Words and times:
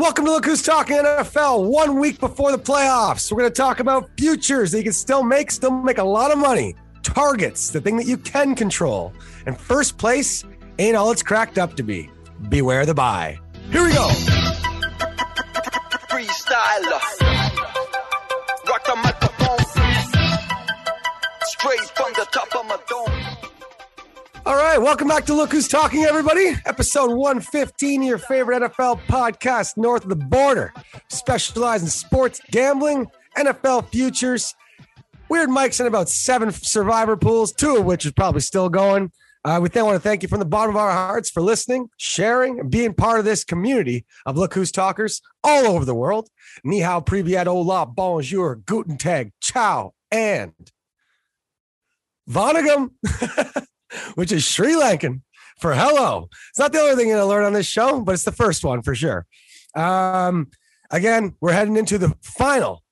Welcome 0.00 0.24
to 0.24 0.30
Look 0.30 0.46
Who's 0.46 0.62
Talking 0.62 0.96
NFL. 0.96 1.68
One 1.68 2.00
week 2.00 2.20
before 2.20 2.52
the 2.52 2.58
playoffs, 2.58 3.30
we're 3.30 3.40
going 3.40 3.52
to 3.52 3.54
talk 3.54 3.80
about 3.80 4.08
futures 4.16 4.72
that 4.72 4.78
you 4.78 4.84
can 4.84 4.94
still 4.94 5.22
make, 5.22 5.50
still 5.50 5.70
make 5.70 5.98
a 5.98 6.02
lot 6.02 6.32
of 6.32 6.38
money. 6.38 6.74
Targets, 7.02 7.68
the 7.68 7.82
thing 7.82 7.98
that 7.98 8.06
you 8.06 8.16
can 8.16 8.54
control. 8.54 9.12
And 9.44 9.60
first 9.60 9.98
place 9.98 10.42
ain't 10.78 10.96
all 10.96 11.10
it's 11.10 11.22
cracked 11.22 11.58
up 11.58 11.76
to 11.76 11.82
be. 11.82 12.08
Beware 12.48 12.86
the 12.86 12.94
buy. 12.94 13.38
Here 13.70 13.84
we 13.84 13.92
go. 13.92 14.39
Right, 24.62 24.80
welcome 24.80 25.08
back 25.08 25.24
to 25.24 25.34
Look 25.34 25.52
Who's 25.52 25.66
Talking, 25.66 26.04
everybody. 26.04 26.52
Episode 26.66 27.12
115, 27.12 28.02
your 28.02 28.18
favorite 28.18 28.60
NFL 28.60 29.00
podcast 29.06 29.78
north 29.78 30.04
of 30.04 30.10
the 30.10 30.16
border. 30.16 30.74
Specialize 31.08 31.82
in 31.82 31.88
sports 31.88 32.42
gambling, 32.50 33.10
NFL 33.38 33.88
futures. 33.88 34.54
Weird 35.30 35.48
Mike 35.48 35.72
sent 35.72 35.88
about 35.88 36.10
seven 36.10 36.52
survivor 36.52 37.16
pools, 37.16 37.52
two 37.52 37.78
of 37.78 37.86
which 37.86 38.04
is 38.04 38.12
probably 38.12 38.42
still 38.42 38.68
going. 38.68 39.10
Uh, 39.46 39.60
we 39.62 39.70
then 39.70 39.86
want 39.86 39.96
to 39.96 40.00
thank 40.00 40.22
you 40.22 40.28
from 40.28 40.40
the 40.40 40.44
bottom 40.44 40.76
of 40.76 40.80
our 40.80 40.92
hearts 40.92 41.30
for 41.30 41.40
listening, 41.40 41.88
sharing, 41.96 42.60
and 42.60 42.70
being 42.70 42.92
part 42.92 43.18
of 43.18 43.24
this 43.24 43.42
community 43.42 44.04
of 44.26 44.36
Look 44.36 44.52
Who's 44.52 44.70
Talkers 44.70 45.22
all 45.42 45.66
over 45.68 45.86
the 45.86 45.94
world. 45.94 46.28
Ni 46.62 46.80
hao, 46.80 47.00
privyet, 47.00 47.46
hola, 47.46 47.86
bonjour, 47.86 48.56
guten 48.56 48.98
tag, 48.98 49.32
ciao, 49.40 49.94
and 50.12 50.52
Vanakkam, 52.30 52.90
which 54.14 54.32
is 54.32 54.44
Sri 54.44 54.74
Lankan 54.74 55.22
for 55.58 55.74
hello. 55.74 56.28
It's 56.50 56.58
not 56.58 56.72
the 56.72 56.80
only 56.80 56.96
thing 56.96 57.08
you're 57.08 57.18
going 57.18 57.26
to 57.26 57.34
learn 57.34 57.44
on 57.44 57.52
this 57.52 57.66
show, 57.66 58.00
but 58.00 58.12
it's 58.12 58.24
the 58.24 58.32
first 58.32 58.64
one 58.64 58.82
for 58.82 58.94
sure. 58.94 59.26
Um, 59.74 60.48
again, 60.90 61.36
we're 61.40 61.52
heading 61.52 61.76
into 61.76 61.98
the 61.98 62.14
final 62.22 62.82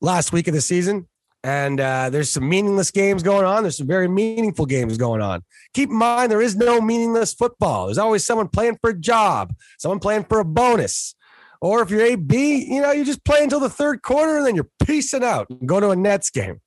last 0.00 0.32
week 0.32 0.48
of 0.48 0.54
the 0.54 0.60
season. 0.60 1.08
And 1.42 1.78
uh, 1.78 2.08
there's 2.08 2.30
some 2.30 2.48
meaningless 2.48 2.90
games 2.90 3.22
going 3.22 3.44
on. 3.44 3.62
There's 3.62 3.76
some 3.76 3.86
very 3.86 4.08
meaningful 4.08 4.64
games 4.64 4.96
going 4.96 5.20
on. 5.20 5.42
Keep 5.74 5.90
in 5.90 5.96
mind, 5.96 6.32
there 6.32 6.40
is 6.40 6.56
no 6.56 6.80
meaningless 6.80 7.34
football. 7.34 7.86
There's 7.86 7.98
always 7.98 8.24
someone 8.24 8.48
playing 8.48 8.78
for 8.80 8.90
a 8.90 8.98
job, 8.98 9.54
someone 9.78 9.98
playing 9.98 10.24
for 10.24 10.40
a 10.40 10.44
bonus. 10.44 11.14
Or 11.60 11.82
if 11.82 11.90
you're 11.90 12.00
AB, 12.00 12.64
you 12.64 12.80
know, 12.80 12.92
you 12.92 13.04
just 13.04 13.24
play 13.24 13.42
until 13.42 13.60
the 13.60 13.68
third 13.68 14.00
quarter 14.00 14.38
and 14.38 14.46
then 14.46 14.54
you're 14.54 14.70
piecing 14.86 15.22
out 15.22 15.46
and 15.50 15.68
go 15.68 15.80
to 15.80 15.90
a 15.90 15.96
Nets 15.96 16.30
game. 16.30 16.62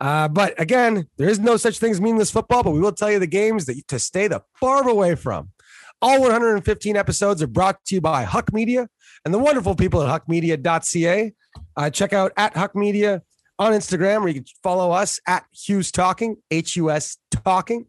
Uh, 0.00 0.28
but 0.28 0.58
again, 0.60 1.08
there 1.16 1.28
is 1.28 1.40
no 1.40 1.56
such 1.56 1.78
thing 1.78 1.90
as 1.90 2.00
meaningless 2.00 2.30
football, 2.30 2.62
but 2.62 2.70
we 2.70 2.80
will 2.80 2.92
tell 2.92 3.10
you 3.10 3.18
the 3.18 3.26
games 3.26 3.66
that 3.66 3.76
to 3.88 3.98
stay 3.98 4.28
the 4.28 4.42
far 4.60 4.88
away 4.88 5.14
from. 5.14 5.50
All 6.00 6.20
115 6.20 6.96
episodes 6.96 7.42
are 7.42 7.48
brought 7.48 7.84
to 7.86 7.96
you 7.96 8.00
by 8.00 8.22
Huck 8.22 8.52
Media 8.52 8.88
and 9.24 9.34
the 9.34 9.38
wonderful 9.38 9.74
people 9.74 10.02
at 10.02 10.08
huckmedia.ca. 10.08 11.32
Uh, 11.76 11.90
check 11.90 12.12
out 12.12 12.32
at 12.36 12.56
Huck 12.56 12.76
Media 12.76 13.22
on 13.58 13.72
Instagram, 13.72 14.20
where 14.20 14.28
you 14.28 14.34
can 14.34 14.44
follow 14.62 14.92
us 14.92 15.18
at 15.26 15.44
Hughes 15.52 15.90
Talking, 15.90 16.36
H 16.52 16.76
U 16.76 16.90
S 16.90 17.16
Talking. 17.32 17.86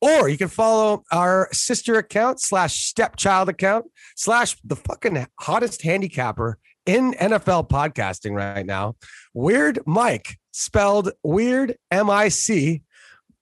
Or 0.00 0.28
you 0.28 0.38
can 0.38 0.48
follow 0.48 1.02
our 1.10 1.48
sister 1.52 1.96
account 1.96 2.40
slash 2.40 2.84
stepchild 2.84 3.48
account 3.48 3.86
slash 4.14 4.56
the 4.62 4.76
fucking 4.76 5.26
hottest 5.40 5.82
handicapper 5.82 6.58
in 6.88 7.12
NFL 7.12 7.68
podcasting 7.68 8.34
right 8.34 8.64
now. 8.64 8.96
Weird 9.34 9.78
Mike, 9.86 10.38
spelled 10.52 11.12
weird 11.22 11.76
M 11.90 12.08
I 12.08 12.28
C. 12.28 12.82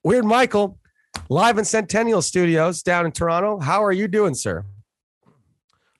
Weird 0.03 0.25
Michael, 0.25 0.80
live 1.30 1.56
in 1.56 1.64
Centennial 1.64 2.22
Studios 2.22 2.83
down 2.83 3.06
in 3.06 3.12
Toronto. 3.12 3.61
How 3.61 3.84
are 3.84 3.92
you 3.92 4.08
doing, 4.08 4.34
sir? 4.34 4.64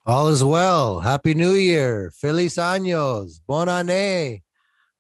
All 0.05 0.29
is 0.29 0.43
well. 0.43 1.01
Happy 1.01 1.35
New 1.35 1.53
Year. 1.53 2.13
Feliz 2.21 2.57
años. 2.57 3.41
Bon 3.47 3.69
année. 3.69 4.43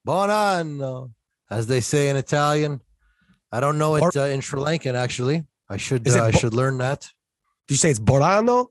Bon 0.04 0.30
anno, 0.30 1.10
as 1.50 1.66
they 1.66 1.80
say 1.80 2.08
in 2.08 2.16
Italian. 2.16 2.80
I 3.50 3.58
don't 3.58 3.76
know 3.76 3.96
it 3.96 4.16
uh, 4.16 4.22
in 4.22 4.40
Sri 4.40 4.60
Lankan, 4.60 4.94
actually. 4.94 5.44
I 5.68 5.78
should 5.78 6.06
uh, 6.08 6.24
I 6.24 6.30
should 6.30 6.54
learn 6.54 6.78
that. 6.78 7.10
Did 7.66 7.74
you 7.74 7.78
say 7.78 7.90
it's 7.90 7.98
Borano? 7.98 8.68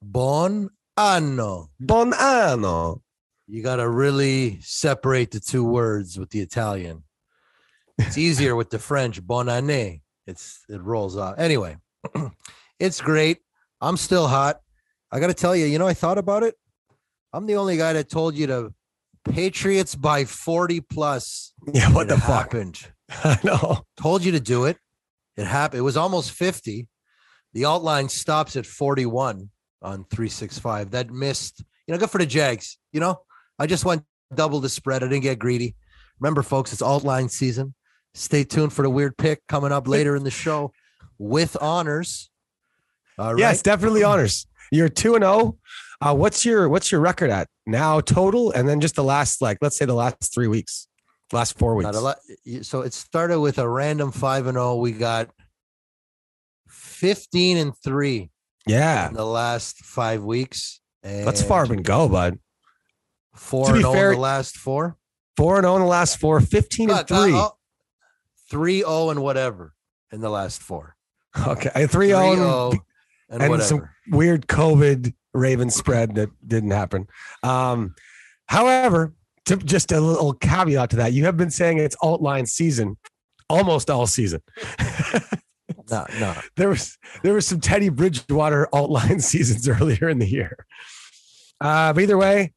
Bon 0.00 0.70
anno. 0.96 1.70
Bon 1.80 2.12
anno. 2.14 3.02
You 3.46 3.62
got 3.62 3.76
to 3.76 3.88
really 3.88 4.58
separate 4.60 5.30
the 5.30 5.40
two 5.40 5.64
words 5.64 6.18
with 6.18 6.30
the 6.30 6.40
Italian. 6.40 7.04
It's 7.98 8.18
easier 8.18 8.56
with 8.56 8.70
the 8.70 8.78
French. 8.78 9.24
Bon 9.24 9.46
année. 9.46 10.02
It's 10.26 10.64
it 10.68 10.82
rolls 10.82 11.16
off. 11.16 11.38
Anyway, 11.38 11.76
it's 12.80 13.00
great. 13.00 13.38
I'm 13.80 13.96
still 13.96 14.26
hot. 14.26 14.60
I 15.12 15.20
got 15.20 15.28
to 15.28 15.34
tell 15.34 15.54
you, 15.54 15.66
you 15.66 15.78
know, 15.78 15.86
I 15.86 15.94
thought 15.94 16.18
about 16.18 16.42
it. 16.42 16.56
I'm 17.32 17.46
the 17.46 17.56
only 17.56 17.76
guy 17.76 17.92
that 17.92 18.10
told 18.10 18.34
you 18.34 18.46
to 18.48 18.74
Patriots 19.24 19.94
by 19.94 20.24
40 20.24 20.80
plus. 20.80 21.52
Yeah, 21.72 21.92
what 21.92 22.06
the 22.06 22.16
fuck? 22.16 22.52
happened? 22.52 22.78
I 23.10 23.38
know. 23.42 23.84
Told 23.96 24.24
you 24.24 24.32
to 24.32 24.40
do 24.40 24.66
it. 24.66 24.78
It 25.36 25.46
happened. 25.46 25.80
It 25.80 25.82
was 25.82 25.96
almost 25.96 26.30
50. 26.30 26.86
The 27.54 27.64
alt 27.64 27.82
line 27.82 28.08
stops 28.08 28.56
at 28.56 28.66
41 28.66 29.50
on 29.82 30.04
365. 30.04 30.90
That 30.90 31.10
missed, 31.10 31.64
you 31.86 31.92
know, 31.92 31.98
good 31.98 32.10
for 32.10 32.18
the 32.18 32.26
Jags. 32.26 32.78
You 32.92 33.00
know, 33.00 33.20
I 33.58 33.66
just 33.66 33.84
went 33.84 34.04
double 34.34 34.60
the 34.60 34.68
spread. 34.68 35.02
I 35.02 35.08
didn't 35.08 35.22
get 35.22 35.38
greedy. 35.38 35.74
Remember, 36.20 36.42
folks, 36.42 36.72
it's 36.72 36.82
alt 36.82 37.04
line 37.04 37.28
season. 37.28 37.74
Stay 38.14 38.44
tuned 38.44 38.72
for 38.72 38.82
the 38.82 38.90
weird 38.90 39.16
pick 39.16 39.46
coming 39.46 39.72
up 39.72 39.86
later 39.86 40.16
in 40.16 40.24
the 40.24 40.30
show 40.30 40.72
with 41.18 41.56
honors. 41.60 42.30
All 43.18 43.34
right. 43.34 43.40
Yes, 43.40 43.62
definitely 43.62 44.02
honors. 44.04 44.46
You're 44.72 44.88
two 44.88 45.14
and 45.14 45.22
zero. 45.22 45.58
Uh, 46.00 46.14
what's 46.14 46.44
your 46.44 46.68
what's 46.68 46.90
your 46.90 47.00
record 47.00 47.30
at 47.30 47.48
now 47.66 48.00
total, 48.00 48.50
and 48.52 48.68
then 48.68 48.80
just 48.80 48.96
the 48.96 49.04
last 49.04 49.40
like 49.40 49.58
let's 49.60 49.76
say 49.76 49.84
the 49.84 49.94
last 49.94 50.34
three 50.34 50.48
weeks, 50.48 50.88
last 51.32 51.58
four 51.58 51.74
weeks. 51.74 51.90
Lot. 51.94 52.18
So 52.62 52.82
it 52.82 52.92
started 52.92 53.40
with 53.40 53.58
a 53.58 53.68
random 53.68 54.12
five 54.12 54.46
and 54.46 54.56
zero. 54.56 54.76
We 54.76 54.92
got 54.92 55.30
fifteen 56.68 57.56
and 57.58 57.72
three 57.82 58.30
Yeah, 58.66 59.08
in 59.08 59.14
the 59.14 59.24
last 59.24 59.78
five 59.84 60.22
weeks. 60.24 60.80
let's 61.04 61.40
and 61.40 61.48
far 61.48 61.64
and 61.64 61.84
go, 61.84 62.08
bud. 62.08 62.38
Four 63.34 63.66
To 63.66 63.72
be 63.72 63.76
and 63.78 63.82
zero 63.84 63.92
fair- 63.94 64.14
the 64.14 64.20
last 64.20 64.56
four. 64.56 64.96
Four 65.36 65.56
and 65.56 65.64
zero 65.64 65.76
in 65.76 65.82
the 65.82 65.88
last 65.88 66.18
four. 66.18 66.40
15 66.40 66.90
and 66.90 66.98
Look, 66.98 67.10
uh, 67.10 67.22
three. 67.24 67.32
uh, 67.34 67.48
three 68.50 68.78
zero 68.80 69.10
and 69.10 69.22
whatever 69.22 69.74
in 70.10 70.20
the 70.20 70.30
last 70.30 70.62
four. 70.62 70.96
okay, 71.46 71.68
three 71.86 71.86
Three 71.86 72.08
zero. 72.08 72.70
and, 73.28 73.42
and 73.42 73.50
whatever. 73.50 73.62
some 73.68 73.88
weird 74.10 74.46
COVID 74.48 75.12
Raven 75.34 75.68
spread 75.70 76.14
that 76.14 76.30
didn't 76.46 76.70
happen. 76.70 77.06
Um, 77.42 77.94
however, 78.46 79.12
to 79.44 79.56
just 79.58 79.92
a 79.92 80.00
little 80.00 80.32
caveat 80.32 80.90
to 80.90 80.96
that, 80.96 81.12
you 81.12 81.24
have 81.26 81.36
been 81.36 81.50
saying 81.50 81.78
it's 81.78 81.96
alt 82.00 82.22
line 82.22 82.46
season 82.46 82.96
almost 83.50 83.90
all 83.90 84.06
season. 84.06 84.40
no, 85.90 86.06
no. 86.18 86.34
there 86.56 86.68
was 86.68 86.98
there 87.22 87.34
was 87.34 87.46
some 87.46 87.60
Teddy 87.60 87.88
Bridgewater 87.88 88.68
alt 88.72 88.90
line 88.90 89.20
seasons 89.20 89.68
earlier 89.68 90.08
in 90.08 90.18
the 90.18 90.26
year. 90.26 90.66
Uh, 91.60 91.92
but 91.92 92.02
either 92.02 92.18
way, 92.18 92.52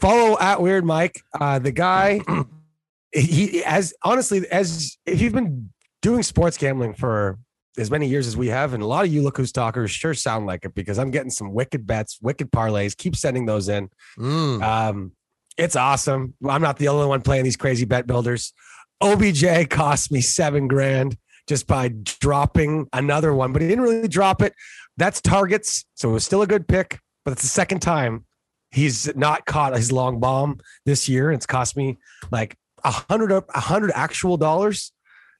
follow 0.00 0.38
at 0.38 0.60
Weird 0.60 0.84
Mike. 0.84 1.20
Uh, 1.38 1.58
the 1.58 1.72
guy, 1.72 2.20
he 3.12 3.62
as 3.64 3.94
honestly 4.02 4.46
as 4.50 4.96
if 5.06 5.20
you've 5.20 5.34
been 5.34 5.70
doing 6.02 6.22
sports 6.22 6.56
gambling 6.56 6.94
for 6.94 7.38
as 7.76 7.90
many 7.90 8.08
years 8.08 8.26
as 8.26 8.36
we 8.36 8.48
have, 8.48 8.74
and 8.74 8.82
a 8.82 8.86
lot 8.86 9.04
of 9.04 9.12
you 9.12 9.22
look 9.22 9.36
who's 9.36 9.52
talkers 9.52 9.90
sure 9.90 10.14
sound 10.14 10.46
like 10.46 10.64
it 10.64 10.74
because 10.74 10.98
I'm 10.98 11.10
getting 11.10 11.30
some 11.30 11.52
wicked 11.52 11.86
bets, 11.86 12.18
wicked 12.20 12.50
parlays. 12.50 12.96
Keep 12.96 13.16
sending 13.16 13.46
those 13.46 13.68
in. 13.68 13.88
Mm. 14.18 14.62
Um, 14.62 15.12
it's 15.56 15.76
awesome. 15.76 16.34
I'm 16.48 16.62
not 16.62 16.78
the 16.78 16.88
only 16.88 17.06
one 17.06 17.20
playing 17.20 17.44
these 17.44 17.56
crazy 17.56 17.84
bet 17.84 18.06
builders. 18.06 18.52
OBJ 19.00 19.68
cost 19.70 20.10
me 20.10 20.20
seven 20.20 20.68
grand 20.68 21.16
just 21.48 21.66
by 21.66 21.88
dropping 22.04 22.86
another 22.92 23.34
one, 23.34 23.52
but 23.52 23.62
he 23.62 23.68
didn't 23.68 23.82
really 23.82 24.08
drop 24.08 24.42
it. 24.42 24.52
That's 24.96 25.20
targets, 25.20 25.84
so 25.94 26.10
it 26.10 26.12
was 26.12 26.24
still 26.24 26.42
a 26.42 26.46
good 26.46 26.68
pick. 26.68 27.00
But 27.24 27.32
it's 27.32 27.42
the 27.42 27.48
second 27.48 27.80
time 27.80 28.24
he's 28.70 29.14
not 29.16 29.46
caught 29.46 29.74
his 29.76 29.90
long 29.90 30.20
bomb 30.20 30.60
this 30.86 31.08
year. 31.08 31.32
It's 31.32 31.46
cost 31.46 31.76
me 31.76 31.98
like 32.30 32.56
a 32.84 32.90
hundred 32.90 33.32
a 33.32 33.60
hundred 33.60 33.90
actual 33.94 34.36
dollars, 34.36 34.92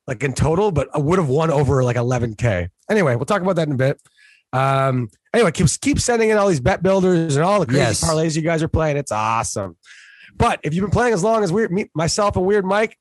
like 0.07 0.23
in 0.25 0.33
total, 0.33 0.71
but 0.73 0.89
I 0.95 0.99
would 0.99 1.19
have 1.19 1.29
won 1.29 1.51
over 1.51 1.83
like 1.85 1.97
11k. 1.97 2.69
Anyway, 2.91 3.15
we'll 3.17 3.27
talk 3.27 3.43
about 3.43 3.57
that 3.57 3.69
in 3.69 3.75
a 3.75 3.77
bit. 3.77 4.01
Um, 4.53 5.09
anyway, 5.35 5.51
keep 5.53 5.67
keep 5.81 6.01
sending 6.01 6.31
in 6.31 6.39
all 6.39 6.49
these 6.49 6.61
bet 6.61 6.83
builders 6.83 7.37
and 7.37 7.45
all 7.45 7.61
the 7.61 7.67
crazy 7.67 7.81
Yes. 7.81 8.03
parlays 8.05 8.35
you 8.35 8.43
guys 8.43 8.63
are 8.63 8.69
playing. 8.69 8.97
It's 8.97 9.13
awesome. 9.13 9.77
But 10.37 10.61
if 10.63 10.73
you've 10.75 10.83
been 10.83 10.91
playing 10.91 11.15
as 11.15 11.23
long 11.23 11.43
as 11.43 11.53
weird 11.53 11.73
me, 11.73 11.91
myself 11.95 12.37
and 12.37 12.47
Weird 12.47 12.65
Mike, 12.65 12.97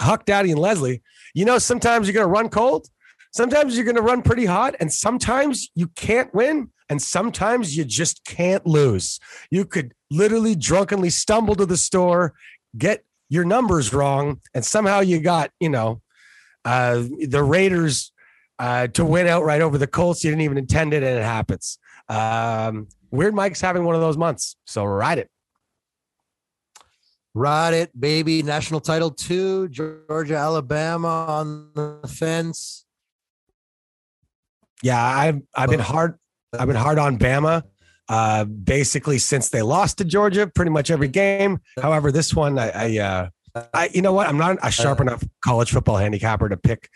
Huck 0.00 0.24
Daddy 0.24 0.50
and 0.50 0.60
Leslie, 0.60 1.02
you 1.34 1.44
know 1.44 1.58
sometimes 1.58 2.06
you're 2.06 2.14
gonna 2.14 2.26
run 2.26 2.48
cold, 2.48 2.88
sometimes 3.32 3.76
you're 3.76 3.86
gonna 3.86 4.02
run 4.02 4.22
pretty 4.22 4.44
hot, 4.44 4.74
and 4.80 4.92
sometimes 4.92 5.70
you 5.74 5.88
can't 5.88 6.32
win, 6.34 6.70
and 6.88 7.00
sometimes 7.00 7.76
you 7.76 7.84
just 7.84 8.24
can't 8.24 8.66
lose. 8.66 9.18
You 9.50 9.64
could 9.64 9.94
literally 10.10 10.54
drunkenly 10.54 11.10
stumble 11.10 11.54
to 11.56 11.66
the 11.66 11.76
store, 11.76 12.34
get 12.76 13.04
your 13.28 13.44
numbers 13.44 13.92
wrong, 13.92 14.40
and 14.54 14.64
somehow 14.64 15.00
you 15.00 15.20
got, 15.20 15.50
you 15.60 15.68
know, 15.68 16.02
uh, 16.64 17.04
the 17.26 17.42
Raiders 17.42 18.12
uh, 18.58 18.86
to 18.88 19.04
win 19.04 19.26
outright 19.26 19.60
over 19.60 19.78
the 19.78 19.86
Colts. 19.86 20.22
You 20.24 20.30
didn't 20.30 20.42
even 20.42 20.58
intend 20.58 20.94
it, 20.94 21.02
and 21.02 21.18
it 21.18 21.24
happens. 21.24 21.78
Um, 22.08 22.88
Weird 23.10 23.34
Mike's 23.34 23.60
having 23.60 23.84
one 23.84 23.94
of 23.94 24.00
those 24.00 24.16
months. 24.16 24.56
So 24.66 24.84
ride 24.84 25.18
it. 25.18 25.30
Ride 27.34 27.74
it, 27.74 28.00
baby. 28.00 28.42
National 28.42 28.80
title 28.80 29.10
two, 29.10 29.68
Georgia, 29.68 30.36
Alabama 30.36 31.26
on 31.28 31.70
the 31.74 32.08
fence. 32.08 32.86
Yeah, 34.82 35.02
I've 35.02 35.40
I've 35.54 35.70
been 35.70 35.80
hard 35.80 36.18
I've 36.56 36.68
been 36.68 36.76
hard 36.76 36.98
on 36.98 37.18
Bama 37.18 37.64
uh 38.08 38.44
basically 38.44 39.18
since 39.18 39.48
they 39.48 39.62
lost 39.62 39.98
to 39.98 40.04
Georgia 40.04 40.46
pretty 40.46 40.70
much 40.70 40.90
every 40.90 41.08
game. 41.08 41.58
However, 41.80 42.12
this 42.12 42.34
one 42.34 42.58
I, 42.58 42.70
I 42.70 42.98
uh 42.98 43.28
I 43.72 43.90
you 43.92 44.02
know 44.02 44.12
what? 44.12 44.28
I'm 44.28 44.38
not 44.38 44.58
a 44.62 44.70
sharp 44.70 45.00
enough 45.00 45.24
college 45.44 45.72
football 45.72 45.96
handicapper 45.96 46.48
to 46.48 46.56
pick 46.56 46.88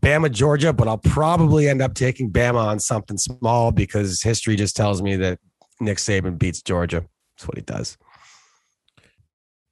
Bama 0.00 0.30
Georgia, 0.30 0.72
but 0.72 0.88
I'll 0.88 0.98
probably 0.98 1.68
end 1.68 1.82
up 1.82 1.94
taking 1.94 2.30
Bama 2.30 2.64
on 2.64 2.78
something 2.78 3.18
small 3.18 3.72
because 3.72 4.22
history 4.22 4.56
just 4.56 4.76
tells 4.76 5.02
me 5.02 5.16
that 5.16 5.40
Nick 5.80 5.98
Saban 5.98 6.38
beats 6.38 6.62
Georgia. 6.62 7.04
That's 7.36 7.48
what 7.48 7.56
he 7.56 7.62
does. 7.62 7.98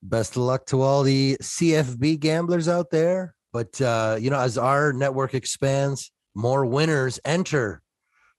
Best 0.03 0.33
of 0.37 0.43
luck 0.43 0.67
to 0.67 0.83
all 0.83 1.03
the 1.03 1.37
CFB 1.41 2.19
gamblers 2.21 2.69
out 2.69 2.91
there. 2.91 3.35
But 3.53 3.81
uh, 3.81 4.17
you 4.21 4.31
know, 4.31 4.39
as 4.41 4.59
our 4.59 4.93
network 4.93 5.35
expands, 5.35 6.11
more 6.35 6.65
winners 6.67 7.21
enter. 7.25 7.83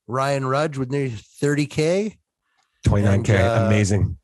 Ryan 0.08 0.46
Rudge 0.46 0.78
with 0.78 0.92
nearly 0.92 1.12
30k 1.12 2.18
29k, 2.86 3.30
And, 3.30 3.30
uh, 3.30 3.66
amazing. 3.68 4.18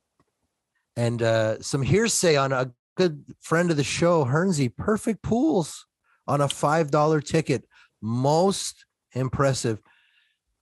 and 0.98 1.22
uh, 1.22 1.62
some 1.62 1.82
hearsay 1.82 2.36
on 2.36 2.52
a 2.52 2.72
good 2.98 3.24
friend 3.40 3.72
of 3.72 3.78
the 3.78 3.84
show, 3.86 4.26
Hernsey. 4.26 4.68
Perfect 4.68 5.22
pools 5.24 5.86
on 6.28 6.42
a 6.42 6.50
five 6.50 6.92
dollar 6.92 7.22
ticket. 7.22 7.64
Most 8.02 8.86
impressive. 9.14 9.80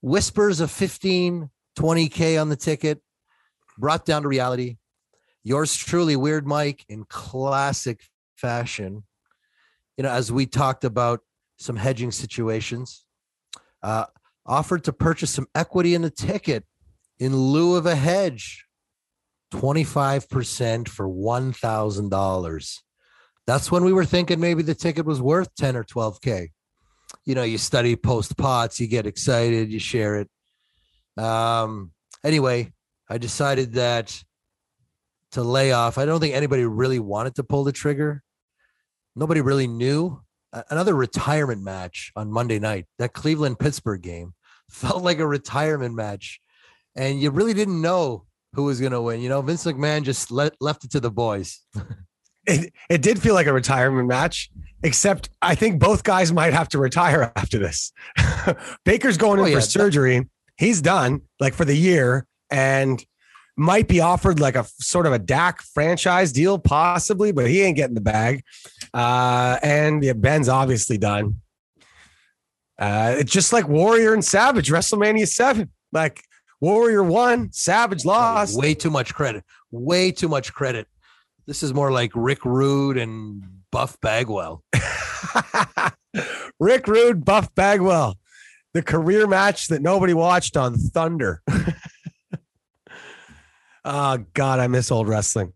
Whispers 0.03 0.59
of 0.59 0.69
15, 0.69 1.49
20k 1.79 2.39
on 2.39 2.49
the 2.49 2.55
ticket. 2.55 3.01
Brought 3.79 4.05
down 4.05 4.21
to 4.21 4.27
reality. 4.27 4.77
Yours 5.47 5.77
truly, 5.77 6.17
Weird 6.17 6.45
Mike, 6.45 6.83
in 6.89 7.05
classic 7.05 8.01
fashion. 8.35 9.05
You 9.95 10.03
know, 10.03 10.09
as 10.09 10.29
we 10.29 10.45
talked 10.45 10.83
about 10.83 11.21
some 11.55 11.77
hedging 11.77 12.11
situations, 12.11 13.05
uh, 13.81 14.07
offered 14.45 14.83
to 14.83 14.91
purchase 14.91 15.31
some 15.31 15.47
equity 15.55 15.95
in 15.95 16.01
the 16.01 16.09
ticket 16.09 16.65
in 17.17 17.33
lieu 17.33 17.75
of 17.75 17.85
a 17.85 17.95
hedge. 17.95 18.65
25% 19.53 20.89
for 20.89 21.07
$1,000. 21.07 22.77
That's 23.45 23.71
when 23.71 23.85
we 23.85 23.93
were 23.93 24.03
thinking 24.03 24.41
maybe 24.41 24.63
the 24.63 24.75
ticket 24.75 25.05
was 25.05 25.21
worth 25.21 25.55
10 25.55 25.77
or 25.77 25.85
12K. 25.85 26.49
You 27.23 27.35
know, 27.35 27.43
you 27.43 27.57
study 27.57 27.95
post 27.95 28.35
pots, 28.35 28.81
you 28.81 28.87
get 28.87 29.07
excited, 29.07 29.71
you 29.71 29.79
share 29.79 30.17
it. 30.17 31.23
Um, 31.23 31.91
anyway, 32.21 32.73
I 33.09 33.17
decided 33.17 33.75
that 33.75 34.21
to 35.31 35.43
lay 35.43 35.71
off. 35.71 35.97
I 35.97 36.05
don't 36.05 36.19
think 36.19 36.35
anybody 36.35 36.65
really 36.65 36.99
wanted 36.99 37.35
to 37.35 37.43
pull 37.43 37.63
the 37.63 37.71
trigger. 37.71 38.23
Nobody 39.15 39.41
really 39.41 39.67
knew. 39.67 40.21
Another 40.69 40.95
retirement 40.95 41.61
match 41.63 42.11
on 42.15 42.31
Monday 42.31 42.57
night, 42.59 42.85
that 42.99 43.13
Cleveland 43.13 43.59
Pittsburgh 43.59 44.01
game 44.01 44.33
felt 44.71 45.03
like 45.03 45.19
a 45.19 45.27
retirement 45.27 45.93
match. 45.95 46.39
And 46.95 47.21
you 47.21 47.29
really 47.31 47.53
didn't 47.53 47.81
know 47.81 48.25
who 48.53 48.63
was 48.63 48.79
going 48.79 48.93
to 48.93 49.01
win. 49.01 49.21
You 49.21 49.29
know, 49.29 49.41
Vince 49.41 49.65
McMahon 49.65 50.03
just 50.03 50.31
let, 50.31 50.53
left 50.61 50.83
it 50.83 50.91
to 50.91 50.99
the 50.99 51.11
boys. 51.11 51.59
It, 52.49 52.71
it 52.89 53.01
did 53.01 53.21
feel 53.21 53.33
like 53.33 53.47
a 53.47 53.51
retirement 53.51 54.07
match, 54.07 54.49
except 54.81 55.29
I 55.41 55.53
think 55.53 55.81
both 55.81 56.05
guys 56.05 56.31
might 56.31 56.53
have 56.53 56.69
to 56.69 56.79
retire 56.79 57.29
after 57.35 57.59
this. 57.59 57.91
Baker's 58.85 59.17
going 59.17 59.41
oh, 59.41 59.43
in 59.43 59.47
Oh, 59.47 59.47
for 59.47 59.49
yeah, 59.49 59.55
that- 59.57 59.63
surgery. 59.63 60.29
He's 60.57 60.81
done 60.81 61.23
like 61.41 61.53
for 61.53 61.65
the 61.65 61.75
year 61.75 62.25
and 62.49 63.03
might 63.57 63.87
be 63.87 63.99
offered 63.99 64.39
like 64.39 64.55
a 64.55 64.65
sort 64.79 65.07
of 65.07 65.13
a 65.13 65.19
Dak 65.19 65.61
franchise 65.61 66.31
deal, 66.31 66.59
possibly, 66.59 67.31
but 67.31 67.49
he 67.49 67.61
ain't 67.61 67.75
getting 67.75 67.95
the 67.95 68.01
bag. 68.01 68.43
Uh, 68.93 69.57
and 69.63 70.03
yeah, 70.03 70.13
Ben's 70.13 70.47
obviously 70.47 70.97
done. 70.97 71.41
Uh, 72.79 73.15
it's 73.17 73.31
just 73.31 73.51
like 73.51 73.67
Warrior 73.67 74.13
and 74.13 74.23
Savage, 74.23 74.69
WrestleMania 74.69 75.27
7. 75.27 75.69
Like 75.91 76.21
Warrior 76.61 77.03
won, 77.03 77.51
Savage 77.51 78.05
lost. 78.05 78.57
Way 78.57 78.75
too 78.75 78.91
much 78.91 79.15
credit. 79.15 79.43
Way 79.71 80.11
too 80.11 80.29
much 80.29 80.53
credit. 80.53 80.87
This 81.47 81.63
is 81.63 81.73
more 81.73 81.91
like 81.91 82.11
Rick 82.13 82.45
Rude 82.45 82.97
and 82.97 83.41
Buff 83.71 83.99
Bagwell. 84.01 84.63
Rick 86.59 86.87
Rude, 86.87 87.25
Buff 87.25 87.53
Bagwell, 87.55 88.17
the 88.73 88.83
career 88.83 89.27
match 89.27 89.67
that 89.69 89.81
nobody 89.81 90.13
watched 90.13 90.57
on 90.57 90.75
Thunder. 90.75 91.41
oh 93.87 94.25
God, 94.33 94.59
I 94.59 94.67
miss 94.67 94.91
old 94.91 95.07
wrestling. 95.07 95.53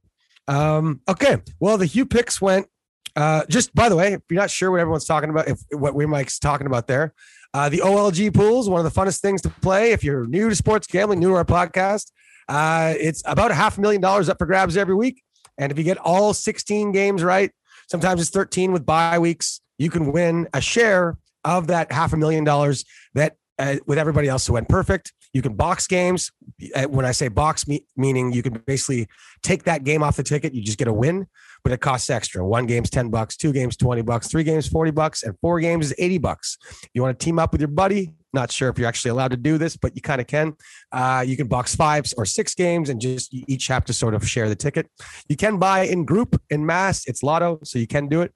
Um, 0.47 1.01
okay, 1.07 1.37
well, 1.59 1.77
the 1.77 1.85
Hugh 1.85 2.05
picks 2.05 2.41
went. 2.41 2.67
Uh, 3.15 3.43
just 3.49 3.75
by 3.75 3.89
the 3.89 3.95
way, 3.95 4.13
if 4.13 4.21
you're 4.29 4.39
not 4.39 4.49
sure 4.49 4.71
what 4.71 4.79
everyone's 4.79 5.05
talking 5.05 5.29
about, 5.29 5.47
if 5.47 5.59
what 5.71 5.93
we 5.93 6.05
Mike's 6.05 6.39
talking 6.39 6.65
about 6.65 6.87
there, 6.87 7.13
uh, 7.53 7.67
the 7.67 7.79
OLG 7.79 8.33
pools, 8.33 8.69
one 8.69 8.83
of 8.83 8.91
the 8.91 8.99
funnest 8.99 9.19
things 9.19 9.41
to 9.41 9.49
play. 9.49 9.91
If 9.91 10.03
you're 10.03 10.25
new 10.25 10.49
to 10.49 10.55
sports 10.55 10.87
gambling, 10.87 11.19
new 11.19 11.29
to 11.29 11.35
our 11.35 11.45
podcast, 11.45 12.11
uh, 12.47 12.93
it's 12.97 13.21
about 13.25 13.51
a 13.51 13.53
half 13.53 13.77
a 13.77 13.81
million 13.81 14.01
dollars 14.01 14.29
up 14.29 14.37
for 14.37 14.45
grabs 14.45 14.77
every 14.77 14.95
week. 14.95 15.21
And 15.57 15.71
if 15.71 15.77
you 15.77 15.83
get 15.83 15.97
all 15.97 16.33
16 16.33 16.93
games 16.93 17.21
right, 17.21 17.51
sometimes 17.89 18.21
it's 18.21 18.29
13 18.29 18.71
with 18.71 18.85
bye 18.85 19.19
weeks, 19.19 19.59
you 19.77 19.89
can 19.89 20.11
win 20.13 20.47
a 20.53 20.61
share 20.61 21.17
of 21.43 21.67
that 21.67 21.91
half 21.91 22.13
a 22.13 22.17
million 22.17 22.43
dollars 22.43 22.85
that 23.13 23.35
uh, 23.59 23.75
with 23.85 23.97
everybody 23.97 24.27
else 24.27 24.47
who 24.47 24.53
went 24.53 24.69
perfect. 24.69 25.11
You 25.33 25.41
can 25.41 25.55
box 25.55 25.87
games. 25.87 26.31
Uh, 26.75 26.83
When 26.83 27.05
I 27.05 27.11
say 27.11 27.27
box, 27.27 27.67
me- 27.67 27.85
meaning 27.95 28.31
you 28.31 28.43
can 28.43 28.53
basically 28.65 29.07
take 29.43 29.63
that 29.63 29.83
game 29.83 30.03
off 30.03 30.17
the 30.17 30.23
ticket. 30.23 30.53
You 30.53 30.61
just 30.61 30.77
get 30.77 30.87
a 30.87 30.93
win, 30.93 31.27
but 31.63 31.73
it 31.73 31.79
costs 31.81 32.09
extra. 32.09 32.45
One 32.45 32.65
game's 32.65 32.89
10 32.89 33.09
bucks, 33.09 33.35
two 33.37 33.53
games, 33.53 33.75
20 33.77 34.01
bucks, 34.01 34.27
three 34.27 34.43
games, 34.43 34.67
40 34.67 34.91
bucks, 34.91 35.23
and 35.23 35.37
four 35.39 35.59
games 35.59 35.87
is 35.87 35.95
80 35.97 36.17
bucks. 36.19 36.57
You 36.93 37.01
want 37.01 37.17
to 37.19 37.23
team 37.23 37.39
up 37.39 37.51
with 37.51 37.61
your 37.61 37.67
buddy? 37.69 38.13
Not 38.33 38.51
sure 38.51 38.69
if 38.69 38.79
you're 38.79 38.87
actually 38.87 39.11
allowed 39.11 39.31
to 39.31 39.37
do 39.37 39.57
this, 39.57 39.75
but 39.75 39.93
you 39.95 40.01
kind 40.01 40.21
of 40.21 40.27
can. 40.27 40.53
Uh, 40.91 41.23
you 41.27 41.35
can 41.35 41.47
box 41.47 41.75
five 41.75 42.05
or 42.17 42.25
six 42.25 42.55
games 42.55 42.89
and 42.89 43.01
just 43.01 43.33
you 43.33 43.43
each 43.47 43.67
have 43.67 43.83
to 43.85 43.93
sort 43.93 44.13
of 44.13 44.25
share 44.27 44.47
the 44.47 44.55
ticket. 44.55 44.89
You 45.27 45.35
can 45.35 45.57
buy 45.57 45.83
in 45.83 46.05
group, 46.05 46.41
in 46.49 46.65
mass. 46.65 47.05
It's 47.07 47.23
lotto, 47.23 47.59
so 47.63 47.77
you 47.77 47.87
can 47.87 48.07
do 48.07 48.21
it. 48.21 48.33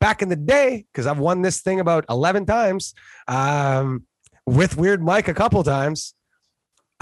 Back 0.00 0.22
in 0.22 0.28
the 0.30 0.36
day, 0.36 0.86
because 0.92 1.06
I've 1.06 1.18
won 1.18 1.42
this 1.42 1.60
thing 1.60 1.80
about 1.80 2.04
11 2.08 2.46
times 2.46 2.94
um, 3.28 4.04
with 4.46 4.76
Weird 4.76 5.02
Mike 5.02 5.28
a 5.28 5.34
couple 5.34 5.62
times. 5.62 6.14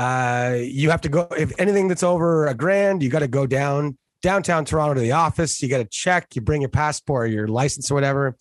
Uh, 0.02 0.56
you 0.56 0.90
have 0.90 1.00
to 1.00 1.08
go 1.08 1.28
if 1.38 1.52
anything 1.60 1.86
that's 1.86 2.02
over 2.02 2.48
a 2.48 2.54
grand, 2.54 3.04
you 3.04 3.08
got 3.08 3.20
to 3.20 3.28
go 3.28 3.46
down 3.46 3.96
downtown 4.20 4.64
Toronto 4.64 4.94
to 4.94 5.00
the 5.00 5.12
office. 5.12 5.62
You 5.62 5.68
got 5.68 5.78
to 5.78 5.84
check. 5.84 6.34
You 6.34 6.42
bring 6.42 6.60
your 6.60 6.70
passport, 6.70 7.28
or 7.28 7.32
your 7.32 7.46
license, 7.46 7.88
or 7.88 7.94
whatever, 7.94 8.36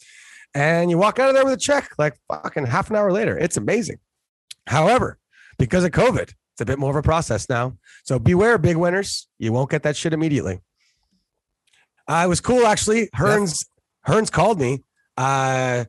and 0.55 0.89
you 0.89 0.97
walk 0.97 1.19
out 1.19 1.29
of 1.29 1.35
there 1.35 1.45
with 1.45 1.53
a 1.53 1.57
check 1.57 1.91
like 1.99 2.17
fucking 2.27 2.65
half 2.65 2.89
an 2.89 2.95
hour 2.95 3.11
later. 3.11 3.37
It's 3.37 3.57
amazing. 3.57 3.99
However, 4.65 5.19
because 5.59 5.83
of 5.83 5.91
COVID, 5.91 6.33
it's 6.53 6.61
a 6.61 6.65
bit 6.65 6.79
more 6.79 6.89
of 6.89 6.95
a 6.95 7.03
process 7.03 7.47
now. 7.47 7.77
So 8.05 8.17
beware, 8.17 8.57
big 8.57 8.77
winners. 8.77 9.27
You 9.37 9.53
won't 9.53 9.69
get 9.69 9.83
that 9.83 9.95
shit 9.95 10.13
immediately. 10.13 10.61
Uh, 12.07 12.23
it 12.25 12.29
was 12.29 12.41
cool 12.41 12.65
actually. 12.65 13.07
Hearns 13.15 13.65
Hearns 14.07 14.31
called 14.31 14.59
me 14.59 14.83
uh, 15.15 15.85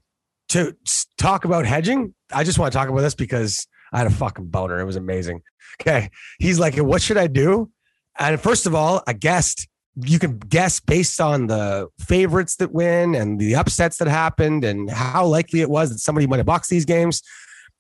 to 0.50 0.76
talk 1.16 1.47
about 1.47 1.64
hedging. 1.64 2.14
I 2.30 2.44
just 2.44 2.58
want 2.58 2.73
to 2.73 2.78
talk 2.78 2.90
about 2.90 3.00
this 3.00 3.14
because 3.14 3.66
I 3.92 3.99
had 3.99 4.06
a 4.06 4.11
fucking 4.11 4.46
boner. 4.46 4.80
It 4.80 4.84
was 4.84 4.96
amazing. 4.96 5.42
Okay. 5.80 6.11
He's 6.38 6.58
like, 6.58 6.76
what 6.76 7.02
should 7.02 7.18
I 7.18 7.26
do? 7.26 7.70
And 8.18 8.40
first 8.40 8.66
of 8.66 8.75
all, 8.75 9.02
I 9.06 9.12
guessed 9.12 9.68
you 9.96 10.18
can 10.18 10.38
guess 10.38 10.80
based 10.80 11.20
on 11.20 11.46
the 11.49 11.88
favorites 11.99 12.56
that 12.56 12.72
win 12.72 13.14
and 13.14 13.38
the 13.38 13.54
upsets 13.54 13.99
that 13.99 14.08
happened 14.08 14.64
and 14.64 14.90
how 14.90 15.26
likely 15.26 15.61
it 15.61 15.68
was 15.68 15.90
that 15.90 15.99
somebody 15.99 16.26
might 16.26 16.38
have 16.38 16.46
boxed 16.46 16.70
these 16.70 16.87
games. 16.87 17.22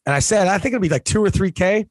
And 0.04 0.14
I 0.14 0.18
said, 0.18 0.48
I 0.48 0.58
think 0.58 0.72
it'd 0.72 0.82
be 0.82 0.88
like 0.88 1.04
two 1.04 1.24
or 1.24 1.30
three 1.30 1.52
K. 1.52 1.86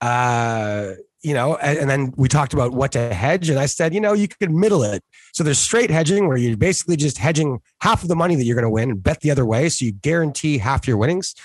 Uh, 0.00 0.94
you 1.22 1.34
know, 1.34 1.54
and, 1.56 1.78
and 1.78 1.90
then 1.90 2.12
we 2.16 2.28
talked 2.28 2.52
about 2.52 2.72
what 2.72 2.92
to 2.92 3.14
hedge. 3.14 3.48
And 3.48 3.58
I 3.58 3.66
said, 3.66 3.94
you 3.94 4.00
know, 4.00 4.12
you 4.12 4.26
could 4.26 4.50
middle 4.50 4.82
it. 4.82 5.04
So 5.32 5.44
there's 5.44 5.60
straight 5.60 5.90
hedging 5.90 6.26
where 6.26 6.36
you're 6.36 6.56
basically 6.56 6.96
just 6.96 7.18
hedging 7.18 7.60
half 7.80 8.02
of 8.02 8.08
the 8.08 8.16
money 8.16 8.34
that 8.34 8.44
you're 8.44 8.56
going 8.56 8.64
to 8.64 8.70
win 8.70 8.90
and 8.90 9.00
bet 9.00 9.20
the 9.20 9.30
other 9.30 9.46
way. 9.46 9.68
So 9.68 9.84
you 9.84 9.92
guarantee 9.92 10.58
half 10.58 10.88
your 10.88 10.96
winnings. 10.96 11.36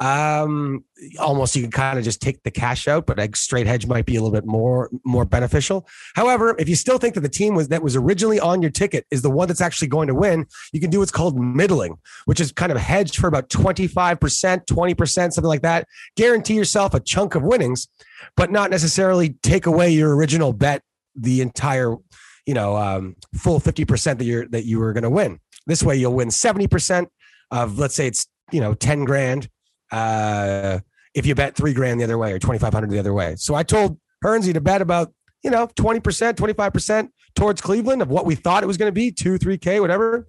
Um, 0.00 0.84
almost 1.18 1.56
you 1.56 1.62
can 1.62 1.72
kind 1.72 1.98
of 1.98 2.04
just 2.04 2.22
take 2.22 2.42
the 2.44 2.52
cash 2.52 2.86
out, 2.86 3.04
but 3.04 3.18
a 3.18 3.28
straight 3.34 3.66
hedge 3.66 3.86
might 3.86 4.06
be 4.06 4.14
a 4.14 4.22
little 4.22 4.32
bit 4.32 4.46
more 4.46 4.90
more 5.04 5.24
beneficial. 5.24 5.88
However, 6.14 6.54
if 6.58 6.68
you 6.68 6.76
still 6.76 6.98
think 6.98 7.14
that 7.14 7.22
the 7.22 7.28
team 7.28 7.54
was 7.54 7.68
that 7.68 7.82
was 7.82 7.96
originally 7.96 8.38
on 8.38 8.62
your 8.62 8.70
ticket 8.70 9.06
is 9.10 9.22
the 9.22 9.30
one 9.30 9.48
that's 9.48 9.60
actually 9.60 9.88
going 9.88 10.06
to 10.06 10.14
win, 10.14 10.46
you 10.72 10.80
can 10.80 10.90
do 10.90 11.00
what's 11.00 11.10
called 11.10 11.36
middling, 11.38 11.98
which 12.26 12.40
is 12.40 12.52
kind 12.52 12.70
of 12.70 12.78
hedged 12.78 13.16
for 13.16 13.26
about 13.26 13.48
25%, 13.48 14.18
20%, 14.66 15.12
something 15.32 15.42
like 15.44 15.62
that. 15.62 15.88
Guarantee 16.16 16.54
yourself 16.54 16.94
a 16.94 17.00
chunk 17.00 17.34
of 17.34 17.42
winnings, 17.42 17.88
but 18.36 18.52
not 18.52 18.70
necessarily 18.70 19.30
take 19.42 19.66
away 19.66 19.90
your 19.90 20.14
original 20.14 20.52
bet 20.52 20.82
the 21.16 21.40
entire, 21.40 21.96
you 22.46 22.54
know, 22.54 22.76
um, 22.76 23.16
full 23.34 23.60
50% 23.60 24.18
that 24.18 24.24
you're 24.24 24.46
that 24.48 24.64
you 24.64 24.78
were 24.78 24.92
going 24.92 25.02
to 25.02 25.10
win. 25.10 25.40
This 25.66 25.82
way 25.82 25.96
you'll 25.96 26.14
win 26.14 26.28
70% 26.28 27.08
of 27.50 27.80
let's 27.80 27.96
say 27.96 28.06
it's, 28.06 28.28
you 28.52 28.60
know, 28.60 28.74
10 28.74 29.04
grand 29.04 29.48
uh, 29.90 30.80
if 31.14 31.26
you 31.26 31.34
bet 31.34 31.56
three 31.56 31.72
grand 31.74 32.00
the 32.00 32.04
other 32.04 32.18
way 32.18 32.32
or 32.32 32.38
2,500 32.38 32.90
the 32.90 32.98
other 32.98 33.14
way. 33.14 33.34
So 33.36 33.54
I 33.54 33.62
told 33.62 33.98
Hearns, 34.24 34.44
he'd 34.44 34.62
bet 34.62 34.82
about, 34.82 35.12
you 35.42 35.50
know, 35.50 35.66
20%, 35.68 36.00
25% 36.34 37.08
towards 37.34 37.60
Cleveland 37.60 38.02
of 38.02 38.08
what 38.08 38.26
we 38.26 38.34
thought 38.34 38.62
it 38.62 38.66
was 38.66 38.76
going 38.76 38.88
to 38.88 38.92
be, 38.94 39.10
two, 39.10 39.38
3K, 39.38 39.80
whatever. 39.80 40.26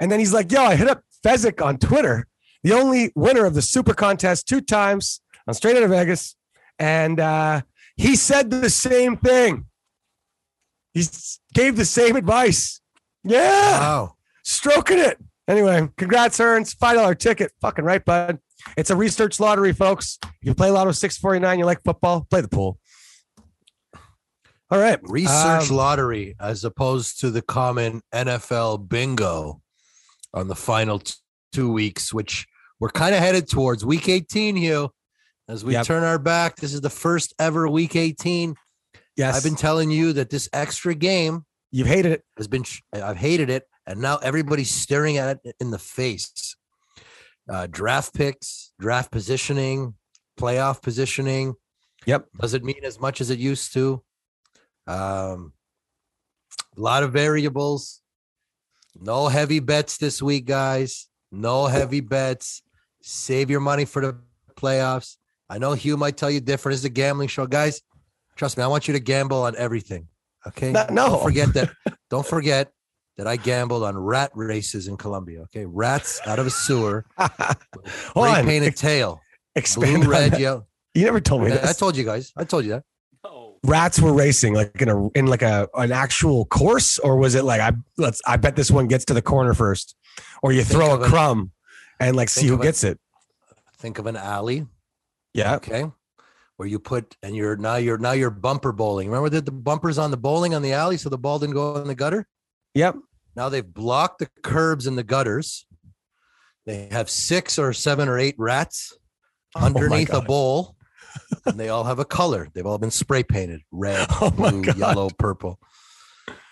And 0.00 0.10
then 0.10 0.18
he's 0.18 0.32
like, 0.32 0.50
yo, 0.52 0.62
I 0.62 0.76
hit 0.76 0.88
up 0.88 1.02
Fezzik 1.24 1.64
on 1.64 1.78
Twitter, 1.78 2.26
the 2.62 2.72
only 2.72 3.12
winner 3.14 3.44
of 3.44 3.54
the 3.54 3.62
super 3.62 3.94
contest 3.94 4.46
two 4.48 4.60
times 4.60 5.20
on 5.46 5.54
Straight 5.54 5.76
Out 5.76 5.82
of 5.82 5.90
Vegas. 5.90 6.36
And 6.78 7.18
uh, 7.18 7.62
he 7.96 8.14
said 8.14 8.50
the 8.50 8.70
same 8.70 9.16
thing. 9.16 9.66
He 10.94 11.04
gave 11.54 11.76
the 11.76 11.84
same 11.84 12.16
advice. 12.16 12.80
Yeah 13.24 13.80
Wow. 13.80 14.14
stroking 14.44 14.98
it. 14.98 15.18
Anyway, 15.48 15.88
congrats. 15.96 16.36
Five 16.74 16.96
dollar 16.96 17.14
ticket. 17.14 17.52
Fucking 17.60 17.84
right, 17.84 18.04
bud. 18.04 18.38
It's 18.76 18.90
a 18.90 18.96
research 18.96 19.40
lottery, 19.40 19.72
folks. 19.72 20.18
If 20.24 20.30
you 20.42 20.54
play 20.54 20.70
Lotto 20.70 20.92
six 20.92 21.16
forty 21.16 21.38
nine, 21.38 21.58
you 21.58 21.64
like 21.64 21.82
football, 21.82 22.26
play 22.30 22.42
the 22.42 22.48
pool. 22.48 22.78
All 24.70 24.78
right, 24.78 24.98
Research 25.04 25.70
Um, 25.70 25.76
lottery 25.76 26.34
as 26.38 26.62
opposed 26.62 27.20
to 27.20 27.30
the 27.30 27.40
common 27.40 28.02
NFL 28.14 28.86
bingo 28.88 29.62
on 30.34 30.48
the 30.48 30.54
final 30.54 30.98
t- 30.98 31.14
two 31.54 31.72
weeks, 31.72 32.12
which 32.12 32.46
we're 32.78 32.90
kind 32.90 33.14
of 33.14 33.20
headed 33.20 33.48
towards 33.48 33.86
week 33.86 34.10
18, 34.10 34.56
Hugh. 34.56 34.90
As 35.48 35.64
we 35.64 35.72
Yep. 35.72 35.86
turn 35.86 36.02
our 36.04 36.18
back, 36.18 36.56
this 36.56 36.74
is 36.74 36.82
the 36.82 36.90
first 36.90 37.32
ever 37.38 37.66
week 37.66 37.96
18. 37.96 38.56
yes, 39.16 39.34
I've 39.34 39.42
been 39.42 39.56
telling 39.56 39.90
you 39.90 40.12
that 40.12 40.28
this 40.28 40.50
extra 40.52 40.94
game 40.94 41.46
you've 41.72 41.86
hated 41.86 42.12
it. 42.12 42.24
has 42.36 42.46
been 42.46 42.64
I've 42.92 43.16
hated 43.16 43.48
it, 43.48 43.62
and 43.88 44.02
now 44.02 44.18
everybody's 44.18 44.70
staring 44.70 45.16
at 45.16 45.40
it 45.42 45.56
in 45.58 45.70
the 45.70 45.78
face. 45.78 46.54
Uh, 47.50 47.66
draft 47.68 48.12
picks, 48.14 48.72
draft 48.78 49.10
positioning, 49.10 49.94
playoff 50.38 50.82
positioning. 50.82 51.54
Yep. 52.04 52.26
Does 52.38 52.52
it 52.52 52.62
mean 52.62 52.84
as 52.84 53.00
much 53.00 53.22
as 53.22 53.30
it 53.30 53.38
used 53.38 53.72
to. 53.72 54.02
Um, 54.86 55.54
a 56.76 56.80
lot 56.80 57.02
of 57.02 57.14
variables. 57.14 58.02
No 58.94 59.28
heavy 59.28 59.58
bets 59.58 59.96
this 59.96 60.20
week, 60.20 60.44
guys. 60.44 61.08
No 61.32 61.66
heavy 61.66 62.00
bets. 62.00 62.62
Save 63.02 63.48
your 63.48 63.60
money 63.60 63.86
for 63.86 64.02
the 64.02 64.18
playoffs. 64.54 65.16
I 65.48 65.56
know 65.56 65.72
Hugh 65.72 65.96
might 65.96 66.18
tell 66.18 66.30
you 66.30 66.40
different. 66.40 66.74
This 66.74 66.80
is 66.80 66.84
a 66.84 66.90
gambling 66.90 67.28
show, 67.28 67.46
guys. 67.46 67.80
Trust 68.36 68.58
me, 68.58 68.64
I 68.64 68.66
want 68.66 68.86
you 68.86 68.92
to 68.92 69.00
gamble 69.00 69.42
on 69.42 69.56
everything. 69.56 70.08
Okay. 70.46 70.72
No- 70.72 70.86
no. 70.90 71.08
Don't 71.08 71.22
forget 71.22 71.54
that. 71.54 71.70
don't 72.10 72.26
forget 72.26 72.70
that 73.18 73.26
I 73.26 73.36
gambled 73.36 73.82
on 73.82 73.98
rat 73.98 74.30
races 74.34 74.88
in 74.88 74.96
Colombia. 74.96 75.42
Okay. 75.42 75.66
Rats 75.66 76.20
out 76.26 76.38
of 76.38 76.46
a 76.46 76.50
sewer, 76.50 77.04
Hold 77.18 77.34
gray 78.14 78.30
on, 78.40 78.44
painted 78.46 78.68
ex- 78.68 78.80
tail, 78.80 79.20
expand 79.54 80.02
blue, 80.04 80.10
red, 80.12 80.32
that. 80.32 80.40
yellow. 80.40 80.66
You 80.94 81.04
never 81.04 81.20
told 81.20 81.42
me 81.42 81.52
I, 81.52 81.70
I 81.70 81.72
told 81.74 81.96
you 81.96 82.04
guys. 82.04 82.32
I 82.36 82.44
told 82.44 82.64
you 82.64 82.70
that. 82.70 82.84
Rats 83.64 83.98
were 84.00 84.12
racing 84.14 84.54
like 84.54 84.80
in 84.80 84.88
a 84.88 85.08
in 85.10 85.26
like 85.26 85.42
a 85.42 85.68
an 85.74 85.90
actual 85.90 86.44
course, 86.46 86.96
or 86.98 87.16
was 87.16 87.34
it 87.34 87.42
like 87.44 87.60
I 87.60 87.72
let's 87.96 88.22
I 88.24 88.36
bet 88.36 88.54
this 88.54 88.70
one 88.70 88.86
gets 88.86 89.04
to 89.06 89.14
the 89.14 89.20
corner 89.22 89.52
first, 89.52 89.96
or 90.44 90.52
you 90.52 90.62
Think 90.62 90.80
throw 90.80 90.94
a 90.94 91.00
it- 91.04 91.08
crumb 91.08 91.50
and 91.98 92.14
like 92.16 92.28
see 92.28 92.46
who 92.46 92.54
of 92.54 92.60
it- 92.60 92.62
gets 92.62 92.84
it. 92.84 93.00
Think 93.78 93.98
of 93.98 94.06
an 94.06 94.16
alley. 94.16 94.66
Yeah, 95.34 95.56
Okay. 95.56 95.90
Where 96.56 96.68
you 96.68 96.78
put 96.78 97.16
and 97.22 97.34
you're 97.36 97.56
now 97.56 97.76
you're 97.76 97.98
now 97.98 98.12
you're 98.12 98.30
bumper 98.30 98.70
bowling. 98.72 99.08
Remember 99.08 99.28
that 99.30 99.44
the 99.44 99.52
bumpers 99.52 99.98
on 99.98 100.10
the 100.12 100.16
bowling 100.16 100.54
on 100.54 100.62
the 100.62 100.72
alley 100.72 100.96
so 100.96 101.08
the 101.08 101.18
ball 101.18 101.38
didn't 101.40 101.54
go 101.54 101.76
in 101.76 101.88
the 101.88 101.94
gutter? 101.96 102.26
yep. 102.74 102.94
Now 103.38 103.48
they've 103.48 103.72
blocked 103.72 104.18
the 104.18 104.28
curbs 104.42 104.88
and 104.88 104.98
the 104.98 105.04
gutters. 105.04 105.64
They 106.66 106.88
have 106.90 107.08
six 107.08 107.56
or 107.56 107.72
seven 107.72 108.08
or 108.08 108.18
eight 108.18 108.34
rats 108.36 108.98
Oh 109.54 109.64
underneath 109.64 110.12
a 110.12 110.20
bowl, 110.20 110.74
and 111.46 111.58
they 111.58 111.68
all 111.68 111.84
have 111.84 112.00
a 112.00 112.04
color. 112.04 112.48
They've 112.52 112.66
all 112.66 112.78
been 112.78 112.90
spray 112.90 113.22
painted 113.22 113.60
red, 113.70 114.08
Oh 114.20 114.32
blue, 114.32 114.64
yellow, 114.76 115.08
purple. 115.20 115.60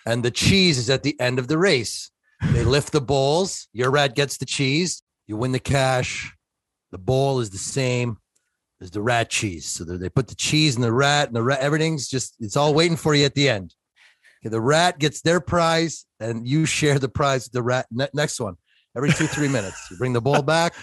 And 0.07 0.25
the 0.25 0.31
cheese 0.31 0.79
is 0.79 0.89
at 0.89 1.03
the 1.03 1.19
end 1.19 1.41
of 1.41 1.49
the 1.49 1.59
race. 1.59 2.13
They 2.53 2.63
lift 2.63 2.93
the 2.93 3.01
bowls. 3.01 3.67
Your 3.73 3.91
rat 3.91 4.15
gets 4.15 4.37
the 4.37 4.47
cheese. 4.47 5.03
You 5.27 5.37
win 5.37 5.51
the 5.51 5.59
cash. 5.59 6.33
The 6.93 6.99
bowl 6.99 7.41
is 7.41 7.51
the 7.51 7.59
same 7.59 8.19
as 8.81 8.93
the 8.93 9.03
rat 9.03 9.29
cheese. 9.29 9.67
So 9.67 9.83
they 9.83 9.97
they 9.97 10.09
put 10.09 10.29
the 10.29 10.37
cheese 10.37 10.77
in 10.77 10.83
the 10.83 10.93
rat, 10.93 11.27
and 11.27 11.35
the 11.35 11.43
rat, 11.43 11.59
everything's 11.59 12.07
just, 12.07 12.37
it's 12.39 12.57
all 12.57 12.75
waiting 12.75 12.97
for 12.97 13.13
you 13.13 13.25
at 13.25 13.35
the 13.35 13.49
end. 13.49 13.75
Okay, 14.41 14.51
the 14.51 14.61
rat 14.61 15.01
gets 15.01 15.21
their 15.21 15.41
prize, 15.41 16.06
and 16.21 16.47
you 16.47 16.67
share 16.67 16.99
the 16.99 17.09
prize 17.09 17.49
the 17.49 17.63
rat. 17.63 17.87
Ne- 17.91 18.09
next 18.15 18.41
one, 18.41 18.57
every 18.97 19.11
two, 19.11 19.27
three 19.27 19.49
minutes. 19.49 19.89
You 19.91 19.97
bring 19.99 20.13
the 20.13 20.21
ball 20.21 20.43
back. 20.57 20.75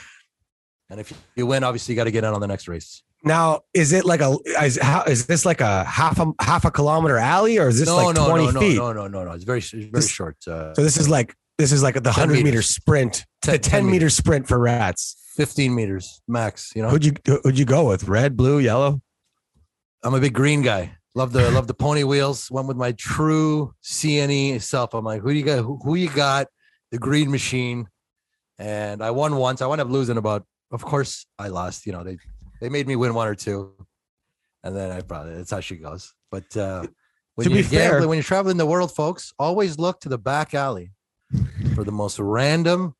And 0.89 0.99
if 0.99 1.11
you 1.35 1.45
win, 1.47 1.63
obviously 1.63 1.93
you 1.93 1.95
got 1.95 2.03
to 2.03 2.11
get 2.11 2.23
in 2.23 2.33
on 2.33 2.41
the 2.41 2.47
next 2.47 2.67
race. 2.67 3.01
Now, 3.25 3.61
is 3.73 3.93
it 3.93 4.03
like 4.05 4.19
a 4.21 4.37
is 4.61 4.77
how 4.81 5.03
is 5.03 5.25
this 5.27 5.45
like 5.45 5.61
a 5.61 5.85
half 5.85 6.19
a 6.19 6.27
half 6.41 6.65
a 6.65 6.71
kilometer 6.71 7.17
alley, 7.17 7.57
or 7.57 7.69
is 7.69 7.79
this 7.79 7.87
no, 7.87 7.95
like 7.95 8.15
no, 8.15 8.27
twenty 8.27 8.45
no, 8.47 8.51
no, 8.51 8.59
feet? 8.59 8.75
no, 8.77 8.93
no, 8.93 9.07
no, 9.07 9.23
no. 9.23 9.31
It's 9.31 9.45
very, 9.45 9.59
it's 9.59 9.71
very 9.71 9.89
This- 9.91 10.09
short. 10.11 10.35
Uh, 10.45 10.73
So 10.73 10.83
this 10.83 10.97
is 10.97 11.07
like 11.09 11.33
this 11.57 11.71
is 11.71 11.81
like 11.83 11.95
the 11.95 12.01
10 12.01 12.13
hundred 12.13 12.43
meter 12.43 12.61
sprint, 12.61 13.25
the 13.43 13.51
10 13.53 13.59
ten, 13.61 13.85
meter 13.85 13.91
meters. 13.93 14.15
sprint 14.15 14.47
for 14.47 14.59
rats. 14.59 15.15
15 15.37 15.73
meters 15.73 16.21
max. 16.27 16.73
You 16.75 16.81
know, 16.81 16.89
Who'd 16.89 17.05
you 17.05 17.13
who'd 17.43 17.57
you 17.57 17.65
go 17.65 17.87
with? 17.87 18.03
Red, 18.09 18.35
blue, 18.35 18.59
yellow? 18.59 19.01
I'm 20.03 20.13
a 20.13 20.19
big 20.19 20.33
green 20.33 20.61
guy. 20.61 20.97
Love 21.15 21.31
the 21.31 21.51
love 21.51 21.67
the 21.67 21.73
pony 21.75 22.03
wheels. 22.03 22.49
Went 22.49 22.67
with 22.67 22.77
my 22.77 22.91
true 22.93 23.73
CNE 23.83 24.61
self. 24.61 24.93
I'm 24.93 25.05
like, 25.05 25.21
who 25.21 25.29
do 25.31 25.37
you 25.37 25.45
got? 25.45 25.59
Who, 25.63 25.79
who 25.83 25.95
you 25.95 26.09
got? 26.09 26.47
The 26.91 26.97
green 26.97 27.29
machine. 27.29 27.87
And 28.57 29.03
I 29.03 29.11
won 29.11 29.35
once. 29.35 29.61
I 29.61 29.67
wound 29.67 29.81
up 29.81 29.89
losing 29.89 30.17
about. 30.17 30.45
Of 30.71 30.83
course, 30.83 31.25
I 31.37 31.49
lost. 31.49 31.85
You 31.85 31.91
know, 31.91 32.03
they 32.03 32.17
they 32.61 32.69
made 32.69 32.87
me 32.87 32.95
win 32.95 33.13
one 33.13 33.27
or 33.27 33.35
two, 33.35 33.73
and 34.63 34.75
then 34.75 34.89
I 34.91 35.01
probably 35.01 35.35
that's 35.35 35.51
how 35.51 35.59
she 35.59 35.75
goes. 35.75 36.13
But 36.31 36.55
uh, 36.57 36.87
when 37.35 37.43
To 37.45 37.49
be 37.49 37.55
you're 37.57 37.63
fair- 37.63 38.07
when 38.07 38.17
you're 38.17 38.23
traveling 38.23 38.57
the 38.57 38.65
world, 38.65 38.93
folks, 38.95 39.33
always 39.37 39.77
look 39.77 39.99
to 40.01 40.09
the 40.09 40.17
back 40.17 40.55
alley 40.55 40.91
for 41.75 41.83
the 41.83 41.91
most 41.91 42.17
random 42.19 42.95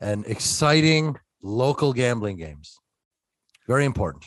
and 0.00 0.24
exciting 0.26 1.16
local 1.42 1.92
gambling 1.92 2.36
games. 2.36 2.78
Very 3.66 3.84
important. 3.84 4.24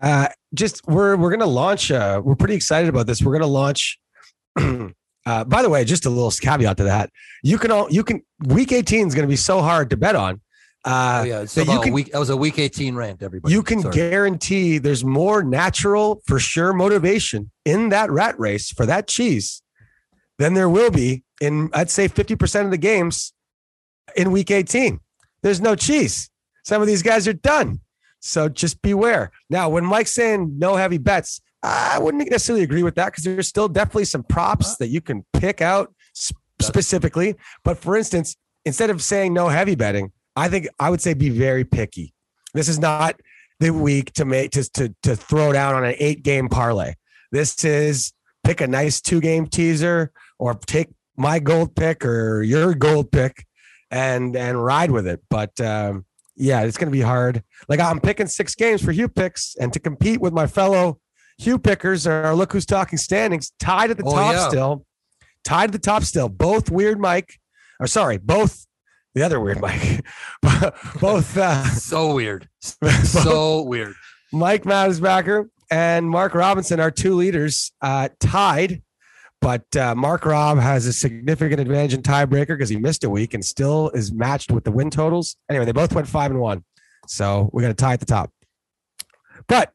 Uh, 0.00 0.28
just 0.54 0.86
we're 0.86 1.16
we're 1.16 1.30
gonna 1.30 1.46
launch. 1.46 1.90
Uh, 1.90 2.20
we're 2.24 2.36
pretty 2.36 2.54
excited 2.54 2.88
about 2.88 3.06
this. 3.06 3.22
We're 3.22 3.32
gonna 3.32 3.46
launch. 3.46 3.98
uh, 4.58 5.44
by 5.44 5.62
the 5.62 5.68
way, 5.68 5.84
just 5.84 6.06
a 6.06 6.10
little 6.10 6.30
caveat 6.30 6.76
to 6.78 6.84
that. 6.84 7.10
You 7.42 7.58
can 7.58 7.70
all 7.70 7.90
you 7.90 8.02
can 8.04 8.22
week 8.46 8.72
eighteen 8.72 9.08
is 9.08 9.14
gonna 9.14 9.26
be 9.26 9.36
so 9.36 9.60
hard 9.60 9.90
to 9.90 9.96
bet 9.96 10.16
on. 10.16 10.40
Uh, 10.82 11.20
oh 11.22 11.24
yeah, 11.24 11.44
so 11.44 11.60
you 11.60 11.80
can- 11.80 11.92
week. 11.92 12.12
That 12.12 12.18
was 12.18 12.30
a 12.30 12.36
week 12.36 12.58
18 12.58 12.94
rant. 12.94 13.22
Everybody, 13.22 13.52
you 13.52 13.62
can 13.62 13.82
Sorry. 13.82 13.94
guarantee 13.94 14.78
there's 14.78 15.04
more 15.04 15.42
natural 15.42 16.22
for 16.26 16.38
sure 16.38 16.72
motivation 16.72 17.50
in 17.66 17.90
that 17.90 18.10
rat 18.10 18.38
race 18.40 18.70
for 18.70 18.86
that 18.86 19.06
cheese 19.06 19.62
than 20.38 20.54
there 20.54 20.70
will 20.70 20.90
be 20.90 21.22
in 21.42 21.68
I'd 21.74 21.90
say 21.90 22.08
50% 22.08 22.64
of 22.64 22.70
the 22.70 22.78
games 22.78 23.34
in 24.16 24.32
week 24.32 24.50
18. 24.50 25.00
There's 25.42 25.60
no 25.60 25.74
cheese. 25.74 26.30
Some 26.64 26.80
of 26.80 26.88
these 26.88 27.02
guys 27.02 27.28
are 27.28 27.34
done. 27.34 27.80
So 28.20 28.48
just 28.48 28.80
beware. 28.82 29.32
Now, 29.48 29.68
when 29.68 29.84
Mike's 29.84 30.12
saying 30.12 30.58
no 30.58 30.76
heavy 30.76 30.98
bets, 30.98 31.40
I 31.62 31.98
wouldn't 31.98 32.30
necessarily 32.30 32.62
agree 32.62 32.82
with 32.82 32.94
that 32.94 33.06
because 33.06 33.24
there's 33.24 33.48
still 33.48 33.68
definitely 33.68 34.04
some 34.06 34.22
props 34.22 34.76
that 34.76 34.88
you 34.88 35.00
can 35.00 35.24
pick 35.32 35.60
out 35.60 35.92
sp- 36.16 36.40
specifically. 36.60 37.36
But 37.64 37.78
for 37.78 37.96
instance, 37.96 38.36
instead 38.64 38.90
of 38.90 39.02
saying 39.02 39.34
no 39.34 39.48
heavy 39.48 39.74
betting, 39.74 40.12
I 40.36 40.48
think 40.48 40.68
I 40.78 40.90
would 40.90 41.00
say 41.00 41.14
be 41.14 41.28
very 41.28 41.64
picky. 41.64 42.14
This 42.54 42.68
is 42.68 42.78
not 42.78 43.20
the 43.58 43.70
week 43.70 44.12
to 44.14 44.24
make 44.24 44.52
to 44.52 44.64
to, 44.72 44.94
to 45.02 45.16
throw 45.16 45.52
down 45.52 45.74
on 45.74 45.84
an 45.84 45.94
eight 45.98 46.22
game 46.22 46.48
parlay. 46.48 46.94
This 47.32 47.62
is 47.64 48.12
pick 48.44 48.60
a 48.60 48.66
nice 48.66 49.00
two 49.00 49.20
game 49.20 49.46
teaser 49.46 50.12
or 50.38 50.54
take 50.54 50.88
my 51.16 51.38
gold 51.38 51.76
pick 51.76 52.04
or 52.04 52.42
your 52.42 52.74
gold 52.74 53.12
pick 53.12 53.44
and 53.90 54.34
and 54.36 54.62
ride 54.64 54.90
with 54.90 55.06
it. 55.06 55.20
But 55.28 55.60
um, 55.60 56.06
yeah, 56.40 56.62
it's 56.62 56.76
going 56.76 56.88
to 56.90 56.96
be 56.96 57.02
hard. 57.02 57.42
Like 57.68 57.80
I'm 57.80 58.00
picking 58.00 58.26
six 58.26 58.54
games 58.54 58.82
for 58.82 58.92
Hugh 58.92 59.08
picks, 59.08 59.54
and 59.60 59.72
to 59.72 59.78
compete 59.80 60.20
with 60.20 60.32
my 60.32 60.46
fellow 60.46 60.98
Hugh 61.38 61.58
pickers 61.58 62.06
or 62.06 62.34
look 62.34 62.52
who's 62.52 62.66
talking 62.66 62.98
standings, 62.98 63.52
tied 63.58 63.90
at 63.90 63.96
the 63.96 64.04
Oh, 64.04 64.12
top 64.14 64.32
yeah. 64.32 64.48
still, 64.48 64.86
tied 65.44 65.64
at 65.70 65.72
the 65.72 65.78
top 65.78 66.02
still. 66.02 66.28
Both 66.28 66.70
weird 66.70 66.98
Mike, 66.98 67.38
or 67.78 67.86
sorry, 67.86 68.18
both 68.18 68.66
the 69.14 69.22
other 69.22 69.40
weird 69.40 69.60
Mike, 69.60 70.04
both 71.00 71.36
uh, 71.36 71.64
so 71.74 72.14
weird, 72.14 72.48
so 73.02 73.62
weird. 73.62 73.94
Mike 74.32 74.62
Mattisbacker 74.64 75.48
and 75.70 76.08
Mark 76.08 76.34
Robinson 76.34 76.78
are 76.80 76.90
two 76.90 77.14
leaders, 77.14 77.72
uh, 77.82 78.08
tied. 78.20 78.82
But 79.40 79.74
uh, 79.74 79.94
Mark 79.94 80.26
Robb 80.26 80.58
has 80.58 80.86
a 80.86 80.92
significant 80.92 81.60
advantage 81.60 81.94
in 81.94 82.02
tiebreaker 82.02 82.48
because 82.48 82.68
he 82.68 82.76
missed 82.76 83.04
a 83.04 83.10
week 83.10 83.32
and 83.32 83.44
still 83.44 83.88
is 83.90 84.12
matched 84.12 84.52
with 84.52 84.64
the 84.64 84.70
win 84.70 84.90
totals. 84.90 85.36
Anyway, 85.48 85.64
they 85.64 85.72
both 85.72 85.94
went 85.94 86.06
five 86.06 86.30
and 86.30 86.40
one, 86.40 86.62
so 87.06 87.48
we 87.52 87.62
got 87.62 87.70
a 87.70 87.74
tie 87.74 87.94
at 87.94 88.00
the 88.00 88.06
top. 88.06 88.30
But 89.48 89.72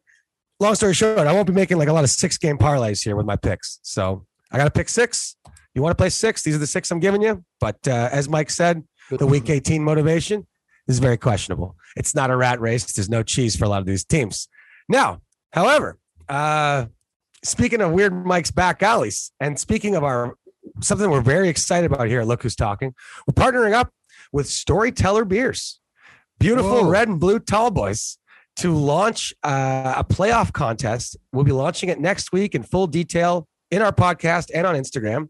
long 0.59 0.75
story 0.75 0.93
short, 0.93 1.19
I 1.19 1.33
won't 1.33 1.47
be 1.47 1.53
making 1.53 1.77
like 1.77 1.87
a 1.87 1.93
lot 1.93 2.03
of 2.03 2.09
six 2.11 2.37
game 2.37 2.57
parlays 2.57 3.03
here 3.03 3.15
with 3.15 3.25
my 3.25 3.35
picks. 3.35 3.79
So 3.81 4.25
I 4.51 4.57
got 4.57 4.65
to 4.65 4.71
pick 4.71 4.87
six. 4.87 5.35
You 5.73 5.81
want 5.81 5.91
to 5.91 6.01
play 6.01 6.09
six? 6.09 6.43
These 6.43 6.55
are 6.55 6.59
the 6.59 6.67
six 6.67 6.91
I'm 6.91 6.99
giving 6.99 7.21
you. 7.21 7.43
But 7.59 7.87
uh, 7.87 8.09
as 8.11 8.29
Mike 8.29 8.49
said, 8.49 8.83
the 9.09 9.27
week 9.27 9.49
18 9.49 9.83
motivation 9.83 10.47
is 10.87 10.99
very 10.99 11.17
questionable. 11.17 11.75
It's 11.95 12.15
not 12.15 12.29
a 12.29 12.37
rat 12.37 12.61
race. 12.61 12.91
There's 12.93 13.09
no 13.09 13.23
cheese 13.23 13.55
for 13.55 13.65
a 13.65 13.69
lot 13.69 13.79
of 13.79 13.85
these 13.85 14.05
teams. 14.05 14.47
Now, 14.87 15.21
however, 15.51 15.97
uh, 16.29 16.85
speaking 17.45 17.81
of 17.81 17.91
weird 17.91 18.25
Mike's 18.25 18.51
back 18.51 18.83
alleys, 18.83 19.31
and 19.39 19.59
speaking 19.59 19.95
of 19.95 20.03
our 20.03 20.35
something 20.81 21.09
we're 21.09 21.21
very 21.21 21.49
excited 21.49 21.91
about 21.91 22.07
here. 22.07 22.23
Look 22.23 22.43
who's 22.43 22.55
talking. 22.55 22.93
We're 23.27 23.33
partnering 23.33 23.73
up 23.73 23.91
with 24.31 24.47
Storyteller 24.47 25.25
Beers, 25.25 25.79
beautiful 26.39 26.83
Whoa. 26.83 26.89
red 26.89 27.07
and 27.07 27.19
blue 27.19 27.39
tall 27.39 27.71
boys, 27.71 28.17
to 28.57 28.73
launch 28.73 29.33
uh, 29.43 29.93
a 29.97 30.03
playoff 30.03 30.53
contest. 30.53 31.17
We'll 31.31 31.45
be 31.45 31.51
launching 31.51 31.89
it 31.89 31.99
next 31.99 32.31
week 32.31 32.55
in 32.55 32.63
full 32.63 32.87
detail 32.87 33.47
in 33.71 33.81
our 33.81 33.91
podcast 33.91 34.49
and 34.53 34.65
on 34.65 34.75
Instagram. 34.75 35.29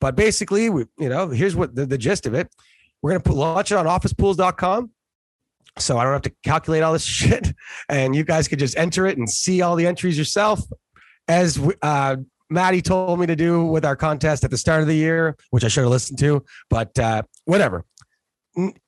But 0.00 0.16
basically, 0.16 0.70
we, 0.70 0.84
you 0.98 1.08
know, 1.08 1.28
here's 1.28 1.56
what 1.56 1.74
the, 1.74 1.86
the 1.86 1.98
gist 1.98 2.26
of 2.26 2.34
it. 2.34 2.52
We're 3.00 3.10
going 3.12 3.22
to 3.22 3.28
put, 3.28 3.36
launch 3.36 3.70
it 3.70 3.76
on 3.76 3.86
officepools.com. 3.86 4.90
So 5.78 5.98
I 5.98 6.04
don't 6.04 6.12
have 6.12 6.22
to 6.22 6.32
calculate 6.42 6.82
all 6.82 6.92
this 6.92 7.04
shit. 7.04 7.54
And 7.88 8.14
you 8.14 8.24
guys 8.24 8.48
could 8.48 8.58
just 8.58 8.76
enter 8.76 9.06
it 9.06 9.18
and 9.18 9.28
see 9.28 9.62
all 9.62 9.76
the 9.76 9.86
entries 9.86 10.18
yourself. 10.18 10.60
As 11.28 11.58
uh, 11.82 12.16
Maddie 12.50 12.82
told 12.82 13.18
me 13.18 13.26
to 13.26 13.36
do 13.36 13.64
with 13.64 13.84
our 13.84 13.96
contest 13.96 14.44
at 14.44 14.50
the 14.50 14.58
start 14.58 14.82
of 14.82 14.86
the 14.86 14.94
year, 14.94 15.36
which 15.50 15.64
I 15.64 15.68
should 15.68 15.82
have 15.82 15.90
listened 15.90 16.18
to, 16.20 16.44
but 16.70 16.98
uh, 16.98 17.22
whatever. 17.44 17.84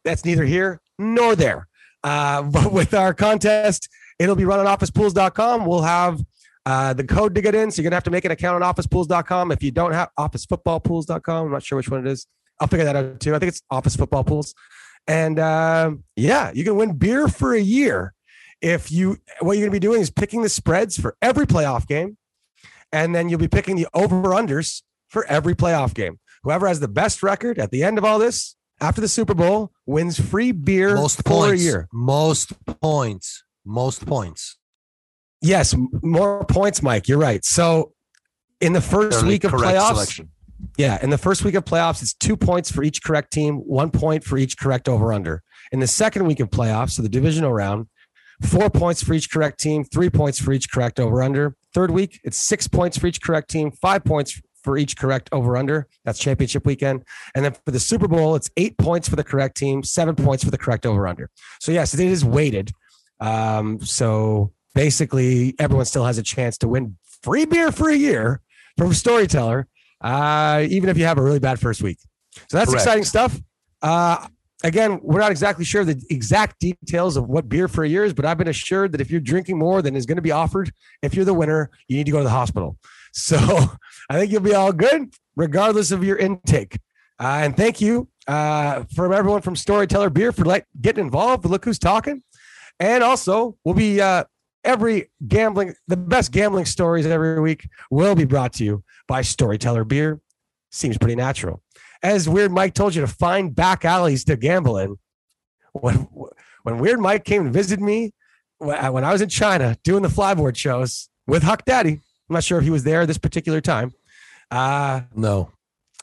That's 0.04 0.24
neither 0.24 0.44
here 0.44 0.80
nor 0.98 1.34
there. 1.34 1.66
Uh, 2.04 2.42
but 2.50 2.72
with 2.72 2.94
our 2.94 3.14
contest, 3.14 3.88
it'll 4.18 4.36
be 4.36 4.44
run 4.44 4.64
on 4.64 4.66
officepools.com. 4.66 5.66
We'll 5.66 5.82
have 5.82 6.20
uh, 6.64 6.92
the 6.92 7.04
code 7.04 7.34
to 7.34 7.40
get 7.40 7.54
in. 7.54 7.70
So 7.70 7.80
you're 7.80 7.84
going 7.84 7.92
to 7.92 7.96
have 7.96 8.04
to 8.04 8.10
make 8.10 8.24
an 8.24 8.30
account 8.30 8.62
on 8.62 8.74
officepools.com. 8.74 9.52
If 9.52 9.62
you 9.62 9.70
don't 9.70 9.92
have 9.92 10.10
officefootballpools.com, 10.18 11.46
I'm 11.46 11.52
not 11.52 11.62
sure 11.62 11.76
which 11.76 11.88
one 11.88 12.06
it 12.06 12.10
is. 12.10 12.26
I'll 12.60 12.68
figure 12.68 12.84
that 12.84 12.96
out 12.96 13.20
too. 13.20 13.34
I 13.34 13.38
think 13.38 13.50
it's 13.50 13.62
Office 13.70 13.96
Football 13.96 14.24
Pools. 14.24 14.54
And 15.06 15.38
um 15.38 16.04
yeah, 16.16 16.50
you 16.52 16.64
can 16.64 16.76
win 16.76 16.96
beer 16.96 17.28
for 17.28 17.54
a 17.54 17.60
year. 17.60 18.12
If 18.62 18.90
you, 18.90 19.18
what 19.40 19.52
you're 19.52 19.68
going 19.68 19.70
to 19.70 19.80
be 19.80 19.86
doing 19.86 20.00
is 20.00 20.10
picking 20.10 20.42
the 20.42 20.48
spreads 20.48 20.98
for 20.98 21.14
every 21.20 21.46
playoff 21.46 21.86
game. 21.86 22.16
And 22.96 23.14
then 23.14 23.28
you'll 23.28 23.38
be 23.38 23.46
picking 23.48 23.76
the 23.76 23.86
over 23.92 24.22
unders 24.22 24.80
for 25.08 25.26
every 25.26 25.54
playoff 25.54 25.92
game. 25.92 26.18
Whoever 26.44 26.66
has 26.66 26.80
the 26.80 26.88
best 26.88 27.22
record 27.22 27.58
at 27.58 27.70
the 27.70 27.82
end 27.82 27.98
of 27.98 28.04
all 28.04 28.18
this, 28.18 28.56
after 28.80 29.02
the 29.02 29.08
Super 29.08 29.34
Bowl, 29.34 29.70
wins 29.84 30.18
free 30.18 30.50
beer 30.50 30.94
Most 30.94 31.18
for 31.18 31.22
points. 31.24 31.60
a 31.60 31.64
year. 31.64 31.88
Most 31.92 32.52
points. 32.80 33.44
Most 33.66 34.06
points. 34.06 34.56
Yes, 35.42 35.74
more 36.02 36.44
points, 36.46 36.82
Mike. 36.82 37.06
You're 37.06 37.18
right. 37.18 37.44
So 37.44 37.92
in 38.62 38.72
the 38.72 38.80
first 38.80 39.18
Fairly 39.18 39.34
week 39.34 39.44
of 39.44 39.52
playoffs, 39.52 39.88
selection. 39.90 40.30
yeah, 40.78 40.98
in 41.02 41.10
the 41.10 41.18
first 41.18 41.44
week 41.44 41.54
of 41.54 41.66
playoffs, 41.66 42.00
it's 42.00 42.14
two 42.14 42.36
points 42.36 42.70
for 42.72 42.82
each 42.82 43.02
correct 43.02 43.30
team, 43.30 43.56
one 43.56 43.90
point 43.90 44.24
for 44.24 44.38
each 44.38 44.56
correct 44.56 44.88
over 44.88 45.12
under. 45.12 45.42
In 45.70 45.80
the 45.80 45.86
second 45.86 46.26
week 46.26 46.40
of 46.40 46.48
playoffs, 46.48 46.92
so 46.92 47.02
the 47.02 47.10
divisional 47.10 47.52
round, 47.52 47.88
four 48.42 48.70
points 48.70 49.02
for 49.02 49.12
each 49.12 49.30
correct 49.30 49.60
team, 49.60 49.84
three 49.84 50.08
points 50.08 50.40
for 50.40 50.52
each 50.54 50.70
correct 50.70 50.98
over 50.98 51.22
under. 51.22 51.56
Third 51.76 51.90
week, 51.90 52.20
it's 52.24 52.38
six 52.42 52.66
points 52.66 52.96
for 52.96 53.06
each 53.06 53.20
correct 53.20 53.50
team, 53.50 53.70
five 53.70 54.02
points 54.02 54.40
for 54.64 54.78
each 54.78 54.96
correct 54.96 55.28
over 55.30 55.58
under. 55.58 55.86
That's 56.06 56.18
championship 56.18 56.64
weekend. 56.64 57.04
And 57.34 57.44
then 57.44 57.52
for 57.52 57.70
the 57.70 57.78
Super 57.78 58.08
Bowl, 58.08 58.34
it's 58.34 58.48
eight 58.56 58.78
points 58.78 59.10
for 59.10 59.16
the 59.16 59.22
correct 59.22 59.58
team, 59.58 59.82
seven 59.82 60.14
points 60.14 60.42
for 60.42 60.50
the 60.50 60.56
correct 60.56 60.86
over 60.86 61.06
under. 61.06 61.28
So, 61.60 61.72
yes, 61.72 61.92
it 61.92 62.00
is 62.00 62.24
weighted. 62.24 62.70
Um, 63.20 63.78
so 63.82 64.54
basically, 64.74 65.54
everyone 65.58 65.84
still 65.84 66.06
has 66.06 66.16
a 66.16 66.22
chance 66.22 66.56
to 66.58 66.68
win 66.68 66.96
free 67.22 67.44
beer 67.44 67.70
for 67.70 67.90
a 67.90 67.94
year 67.94 68.40
from 68.78 68.94
Storyteller, 68.94 69.66
uh, 70.00 70.64
even 70.66 70.88
if 70.88 70.96
you 70.96 71.04
have 71.04 71.18
a 71.18 71.22
really 71.22 71.40
bad 71.40 71.60
first 71.60 71.82
week. 71.82 71.98
So 72.48 72.56
that's 72.56 72.70
Correct. 72.70 72.84
exciting 72.84 73.04
stuff. 73.04 73.38
Uh, 73.82 74.28
again, 74.64 75.00
we're 75.02 75.20
not 75.20 75.30
exactly 75.30 75.64
sure 75.64 75.84
the 75.84 76.02
exact 76.10 76.60
details 76.60 77.16
of 77.16 77.28
what 77.28 77.48
beer 77.48 77.68
for 77.68 77.84
a 77.84 77.88
year 77.88 78.04
is, 78.04 78.14
but 78.14 78.24
I've 78.24 78.38
been 78.38 78.48
assured 78.48 78.92
that 78.92 79.00
if 79.00 79.10
you're 79.10 79.20
drinking 79.20 79.58
more 79.58 79.82
than 79.82 79.96
is 79.96 80.06
going 80.06 80.16
to 80.16 80.22
be 80.22 80.32
offered, 80.32 80.72
if 81.02 81.14
you're 81.14 81.24
the 81.24 81.34
winner, 81.34 81.70
you 81.88 81.96
need 81.96 82.06
to 82.06 82.12
go 82.12 82.18
to 82.18 82.24
the 82.24 82.30
hospital. 82.30 82.76
So 83.18 83.38
I 84.10 84.18
think 84.18 84.30
you'll 84.30 84.42
be 84.42 84.52
all 84.52 84.74
good, 84.74 85.14
regardless 85.36 85.90
of 85.90 86.04
your 86.04 86.18
intake. 86.18 86.78
Uh, 87.18 87.40
and 87.44 87.56
thank 87.56 87.80
you 87.80 88.10
uh, 88.28 88.84
from 88.94 89.10
everyone 89.10 89.40
from 89.40 89.56
Storyteller 89.56 90.10
Beer 90.10 90.32
for 90.32 90.44
like 90.44 90.66
getting 90.82 91.02
involved. 91.02 91.46
Look 91.46 91.64
who's 91.64 91.78
talking. 91.78 92.22
And 92.78 93.02
also, 93.02 93.56
we'll 93.64 93.74
be 93.74 94.02
uh, 94.02 94.24
every 94.64 95.10
gambling, 95.26 95.74
the 95.88 95.96
best 95.96 96.30
gambling 96.30 96.66
stories 96.66 97.06
every 97.06 97.40
week 97.40 97.66
will 97.90 98.14
be 98.14 98.26
brought 98.26 98.52
to 98.54 98.64
you 98.64 98.84
by 99.08 99.22
Storyteller 99.22 99.84
Beer. 99.84 100.20
Seems 100.70 100.98
pretty 100.98 101.16
natural. 101.16 101.62
As 102.06 102.28
Weird 102.28 102.52
Mike 102.52 102.72
told 102.72 102.94
you 102.94 103.00
to 103.00 103.08
find 103.08 103.52
back 103.52 103.84
alleys 103.84 104.22
to 104.26 104.36
gamble 104.36 104.78
in, 104.78 104.94
when 105.72 106.06
when 106.62 106.78
Weird 106.78 107.00
Mike 107.00 107.24
came 107.24 107.42
and 107.46 107.52
visited 107.52 107.82
me 107.82 108.12
when 108.58 109.04
I 109.04 109.12
was 109.12 109.20
in 109.20 109.28
China 109.28 109.76
doing 109.82 110.04
the 110.04 110.08
flyboard 110.08 110.56
shows 110.56 111.08
with 111.26 111.42
Huck 111.42 111.64
Daddy, 111.64 111.94
I'm 111.94 112.34
not 112.34 112.44
sure 112.44 112.58
if 112.58 112.64
he 112.64 112.70
was 112.70 112.84
there 112.84 113.06
this 113.06 113.18
particular 113.18 113.60
time. 113.60 113.92
Uh, 114.52 115.00
No. 115.16 115.50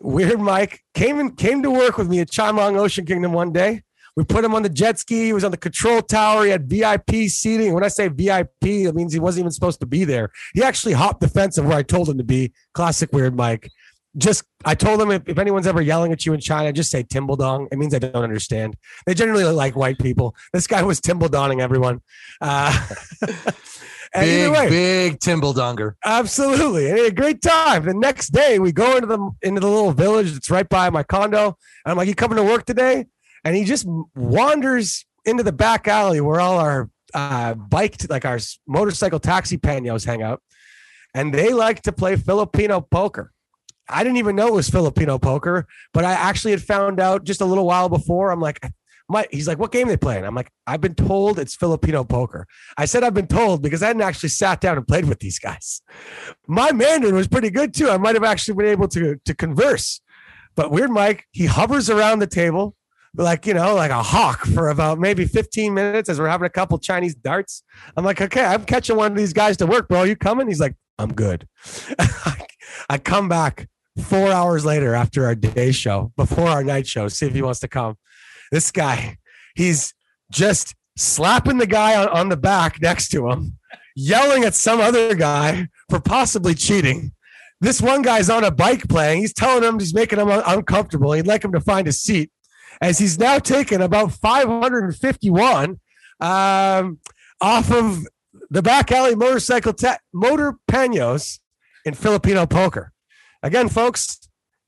Weird 0.01 0.41
Mike 0.41 0.83
came 0.93 1.19
and 1.19 1.37
came 1.37 1.63
to 1.63 1.71
work 1.71 1.97
with 1.97 2.09
me 2.09 2.19
at 2.19 2.29
Chimelong 2.29 2.77
Ocean 2.77 3.05
Kingdom 3.05 3.31
one 3.31 3.53
day. 3.53 3.83
We 4.17 4.25
put 4.25 4.43
him 4.43 4.53
on 4.53 4.61
the 4.61 4.69
jet 4.69 4.99
ski. 4.99 5.25
He 5.25 5.33
was 5.33 5.45
on 5.45 5.51
the 5.51 5.57
control 5.57 6.01
tower. 6.01 6.43
He 6.43 6.51
had 6.51 6.69
VIP 6.69 7.29
seating. 7.29 7.73
When 7.73 7.83
I 7.83 7.87
say 7.87 8.09
VIP, 8.09 8.49
it 8.61 8.93
means 8.93 9.13
he 9.13 9.19
wasn't 9.19 9.43
even 9.43 9.51
supposed 9.51 9.79
to 9.79 9.85
be 9.85 10.03
there. 10.03 10.31
He 10.53 10.61
actually 10.61 10.93
hopped 10.93 11.21
the 11.21 11.29
fence 11.29 11.57
of 11.57 11.65
where 11.65 11.77
I 11.77 11.83
told 11.83 12.09
him 12.09 12.17
to 12.17 12.23
be. 12.23 12.51
Classic 12.73 13.11
Weird 13.13 13.35
Mike. 13.35 13.71
Just 14.15 14.43
I 14.63 14.75
told 14.75 14.99
them 14.99 15.09
if, 15.11 15.27
if 15.27 15.39
anyone's 15.39 15.65
ever 15.65 15.81
yelling 15.81 16.11
at 16.11 16.25
you 16.25 16.33
in 16.33 16.39
China, 16.39 16.71
just 16.71 16.91
say 16.91 17.03
Timbledong. 17.03 17.67
It 17.71 17.79
means 17.79 17.95
I 17.95 17.99
don't 17.99 18.15
understand. 18.15 18.77
They 19.05 19.13
generally 19.13 19.43
like 19.43 19.75
white 19.75 19.97
people. 19.97 20.35
This 20.51 20.67
guy 20.67 20.83
was 20.83 21.01
Timbledoning 21.01 21.61
everyone. 21.61 22.01
Uh, 22.39 22.87
Big, 24.13 24.51
way, 24.51 24.69
big 24.69 25.19
Timbledonger. 25.19 25.95
Absolutely. 26.05 26.89
And 26.89 26.99
a 26.99 27.11
great 27.11 27.41
time. 27.41 27.85
The 27.85 27.95
next 27.95 28.29
day 28.29 28.59
we 28.59 28.71
go 28.71 28.95
into 28.95 29.07
the 29.07 29.31
into 29.41 29.59
the 29.59 29.67
little 29.67 29.91
village 29.91 30.31
that's 30.31 30.51
right 30.51 30.69
by 30.69 30.89
my 30.91 31.01
condo. 31.01 31.45
And 31.45 31.91
I'm 31.91 31.97
like, 31.97 32.07
You 32.07 32.13
coming 32.13 32.37
to 32.37 32.43
work 32.43 32.65
today? 32.65 33.07
And 33.43 33.55
he 33.55 33.63
just 33.63 33.87
wanders 34.15 35.05
into 35.25 35.41
the 35.41 35.51
back 35.51 35.87
alley 35.87 36.21
where 36.21 36.39
all 36.39 36.59
our 36.59 36.89
uh 37.15 37.55
bike 37.55 37.97
like 38.09 38.25
our 38.25 38.39
motorcycle 38.67 39.19
taxi 39.19 39.57
panos 39.57 40.05
hang 40.05 40.21
out. 40.21 40.43
And 41.15 41.33
they 41.33 41.51
like 41.51 41.81
to 41.83 41.91
play 41.91 42.15
Filipino 42.15 42.81
poker. 42.81 43.32
I 43.89 44.03
didn't 44.03 44.17
even 44.17 44.35
know 44.35 44.47
it 44.47 44.53
was 44.53 44.69
Filipino 44.69 45.17
poker, 45.17 45.67
but 45.93 46.05
I 46.05 46.13
actually 46.13 46.51
had 46.51 46.61
found 46.61 46.99
out 46.99 47.25
just 47.25 47.41
a 47.41 47.45
little 47.45 47.65
while 47.65 47.89
before. 47.89 48.31
I'm 48.31 48.39
like, 48.39 48.59
my, 49.09 49.27
he's 49.31 49.47
like, 49.47 49.59
what 49.59 49.71
game 49.71 49.87
they 49.87 49.97
playing? 49.97 50.23
I'm 50.23 50.35
like, 50.35 50.49
I've 50.65 50.79
been 50.79 50.95
told 50.95 51.37
it's 51.37 51.55
Filipino 51.55 52.03
poker. 52.03 52.47
I 52.77 52.85
said 52.85 53.03
I've 53.03 53.13
been 53.13 53.27
told 53.27 53.61
because 53.61 53.83
I 53.83 53.87
hadn't 53.87 54.01
actually 54.01 54.29
sat 54.29 54.61
down 54.61 54.77
and 54.77 54.87
played 54.87 55.05
with 55.05 55.19
these 55.19 55.39
guys. 55.39 55.81
My 56.47 56.71
Mandarin 56.71 57.15
was 57.15 57.27
pretty 57.27 57.49
good 57.49 57.73
too. 57.73 57.89
I 57.89 57.97
might 57.97 58.15
have 58.15 58.23
actually 58.23 58.55
been 58.55 58.67
able 58.67 58.87
to 58.89 59.17
to 59.25 59.35
converse. 59.35 60.01
But 60.55 60.71
weird 60.71 60.91
Mike, 60.91 61.25
he 61.31 61.47
hovers 61.47 61.89
around 61.89 62.19
the 62.19 62.27
table 62.27 62.75
like 63.15 63.45
you 63.45 63.53
know, 63.53 63.75
like 63.75 63.91
a 63.91 64.01
hawk 64.01 64.45
for 64.45 64.69
about 64.69 64.99
maybe 64.99 65.25
15 65.25 65.73
minutes 65.73 66.09
as 66.09 66.19
we're 66.19 66.27
having 66.27 66.45
a 66.45 66.49
couple 66.49 66.79
Chinese 66.79 67.15
darts. 67.15 67.63
I'm 67.95 68.03
like, 68.03 68.21
okay, 68.21 68.43
I'm 68.43 68.65
catching 68.65 68.95
one 68.95 69.11
of 69.11 69.17
these 69.17 69.33
guys 69.33 69.57
to 69.57 69.67
work, 69.67 69.87
bro. 69.87 70.03
You 70.03 70.15
coming? 70.15 70.47
He's 70.47 70.59
like, 70.59 70.75
I'm 70.97 71.13
good. 71.13 71.47
I 72.89 72.97
come 72.97 73.29
back 73.29 73.67
four 74.01 74.31
hours 74.31 74.65
later 74.65 74.95
after 74.95 75.25
our 75.25 75.35
day 75.35 75.71
show, 75.71 76.11
before 76.15 76.47
our 76.47 76.63
night 76.63 76.87
show, 76.87 77.07
see 77.07 77.27
if 77.27 77.33
he 77.33 77.41
wants 77.41 77.59
to 77.61 77.67
come. 77.67 77.97
This 78.51 78.71
guy, 78.71 79.17
he's 79.55 79.93
just 80.31 80.75
slapping 80.97 81.57
the 81.57 81.67
guy 81.67 81.95
on, 81.95 82.07
on 82.09 82.29
the 82.29 82.37
back 82.37 82.81
next 82.81 83.09
to 83.09 83.29
him, 83.29 83.57
yelling 83.95 84.43
at 84.43 84.55
some 84.55 84.79
other 84.79 85.15
guy 85.15 85.67
for 85.89 85.99
possibly 85.99 86.53
cheating. 86.53 87.11
This 87.61 87.81
one 87.81 88.01
guy's 88.01 88.29
on 88.29 88.43
a 88.43 88.51
bike 88.51 88.87
playing. 88.89 89.21
He's 89.21 89.33
telling 89.33 89.63
him 89.63 89.79
he's 89.79 89.93
making 89.93 90.19
him 90.19 90.29
un- 90.29 90.43
uncomfortable. 90.45 91.13
He'd 91.13 91.27
like 91.27 91.43
him 91.43 91.53
to 91.53 91.61
find 91.61 91.87
a 91.87 91.93
seat. 91.93 92.31
As 92.81 92.99
he's 92.99 93.17
now 93.19 93.39
taken 93.39 93.81
about 93.81 94.11
551 94.11 95.79
um, 96.19 96.99
off 97.39 97.71
of 97.71 98.07
the 98.49 98.61
back 98.61 98.91
alley 98.91 99.15
motorcycle 99.15 99.73
motor 100.13 100.55
panos 100.69 101.39
in 101.85 101.93
Filipino 101.93 102.45
poker. 102.45 102.92
Again, 103.43 103.69
folks, 103.69 104.19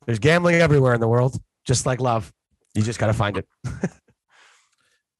there's 0.06 0.20
gambling 0.20 0.56
everywhere 0.56 0.94
in 0.94 1.02
the 1.02 1.08
world, 1.08 1.40
just 1.66 1.86
like 1.86 2.00
love. 2.00 2.32
You 2.76 2.84
just 2.84 3.00
got 3.00 3.08
to 3.08 3.14
find 3.14 3.38
it. 3.38 3.48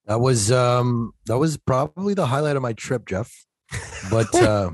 That 0.08 0.20
was 0.20 0.52
um 0.52 1.14
that 1.26 1.38
was 1.40 1.58
probably 1.58 2.14
the 2.14 2.28
highlight 2.28 2.56
of 2.56 2.62
my 2.62 2.74
trip, 2.74 3.08
Jeff. 3.08 3.32
But 4.12 4.34
uh, 4.40 4.70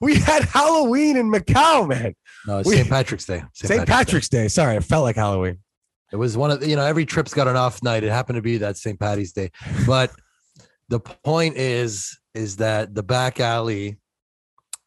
we 0.00 0.16
had 0.18 0.42
Halloween 0.42 1.16
in 1.16 1.30
Macau, 1.30 1.86
man. 1.88 2.14
no, 2.46 2.62
St. 2.64 2.88
Patrick's 2.88 3.26
Day. 3.26 3.44
St. 3.54 3.86
Patrick's 3.86 4.28
Day. 4.28 4.48
Sorry, 4.48 4.74
it 4.76 4.82
felt 4.84 5.04
like 5.04 5.14
Halloween. 5.16 5.58
It 6.12 6.16
was 6.16 6.36
one 6.36 6.50
of 6.50 6.58
the- 6.60 6.68
you 6.68 6.74
know 6.74 6.84
every 6.84 7.06
trip's 7.06 7.32
got 7.32 7.46
an 7.46 7.54
off 7.54 7.80
night. 7.84 8.02
It 8.02 8.10
happened 8.10 8.36
to 8.36 8.42
be 8.42 8.58
that 8.58 8.76
St. 8.76 8.98
Patty's 8.98 9.32
Day, 9.32 9.50
but 9.86 10.10
the 10.88 10.98
point 10.98 11.56
is 11.56 12.18
is 12.34 12.56
that 12.56 12.92
the 12.92 13.04
back 13.04 13.38
alley, 13.38 13.98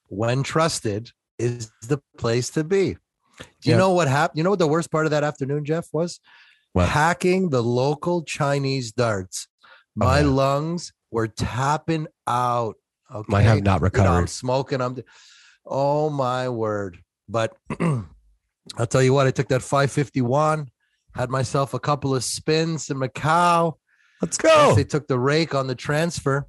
when 0.09 0.43
trusted, 0.43 1.09
is 1.39 1.71
the 1.87 2.01
place 2.17 2.49
to 2.49 2.65
be. 2.65 2.97
Do 3.39 3.45
you 3.63 3.71
Yeah. 3.71 3.77
know 3.77 3.91
what 3.91 4.07
happened? 4.07 4.37
You 4.37 4.43
know 4.43 4.49
what 4.51 4.59
the 4.59 4.67
worst 4.67 4.91
part 4.91 5.05
of 5.05 5.11
that 5.11 5.23
afternoon, 5.23 5.65
Jeff, 5.65 5.87
was? 5.91 6.19
What? 6.73 6.89
Hacking 6.89 7.49
the 7.49 7.61
local 7.63 8.23
Chinese 8.23 8.91
darts. 8.91 9.47
Oh, 9.63 9.67
My 9.95 10.19
yeah. 10.21 10.27
lungs 10.27 10.91
were 11.11 11.27
tapping 11.27 12.07
out. 12.27 12.75
Okay. 13.13 13.25
Might 13.27 13.43
have 13.43 13.63
not 13.63 13.81
You 13.81 14.03
know, 14.03 14.11
I'm 14.11 14.27
smoking. 14.27 14.81
I'm 14.81 14.97
Oh 15.65 16.09
my 16.09 16.49
word. 16.49 16.99
But 17.29 17.55
I'll 17.79 18.87
tell 18.87 19.03
you 19.03 19.13
what, 19.13 19.27
I 19.27 19.31
took 19.31 19.49
that 19.49 19.61
551, 19.61 20.69
had 21.15 21.29
myself 21.29 21.73
a 21.73 21.79
couple 21.79 22.15
of 22.15 22.23
spins 22.23 22.89
in 22.89 22.97
Macau. 22.97 23.73
Let's 24.21 24.37
go. 24.37 24.73
They 24.75 24.83
took 24.83 25.07
the 25.07 25.19
rake 25.19 25.53
on 25.53 25.67
the 25.67 25.75
transfer. 25.75 26.47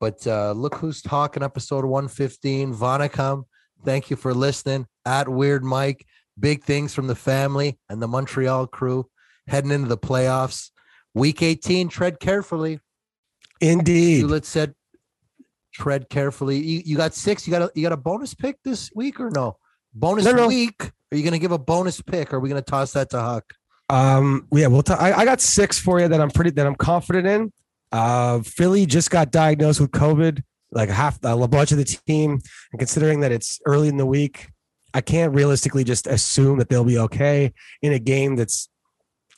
But 0.00 0.26
uh, 0.26 0.52
look 0.52 0.76
who's 0.76 1.02
talking, 1.02 1.42
episode 1.42 1.84
115. 1.84 2.72
Vanakkam, 2.74 3.44
thank 3.84 4.10
you 4.10 4.16
for 4.16 4.34
listening. 4.34 4.86
At 5.06 5.28
Weird 5.28 5.64
Mike, 5.64 6.06
big 6.38 6.64
things 6.64 6.94
from 6.94 7.06
the 7.06 7.14
family 7.14 7.78
and 7.88 8.00
the 8.00 8.08
Montreal 8.08 8.66
crew 8.66 9.08
heading 9.46 9.70
into 9.70 9.88
the 9.88 9.98
playoffs. 9.98 10.70
Week 11.14 11.42
18, 11.42 11.88
tread 11.88 12.18
carefully. 12.20 12.80
Indeed. 13.60 14.18
Hewlett 14.18 14.44
said, 14.44 14.74
tread 15.72 16.08
carefully. 16.08 16.58
You, 16.58 16.82
you 16.84 16.96
got 16.96 17.14
six. 17.14 17.46
You 17.46 17.50
got 17.52 17.62
a 17.62 17.70
you 17.74 17.82
got 17.82 17.92
a 17.92 17.96
bonus 17.96 18.34
pick 18.34 18.62
this 18.62 18.90
week 18.94 19.20
or 19.20 19.30
no? 19.30 19.58
Bonus 19.92 20.24
No, 20.24 20.32
no. 20.32 20.48
week. 20.48 20.82
Are 21.12 21.16
you 21.16 21.22
going 21.22 21.32
to 21.32 21.38
give 21.38 21.52
a 21.52 21.58
bonus 21.58 22.00
pick? 22.00 22.32
Or 22.32 22.36
are 22.36 22.40
we 22.40 22.48
going 22.48 22.60
to 22.62 22.68
toss 22.68 22.92
that 22.92 23.10
to 23.10 23.20
Huck? 23.20 23.44
Um, 23.88 24.48
yeah, 24.52 24.66
we'll. 24.66 24.82
T- 24.82 24.94
I, 24.94 25.20
I 25.20 25.24
got 25.24 25.40
six 25.40 25.78
for 25.78 26.00
you 26.00 26.08
that 26.08 26.20
I'm 26.20 26.30
pretty 26.30 26.50
that 26.50 26.66
I'm 26.66 26.74
confident 26.74 27.26
in. 27.26 27.52
Uh, 27.92 28.40
Philly 28.40 28.86
just 28.86 29.10
got 29.10 29.30
diagnosed 29.30 29.80
with 29.80 29.92
COVID, 29.92 30.42
like 30.74 30.88
half 30.88 31.18
a 31.22 31.48
bunch 31.48 31.72
of 31.72 31.78
the 31.78 31.84
team, 31.84 32.40
and 32.72 32.78
considering 32.78 33.20
that 33.20 33.32
it's 33.32 33.60
early 33.64 33.88
in 33.88 33.96
the 33.96 34.06
week, 34.06 34.48
I 34.92 35.00
can't 35.00 35.34
realistically 35.34 35.84
just 35.84 36.06
assume 36.06 36.58
that 36.58 36.68
they'll 36.68 36.84
be 36.84 36.98
okay 36.98 37.52
in 37.82 37.92
a 37.92 37.98
game 37.98 38.36
that's 38.36 38.68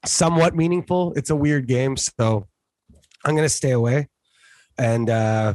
somewhat 0.05 0.55
meaningful. 0.55 1.13
It's 1.15 1.31
a 1.31 1.37
weird 1.37 1.67
game, 1.67 1.97
so 1.97 2.47
I'm 3.25 3.35
gonna 3.37 3.49
stay 3.49 3.71
away 3.71 4.09
and 4.79 5.09
uh, 5.09 5.55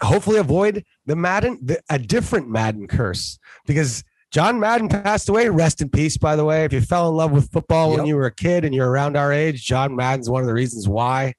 hopefully 0.00 0.38
avoid 0.38 0.84
the 1.06 1.16
Madden, 1.16 1.58
the, 1.62 1.80
a 1.90 1.98
different 1.98 2.48
Madden 2.48 2.86
curse 2.86 3.38
because 3.66 4.04
John 4.30 4.60
Madden 4.60 4.88
passed 4.88 5.28
away. 5.28 5.48
Rest 5.48 5.80
in 5.80 5.88
peace, 5.88 6.16
by 6.16 6.36
the 6.36 6.44
way. 6.44 6.64
If 6.64 6.72
you 6.72 6.80
fell 6.80 7.08
in 7.08 7.14
love 7.14 7.30
with 7.30 7.50
football 7.50 7.96
when 7.96 8.06
you 8.06 8.16
were 8.16 8.26
a 8.26 8.34
kid 8.34 8.64
and 8.64 8.74
you're 8.74 8.90
around 8.90 9.16
our 9.16 9.32
age, 9.32 9.64
John 9.64 9.96
Madden's 9.96 10.28
one 10.28 10.42
of 10.42 10.46
the 10.46 10.54
reasons 10.54 10.88
why. 10.88 11.34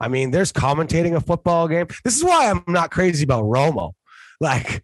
I 0.00 0.08
mean, 0.08 0.30
there's 0.30 0.52
commentating 0.52 1.16
a 1.16 1.20
football 1.20 1.68
game. 1.68 1.86
This 2.04 2.16
is 2.16 2.24
why 2.24 2.50
I'm 2.50 2.62
not 2.68 2.90
crazy 2.90 3.24
about 3.24 3.44
Romo. 3.44 3.92
Like, 4.40 4.82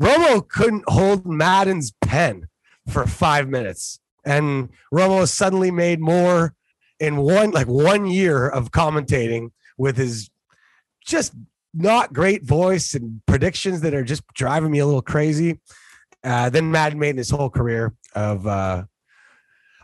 Romo 0.00 0.46
couldn't 0.46 0.84
hold 0.86 1.26
Madden's 1.26 1.92
pen 2.02 2.48
for 2.88 3.06
five 3.06 3.48
minutes. 3.48 4.00
And 4.24 4.68
Romo 4.92 5.26
suddenly 5.26 5.70
made 5.70 6.00
more 6.00 6.54
in 6.98 7.16
one, 7.16 7.52
like 7.52 7.66
one 7.66 8.06
year 8.06 8.48
of 8.48 8.70
commentating 8.70 9.52
with 9.78 9.96
his 9.96 10.30
just 11.06 11.32
not 11.72 12.12
great 12.12 12.44
voice 12.44 12.94
and 12.94 13.22
predictions 13.26 13.80
that 13.80 13.94
are 13.94 14.04
just 14.04 14.26
driving 14.34 14.70
me 14.70 14.80
a 14.80 14.86
little 14.86 15.02
crazy. 15.02 15.60
Uh, 16.22 16.50
then 16.50 16.70
Madden 16.70 16.98
made 16.98 17.16
his 17.16 17.30
whole 17.30 17.48
career 17.48 17.94
of 18.14 18.46
uh, 18.46 18.84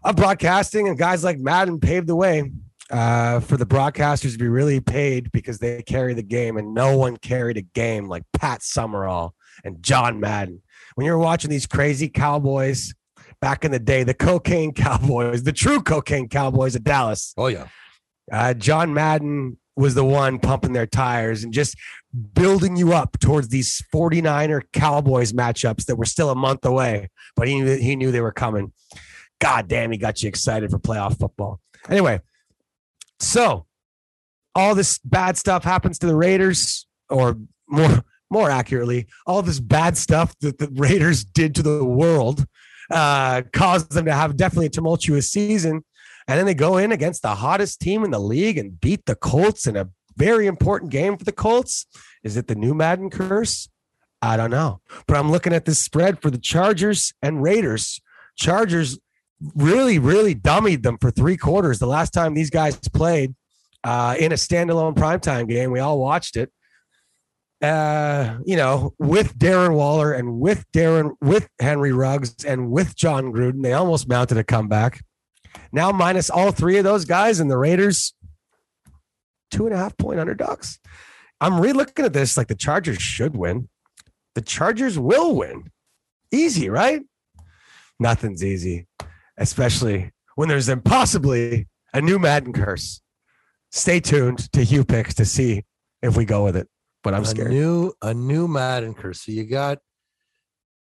of 0.04 0.16
broadcasting, 0.16 0.86
and 0.86 0.98
guys 0.98 1.24
like 1.24 1.38
Madden 1.38 1.80
paved 1.80 2.06
the 2.06 2.16
way 2.16 2.52
uh, 2.90 3.40
for 3.40 3.56
the 3.56 3.66
broadcasters 3.66 4.32
to 4.32 4.38
be 4.38 4.48
really 4.48 4.80
paid 4.80 5.30
because 5.32 5.58
they 5.58 5.82
carry 5.82 6.14
the 6.14 6.22
game, 6.22 6.56
and 6.56 6.74
no 6.74 6.96
one 6.96 7.16
carried 7.16 7.56
a 7.56 7.62
game 7.62 8.08
like 8.08 8.22
Pat 8.32 8.62
Summerall 8.62 9.34
and 9.64 9.82
John 9.82 10.20
Madden. 10.20 10.62
When 10.94 11.04
you're 11.06 11.18
watching 11.18 11.50
these 11.50 11.66
crazy 11.66 12.08
Cowboys 12.08 12.94
back 13.40 13.64
in 13.64 13.70
the 13.72 13.78
day, 13.78 14.02
the 14.04 14.14
cocaine 14.14 14.72
Cowboys, 14.74 15.42
the 15.42 15.52
true 15.52 15.80
cocaine 15.82 16.28
Cowboys 16.28 16.74
of 16.76 16.84
Dallas, 16.84 17.34
Oh, 17.36 17.48
yeah. 17.48 17.66
uh, 18.32 18.54
John 18.54 18.94
Madden 18.94 19.58
was 19.76 19.94
the 19.94 20.04
one 20.04 20.38
pumping 20.38 20.72
their 20.72 20.86
tires 20.86 21.44
and 21.44 21.52
just 21.52 21.76
building 22.32 22.76
you 22.76 22.94
up 22.94 23.18
towards 23.18 23.48
these 23.48 23.82
49er 23.94 24.62
Cowboys 24.72 25.34
matchups 25.34 25.84
that 25.84 25.96
were 25.96 26.06
still 26.06 26.30
a 26.30 26.34
month 26.34 26.64
away, 26.64 27.10
but 27.34 27.46
he 27.46 27.60
knew, 27.60 27.76
he 27.76 27.94
knew 27.94 28.10
they 28.10 28.22
were 28.22 28.32
coming. 28.32 28.72
God 29.38 29.68
damn, 29.68 29.90
he 29.92 29.98
got 29.98 30.22
you 30.22 30.28
excited 30.30 30.70
for 30.70 30.78
playoff 30.78 31.18
football. 31.18 31.60
Anyway, 31.90 32.20
so 33.20 33.66
all 34.54 34.74
this 34.74 34.98
bad 34.98 35.36
stuff 35.36 35.64
happens 35.64 35.98
to 36.00 36.06
the 36.06 36.16
Raiders, 36.16 36.86
or 37.08 37.36
more 37.68 38.02
more 38.30 38.50
accurately, 38.50 39.06
all 39.24 39.40
this 39.40 39.60
bad 39.60 39.96
stuff 39.96 40.34
that 40.40 40.58
the 40.58 40.68
Raiders 40.74 41.22
did 41.22 41.54
to 41.54 41.62
the 41.62 41.84
world 41.84 42.44
uh, 42.90 43.42
caused 43.52 43.92
them 43.92 44.06
to 44.06 44.12
have 44.12 44.36
definitely 44.36 44.66
a 44.66 44.70
tumultuous 44.70 45.30
season. 45.30 45.84
And 46.26 46.38
then 46.38 46.46
they 46.46 46.54
go 46.54 46.76
in 46.76 46.90
against 46.90 47.22
the 47.22 47.36
hottest 47.36 47.80
team 47.80 48.02
in 48.02 48.10
the 48.10 48.18
league 48.18 48.58
and 48.58 48.80
beat 48.80 49.06
the 49.06 49.14
Colts 49.14 49.68
in 49.68 49.76
a 49.76 49.90
very 50.16 50.48
important 50.48 50.90
game 50.90 51.16
for 51.16 51.24
the 51.24 51.30
Colts. 51.30 51.86
Is 52.24 52.36
it 52.36 52.48
the 52.48 52.56
new 52.56 52.74
Madden 52.74 53.10
curse? 53.10 53.68
I 54.20 54.36
don't 54.36 54.50
know. 54.50 54.80
But 55.06 55.18
I'm 55.18 55.30
looking 55.30 55.52
at 55.52 55.64
this 55.64 55.78
spread 55.78 56.20
for 56.20 56.30
the 56.30 56.38
Chargers 56.38 57.12
and 57.22 57.42
Raiders. 57.42 58.00
Chargers 58.36 58.98
really, 59.54 59.98
really 59.98 60.34
dummied 60.34 60.82
them 60.82 60.98
for 60.98 61.10
three 61.10 61.36
quarters 61.36 61.78
the 61.78 61.86
last 61.86 62.12
time 62.12 62.34
these 62.34 62.50
guys 62.50 62.76
played 62.76 63.34
uh, 63.84 64.16
in 64.18 64.32
a 64.32 64.36
standalone 64.36 64.94
primetime 64.94 65.48
game. 65.48 65.70
We 65.70 65.80
all 65.80 65.98
watched 65.98 66.36
it. 66.36 66.50
Uh, 67.62 68.38
you 68.44 68.56
know, 68.56 68.92
with 68.98 69.38
Darren 69.38 69.74
Waller 69.74 70.12
and 70.12 70.40
with 70.40 70.64
Darren, 70.72 71.12
with 71.22 71.48
Henry 71.58 71.92
Ruggs 71.92 72.44
and 72.44 72.70
with 72.70 72.94
Jon 72.96 73.32
Gruden, 73.32 73.62
they 73.62 73.72
almost 73.72 74.08
mounted 74.08 74.36
a 74.36 74.44
comeback. 74.44 75.00
Now 75.72 75.90
minus 75.90 76.28
all 76.28 76.50
three 76.50 76.76
of 76.76 76.84
those 76.84 77.06
guys 77.06 77.40
and 77.40 77.50
the 77.50 77.56
Raiders, 77.56 78.14
two 79.50 79.66
and 79.66 79.74
a 79.74 79.78
half 79.78 79.96
point 79.96 80.20
underdogs. 80.20 80.78
I'm 81.40 81.60
re-looking 81.60 82.04
at 82.04 82.12
this 82.12 82.36
like 82.36 82.48
the 82.48 82.54
Chargers 82.54 83.00
should 83.00 83.36
win. 83.36 83.68
The 84.34 84.42
Chargers 84.42 84.98
will 84.98 85.34
win. 85.34 85.70
Easy, 86.30 86.68
right? 86.68 87.02
Nothing's 87.98 88.44
easy, 88.44 88.86
especially 89.38 90.12
when 90.34 90.48
there's 90.48 90.68
impossibly 90.68 91.68
a 91.92 92.00
new 92.00 92.18
Madden 92.18 92.52
curse. 92.52 93.00
Stay 93.70 94.00
tuned 94.00 94.50
to 94.52 94.62
Hugh 94.62 94.84
Picks 94.84 95.14
to 95.14 95.24
see 95.24 95.64
if 96.02 96.16
we 96.16 96.24
go 96.24 96.44
with 96.44 96.56
it. 96.56 96.68
But 97.02 97.14
I'm 97.14 97.22
a 97.22 97.26
scared. 97.26 97.50
new 97.50 97.92
a 98.02 98.12
new 98.14 98.48
Madden 98.48 98.94
curse. 98.94 99.22
So 99.22 99.32
you 99.32 99.44
got 99.44 99.78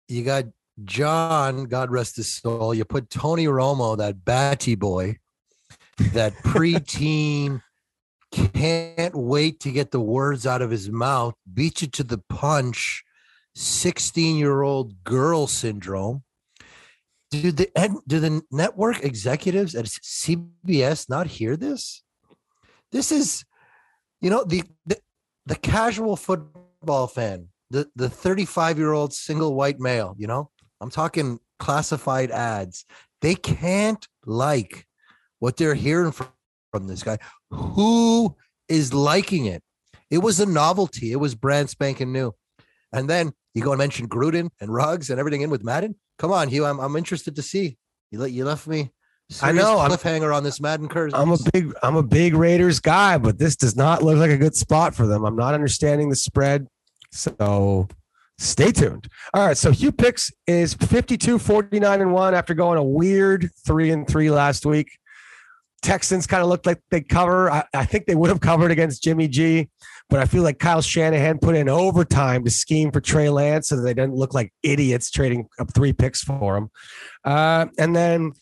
you 0.08 0.24
got 0.24 0.46
John, 0.84 1.66
God 1.66 1.92
rest 1.92 2.18
his 2.18 2.34
soul. 2.34 2.74
You 2.74 2.84
put 2.86 3.10
Tony 3.10 3.46
Romo, 3.46 3.98
that 3.98 4.26
batty 4.26 4.76
boy, 4.76 5.18
that 6.14 6.34
preteen, 6.44 7.62
can't 8.32 9.16
wait 9.16 9.60
to 9.62 9.72
get 9.72 9.92
the 9.92 10.00
words 10.00 10.46
out 10.46 10.62
of 10.62 10.72
his 10.72 10.90
mouth, 10.90 11.36
beat 11.54 11.82
you 11.82 11.88
to 11.88 12.04
the 12.04 12.22
punch, 12.30 13.04
16 13.56 14.38
year 14.38 14.62
old 14.62 15.04
girl 15.04 15.48
syndrome. 15.48 16.24
Do 17.42 17.52
the 17.52 18.02
do 18.08 18.20
the 18.20 18.42
network 18.52 19.04
executives 19.04 19.76
at 19.76 19.86
CBS 19.86 21.10
not 21.10 21.28
hear 21.28 21.56
this? 21.58 22.04
This 22.92 23.12
is, 23.12 23.46
you 24.22 24.30
know, 24.30 24.44
the, 24.44 24.64
the 24.86 24.98
the 25.46 25.56
casual 25.56 26.16
football 26.16 27.08
fan, 27.08 27.50
the 27.70 27.90
the 27.96 28.10
35 28.10 28.78
year 28.78 28.94
old 28.94 29.14
single 29.14 29.56
white 29.56 29.80
male, 29.80 30.16
you 30.18 30.28
know, 30.28 30.50
I'm 30.82 30.90
talking 30.90 31.40
classified 31.60 32.32
ads. 32.32 32.86
They 33.22 33.36
can't 33.36 34.08
like 34.26 34.86
what 35.40 35.58
they're 35.58 35.76
hearing 35.76 36.12
from, 36.12 36.28
from 36.72 36.88
this 36.88 37.04
guy. 37.04 37.18
Who 37.50 38.36
is 38.68 38.94
liking 38.94 39.46
it? 39.46 39.64
It 40.10 40.20
was 40.20 40.40
a 40.40 40.46
novelty. 40.46 41.12
It 41.12 41.18
was 41.18 41.36
brand 41.36 41.70
spanking 41.70 42.12
new. 42.12 42.34
And 42.94 43.10
then 43.10 43.34
you 43.54 43.62
go 43.62 43.72
and 43.72 43.80
mention 43.80 44.08
Gruden 44.08 44.50
and 44.60 44.74
Ruggs 44.74 45.10
and 45.10 45.20
everything 45.20 45.42
in 45.42 45.50
with 45.50 45.64
Madden. 45.64 45.96
Come 46.18 46.32
on, 46.32 46.50
Hugh. 46.50 46.66
I'm, 46.66 46.80
I'm 46.80 46.96
interested 46.96 47.36
to 47.36 47.42
see. 47.42 47.78
You 48.12 48.20
let 48.20 48.32
you 48.32 48.46
left 48.46 48.68
me. 48.68 48.92
I 49.42 49.52
know, 49.52 49.80
I'm- 49.80 49.90
cliffhanger 49.92 50.36
on 50.36 50.44
this 50.44 50.62
Madden 50.62 50.88
curse. 50.88 51.12
I'm 51.14 51.32
a 51.32 51.38
big 51.52 51.74
I'm 51.82 51.96
a 51.96 52.04
big 52.04 52.36
Raiders 52.36 52.80
guy, 52.80 53.18
but 53.18 53.40
this 53.40 53.56
does 53.56 53.76
not 53.76 54.04
look 54.04 54.18
like 54.18 54.30
a 54.32 54.38
good 54.38 54.56
spot 54.56 54.94
for 54.94 55.08
them. 55.08 55.26
I'm 55.26 55.36
not 55.36 55.54
understanding 55.54 56.10
the 56.10 56.16
spread. 56.16 56.68
So 57.12 57.88
stay 58.38 58.72
tuned. 58.72 59.08
All 59.34 59.46
right. 59.48 59.58
So 59.58 59.72
Hugh 59.72 59.92
picks 59.92 60.32
is 60.46 60.74
52, 60.76 61.40
49, 61.40 62.02
and 62.02 62.14
one 62.14 62.36
after 62.36 62.54
going 62.54 62.78
a 62.78 62.84
weird 62.84 63.50
three 63.66 63.90
and 63.92 64.08
three 64.08 64.30
last 64.30 64.66
week. 64.66 64.90
Texans 65.82 66.26
kind 66.28 66.42
of 66.44 66.50
looked 66.50 66.66
like 66.66 66.82
they 66.92 67.02
cover. 67.02 67.50
I, 67.50 67.64
I 67.74 67.86
think 67.86 68.06
they 68.06 68.16
would 68.16 68.30
have 68.30 68.42
covered 68.42 68.72
against 68.72 69.04
Jimmy 69.04 69.28
G, 69.28 69.70
but 70.10 70.20
I 70.20 70.26
feel 70.26 70.44
like 70.44 70.60
Kyle 70.60 70.82
Shanahan 70.82 71.40
put 71.40 71.56
in 71.56 71.68
overtime 71.68 72.44
to 72.44 72.52
scheme 72.52 72.92
for 72.92 73.02
Trey 73.02 73.30
Lance 73.30 73.70
so 73.70 73.78
that 73.78 73.82
they 73.82 73.94
didn't 73.94 74.16
look 74.16 74.34
like 74.34 74.54
idiots 74.62 75.10
trading 75.10 75.48
up 75.60 75.74
three 75.74 75.94
picks 75.94 76.22
for 76.24 76.58
him. 76.58 76.70
Uh, 77.24 77.68
and 77.78 77.96
then 77.96 78.34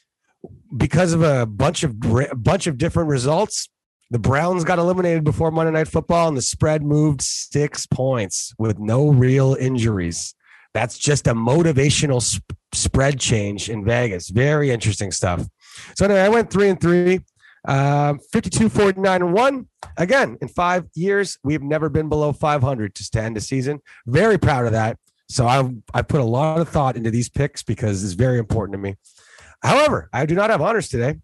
because 0.75 1.13
of 1.13 1.21
a 1.21 1.45
bunch 1.45 1.83
of 1.83 1.95
a 2.03 2.35
bunch 2.35 2.67
of 2.67 2.77
different 2.77 3.09
results, 3.09 3.69
the 4.11 4.19
Browns 4.19 4.63
got 4.63 4.77
eliminated 4.77 5.23
before 5.23 5.51
Monday 5.51 5.71
Night 5.71 5.87
Football, 5.87 6.27
and 6.27 6.37
the 6.37 6.41
spread 6.41 6.83
moved 6.83 7.21
six 7.21 7.85
points 7.85 8.53
with 8.57 8.77
no 8.77 9.07
real 9.07 9.55
injuries. 9.59 10.35
That's 10.73 10.97
just 10.97 11.27
a 11.27 11.33
motivational 11.33 12.21
sp- 12.21 12.53
spread 12.73 13.19
change 13.19 13.69
in 13.69 13.85
Vegas. 13.85 14.29
Very 14.29 14.71
interesting 14.71 15.11
stuff. 15.11 15.47
So 15.95 16.05
anyway, 16.05 16.21
I 16.21 16.29
went 16.29 16.51
three 16.51 16.69
and 16.69 16.79
three, 16.79 17.21
uh, 17.65 18.15
52, 18.31 18.69
49 18.69 19.21
and 19.21 19.33
one. 19.33 19.67
Again, 19.97 20.37
in 20.41 20.47
five 20.47 20.85
years, 20.95 21.37
we've 21.43 21.61
never 21.61 21.89
been 21.89 22.09
below 22.09 22.33
500 22.33 22.95
to 22.95 23.21
end 23.21 23.35
the 23.35 23.41
season. 23.41 23.81
Very 24.05 24.37
proud 24.37 24.65
of 24.65 24.71
that. 24.73 24.97
So 25.29 25.47
I 25.47 25.69
I 25.93 26.01
put 26.01 26.21
a 26.21 26.25
lot 26.25 26.59
of 26.59 26.69
thought 26.69 26.95
into 26.95 27.09
these 27.09 27.29
picks 27.29 27.63
because 27.63 28.03
it's 28.03 28.13
very 28.13 28.37
important 28.37 28.73
to 28.73 28.77
me. 28.77 28.97
However, 29.61 30.09
I 30.11 30.25
do 30.25 30.35
not 30.35 30.49
have 30.49 30.61
honors 30.61 30.89
today. 30.89 31.19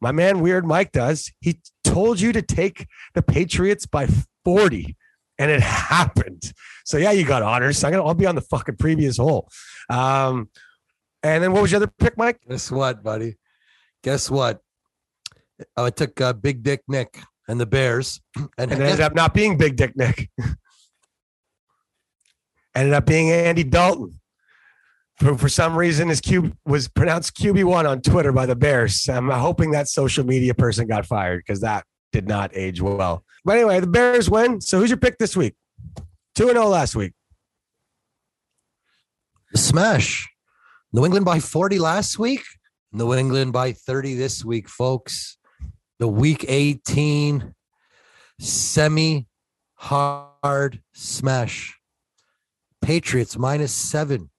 My 0.00 0.12
man 0.12 0.40
Weird 0.40 0.66
Mike 0.66 0.92
does. 0.92 1.32
He 1.40 1.60
told 1.84 2.20
you 2.20 2.32
to 2.32 2.42
take 2.42 2.88
the 3.14 3.22
Patriots 3.22 3.86
by 3.86 4.08
40 4.44 4.96
and 5.38 5.50
it 5.50 5.60
happened. 5.62 6.52
So 6.84 6.98
yeah, 6.98 7.12
you 7.12 7.24
got 7.24 7.42
honors. 7.42 7.82
I'm 7.84 7.92
gonna 7.92 8.04
I'll 8.04 8.14
be 8.14 8.26
on 8.26 8.34
the 8.34 8.40
fucking 8.42 8.76
previous 8.76 9.16
hole. 9.16 9.48
Um, 9.88 10.50
and 11.22 11.42
then 11.42 11.52
what 11.52 11.62
was 11.62 11.72
your 11.72 11.78
other 11.78 11.92
pick, 11.98 12.18
Mike? 12.18 12.40
Guess 12.48 12.70
what, 12.70 13.02
buddy? 13.02 13.36
Guess 14.02 14.30
what? 14.30 14.60
I 15.76 15.90
took 15.90 16.20
uh, 16.20 16.32
Big 16.32 16.62
Dick 16.62 16.82
Nick 16.88 17.20
and 17.48 17.60
the 17.60 17.66
Bears, 17.66 18.20
and, 18.36 18.48
And 18.58 18.72
it 18.72 18.80
ended 18.80 19.00
up 19.00 19.14
not 19.14 19.34
being 19.34 19.56
Big 19.56 19.76
Dick 19.76 19.96
Nick. 19.96 20.30
ended 22.74 22.94
up 22.94 23.06
being 23.06 23.30
Andy 23.30 23.64
Dalton. 23.64 24.20
For, 25.18 25.38
for 25.38 25.48
some 25.48 25.76
reason, 25.76 26.08
his 26.08 26.20
cube 26.20 26.56
was 26.66 26.88
pronounced 26.88 27.36
QB1 27.36 27.88
on 27.88 28.02
Twitter 28.02 28.32
by 28.32 28.46
the 28.46 28.56
Bears. 28.56 29.08
I'm 29.08 29.30
hoping 29.30 29.70
that 29.70 29.88
social 29.88 30.26
media 30.26 30.54
person 30.54 30.88
got 30.88 31.06
fired 31.06 31.44
because 31.46 31.60
that 31.60 31.84
did 32.12 32.26
not 32.26 32.50
age 32.54 32.80
well. 32.80 33.24
But 33.44 33.56
anyway, 33.56 33.78
the 33.78 33.86
Bears 33.86 34.28
win. 34.28 34.60
So 34.60 34.80
who's 34.80 34.90
your 34.90 34.96
pick 34.96 35.18
this 35.18 35.36
week? 35.36 35.54
2 36.34 36.48
and 36.48 36.56
0 36.56 36.66
last 36.66 36.96
week. 36.96 37.12
smash. 39.54 40.28
New 40.92 41.04
England 41.04 41.24
by 41.24 41.38
40 41.38 41.78
last 41.78 42.18
week. 42.18 42.42
New 42.92 43.14
England 43.14 43.52
by 43.52 43.72
30 43.72 44.14
this 44.14 44.44
week, 44.44 44.68
folks. 44.68 45.38
The 45.98 46.08
week 46.08 46.44
18 46.48 47.54
semi 48.40 49.26
hard 49.76 50.82
smash. 50.92 51.78
Patriots 52.82 53.38
minus 53.38 53.72
seven 53.72 54.30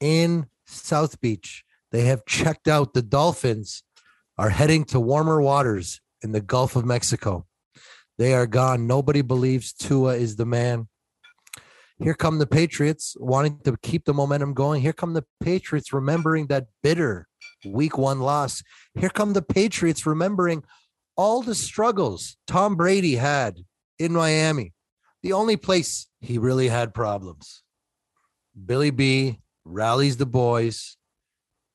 in 0.00 0.46
South 0.66 1.20
Beach. 1.20 1.64
They 1.92 2.02
have 2.02 2.26
checked 2.26 2.68
out. 2.68 2.92
The 2.92 3.02
Dolphins 3.02 3.82
are 4.36 4.50
heading 4.50 4.84
to 4.86 5.00
warmer 5.00 5.40
waters 5.40 6.00
in 6.22 6.32
the 6.32 6.40
Gulf 6.40 6.76
of 6.76 6.84
Mexico. 6.84 7.46
They 8.18 8.34
are 8.34 8.46
gone. 8.46 8.86
Nobody 8.86 9.22
believes 9.22 9.72
Tua 9.72 10.16
is 10.16 10.36
the 10.36 10.46
man. 10.46 10.88
Here 11.98 12.14
come 12.14 12.38
the 12.38 12.46
Patriots 12.46 13.16
wanting 13.18 13.60
to 13.64 13.76
keep 13.82 14.04
the 14.04 14.12
momentum 14.12 14.52
going. 14.52 14.82
Here 14.82 14.92
come 14.92 15.14
the 15.14 15.24
Patriots 15.40 15.92
remembering 15.92 16.48
that 16.48 16.66
bitter 16.82 17.26
week 17.64 17.96
one 17.96 18.20
loss. 18.20 18.62
Here 18.94 19.08
come 19.08 19.32
the 19.32 19.42
Patriots 19.42 20.04
remembering 20.04 20.62
all 21.16 21.42
the 21.42 21.54
struggles 21.54 22.36
Tom 22.46 22.76
Brady 22.76 23.16
had 23.16 23.58
in 23.98 24.12
Miami. 24.12 24.72
The 25.22 25.32
only 25.32 25.56
place 25.56 26.06
he 26.20 26.38
really 26.38 26.68
had 26.68 26.94
problems. 26.94 27.62
Billy 28.64 28.90
B 28.90 29.40
rallies 29.64 30.16
the 30.16 30.26
boys, 30.26 30.96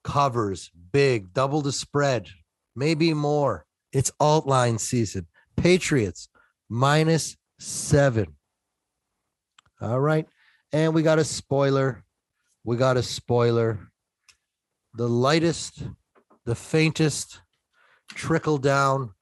covers 0.03 0.71
big, 0.91 1.33
double 1.33 1.61
the 1.61 1.71
spread, 1.71 2.27
maybe 2.75 3.13
more. 3.13 3.65
It's 3.91 4.11
alt 4.19 4.47
line 4.47 4.77
season. 4.77 5.27
Patriots 5.57 6.29
minus 6.69 7.35
seven. 7.59 8.35
All 9.81 9.99
right. 9.99 10.25
And 10.71 10.93
we 10.93 11.03
got 11.03 11.19
a 11.19 11.23
spoiler. 11.23 12.03
We 12.63 12.77
got 12.77 12.95
a 12.97 13.03
spoiler. 13.03 13.91
The 14.93 15.09
lightest, 15.09 15.83
the 16.45 16.55
faintest 16.55 17.41
trickle 18.09 18.57
down 18.57 19.13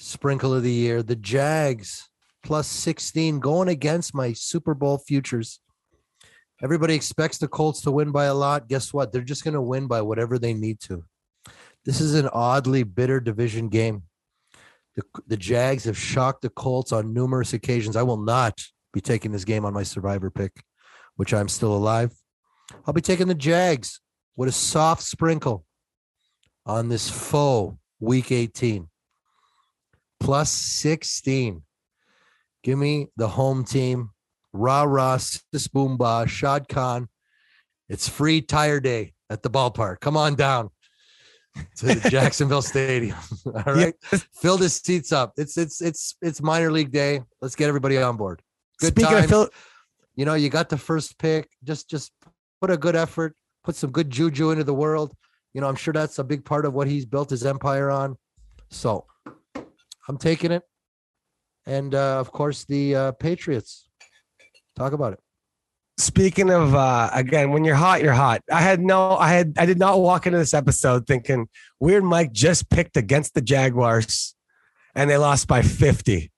sprinkle 0.00 0.54
of 0.54 0.62
the 0.62 0.72
year. 0.72 1.02
The 1.02 1.16
Jags 1.16 2.08
plus 2.42 2.66
16 2.66 3.38
going 3.38 3.68
against 3.68 4.14
my 4.14 4.32
Super 4.32 4.74
Bowl 4.74 4.98
futures. 4.98 5.60
Everybody 6.62 6.94
expects 6.94 7.38
the 7.38 7.48
Colts 7.48 7.82
to 7.82 7.90
win 7.90 8.10
by 8.10 8.24
a 8.24 8.34
lot. 8.34 8.68
Guess 8.68 8.92
what? 8.92 9.12
They're 9.12 9.22
just 9.22 9.44
going 9.44 9.54
to 9.54 9.62
win 9.62 9.86
by 9.86 10.02
whatever 10.02 10.38
they 10.38 10.52
need 10.52 10.80
to. 10.80 11.04
This 11.84 12.00
is 12.00 12.14
an 12.14 12.28
oddly 12.32 12.82
bitter 12.82 13.20
division 13.20 13.68
game. 13.68 14.02
The, 14.96 15.02
the 15.26 15.36
Jags 15.36 15.84
have 15.84 15.96
shocked 15.96 16.42
the 16.42 16.50
Colts 16.50 16.92
on 16.92 17.14
numerous 17.14 17.52
occasions. 17.52 17.96
I 17.96 18.02
will 18.02 18.20
not 18.20 18.60
be 18.92 19.00
taking 19.00 19.32
this 19.32 19.44
game 19.44 19.64
on 19.64 19.72
my 19.72 19.84
survivor 19.84 20.30
pick, 20.30 20.62
which 21.16 21.32
I'm 21.32 21.48
still 21.48 21.74
alive. 21.74 22.12
I'll 22.86 22.94
be 22.94 23.00
taking 23.00 23.28
the 23.28 23.34
Jags 23.34 24.00
with 24.36 24.48
a 24.48 24.52
soft 24.52 25.02
sprinkle 25.02 25.64
on 26.66 26.88
this 26.88 27.08
faux 27.08 27.76
week 28.00 28.32
18 28.32 28.89
plus 30.20 30.50
16. 30.50 31.62
Give 32.62 32.78
me 32.78 33.08
the 33.16 33.28
home 33.28 33.64
team. 33.64 34.10
Rah 34.52 34.82
rah, 34.82 35.16
sis 35.16 35.68
boom 35.68 35.96
bah, 35.96 36.26
Shad 36.26 36.68
Khan. 36.68 37.08
It's 37.88 38.08
free 38.08 38.40
tire 38.42 38.80
day 38.80 39.14
at 39.28 39.42
the 39.42 39.50
ballpark. 39.50 40.00
Come 40.00 40.16
on 40.16 40.34
down 40.34 40.70
to 41.76 41.86
the 41.86 42.08
Jacksonville 42.10 42.62
Stadium. 42.62 43.16
All 43.46 43.74
right. 43.74 43.94
Fill 44.34 44.56
the 44.56 44.68
seats 44.68 45.12
up. 45.12 45.32
It's 45.36 45.56
it's 45.56 45.80
it's 45.80 46.16
it's 46.20 46.42
minor 46.42 46.70
league 46.70 46.92
day. 46.92 47.22
Let's 47.40 47.56
get 47.56 47.68
everybody 47.68 47.96
on 47.98 48.16
board. 48.16 48.42
Good 48.78 48.94
Speaking 48.94 49.10
times. 49.10 49.24
of 49.24 49.30
Phil, 49.30 49.48
you 50.16 50.24
know, 50.24 50.34
you 50.34 50.48
got 50.48 50.68
the 50.68 50.78
first 50.78 51.18
pick. 51.18 51.48
Just 51.64 51.88
just 51.88 52.12
put 52.60 52.70
a 52.70 52.76
good 52.76 52.96
effort, 52.96 53.34
put 53.64 53.76
some 53.76 53.90
good 53.90 54.10
juju 54.10 54.50
into 54.50 54.64
the 54.64 54.74
world. 54.74 55.14
You 55.54 55.60
know, 55.60 55.68
I'm 55.68 55.76
sure 55.76 55.92
that's 55.92 56.18
a 56.18 56.24
big 56.24 56.44
part 56.44 56.64
of 56.64 56.74
what 56.74 56.86
he's 56.86 57.06
built 57.06 57.30
his 57.30 57.44
empire 57.46 57.90
on. 57.90 58.16
So 58.70 59.06
I'm 60.08 60.18
taking 60.18 60.50
it. 60.52 60.62
And 61.66 61.94
uh, 61.94 62.18
of 62.18 62.32
course, 62.32 62.64
the 62.64 62.94
uh, 62.94 63.12
Patriots. 63.12 63.88
Talk 64.76 64.92
about 64.92 65.12
it. 65.12 65.20
speaking 65.98 66.50
of 66.50 66.74
uh 66.74 67.10
again 67.12 67.50
when 67.50 67.64
you're 67.64 67.74
hot 67.74 68.00
you're 68.02 68.14
hot 68.14 68.40
i 68.50 68.62
had 68.62 68.80
no 68.80 69.16
i 69.18 69.28
had 69.28 69.52
i 69.58 69.66
did 69.66 69.78
not 69.78 70.00
walk 70.00 70.26
into 70.26 70.38
this 70.38 70.54
episode 70.54 71.06
thinking 71.06 71.46
weird 71.78 72.02
mike 72.02 72.32
just 72.32 72.70
picked 72.70 72.96
against 72.96 73.34
the 73.34 73.42
jaguars 73.42 74.34
and 74.94 75.10
they 75.10 75.18
lost 75.18 75.46
by 75.46 75.60
50 75.60 76.30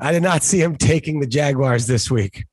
i 0.00 0.10
did 0.10 0.22
not 0.24 0.42
see 0.42 0.60
him 0.60 0.74
taking 0.74 1.20
the 1.20 1.28
jaguars 1.28 1.86
this 1.86 2.10
week 2.10 2.44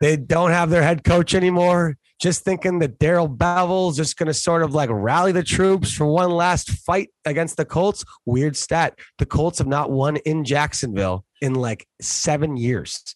they 0.00 0.18
don't 0.18 0.50
have 0.50 0.68
their 0.68 0.82
head 0.82 1.02
coach 1.02 1.34
anymore 1.34 1.96
just 2.20 2.44
thinking 2.44 2.78
that 2.78 2.98
Darrell 2.98 3.28
Bevell's 3.28 3.96
just 3.96 4.16
going 4.16 4.28
to 4.28 4.34
sort 4.34 4.62
of 4.62 4.74
like 4.74 4.88
rally 4.90 5.32
the 5.32 5.42
troops 5.42 5.92
for 5.92 6.06
one 6.06 6.30
last 6.30 6.70
fight 6.70 7.10
against 7.24 7.56
the 7.56 7.64
colts 7.64 8.04
weird 8.24 8.56
stat 8.56 8.98
the 9.18 9.26
colts 9.26 9.58
have 9.58 9.66
not 9.66 9.90
won 9.90 10.16
in 10.18 10.44
jacksonville 10.44 11.24
in 11.42 11.54
like 11.54 11.86
seven 12.00 12.56
years 12.56 13.14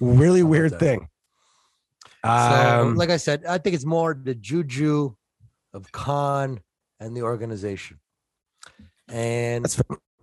really 0.00 0.42
weird 0.42 0.78
thing 0.78 1.08
So, 2.24 2.88
um, 2.88 2.94
like 2.96 3.10
I 3.10 3.18
said, 3.18 3.44
I 3.44 3.58
think 3.58 3.74
it's 3.74 3.84
more 3.84 4.18
the 4.20 4.34
juju 4.34 5.14
of 5.74 5.92
Khan 5.92 6.58
and 6.98 7.14
the 7.14 7.20
organization. 7.22 8.00
And 9.08 9.66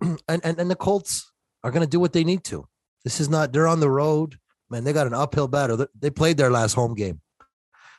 and, 0.00 0.40
and 0.44 0.58
and 0.58 0.68
the 0.68 0.74
Colts 0.74 1.30
are 1.62 1.70
going 1.70 1.84
to 1.84 1.88
do 1.88 2.00
what 2.00 2.12
they 2.12 2.24
need 2.24 2.42
to. 2.44 2.66
This 3.04 3.20
is 3.20 3.28
not 3.28 3.52
they're 3.52 3.68
on 3.68 3.78
the 3.78 3.88
road, 3.88 4.36
man. 4.68 4.82
They 4.82 4.92
got 4.92 5.06
an 5.06 5.14
uphill 5.14 5.46
battle. 5.46 5.86
They 5.96 6.10
played 6.10 6.38
their 6.38 6.50
last 6.50 6.74
home 6.74 6.94
game. 6.94 7.20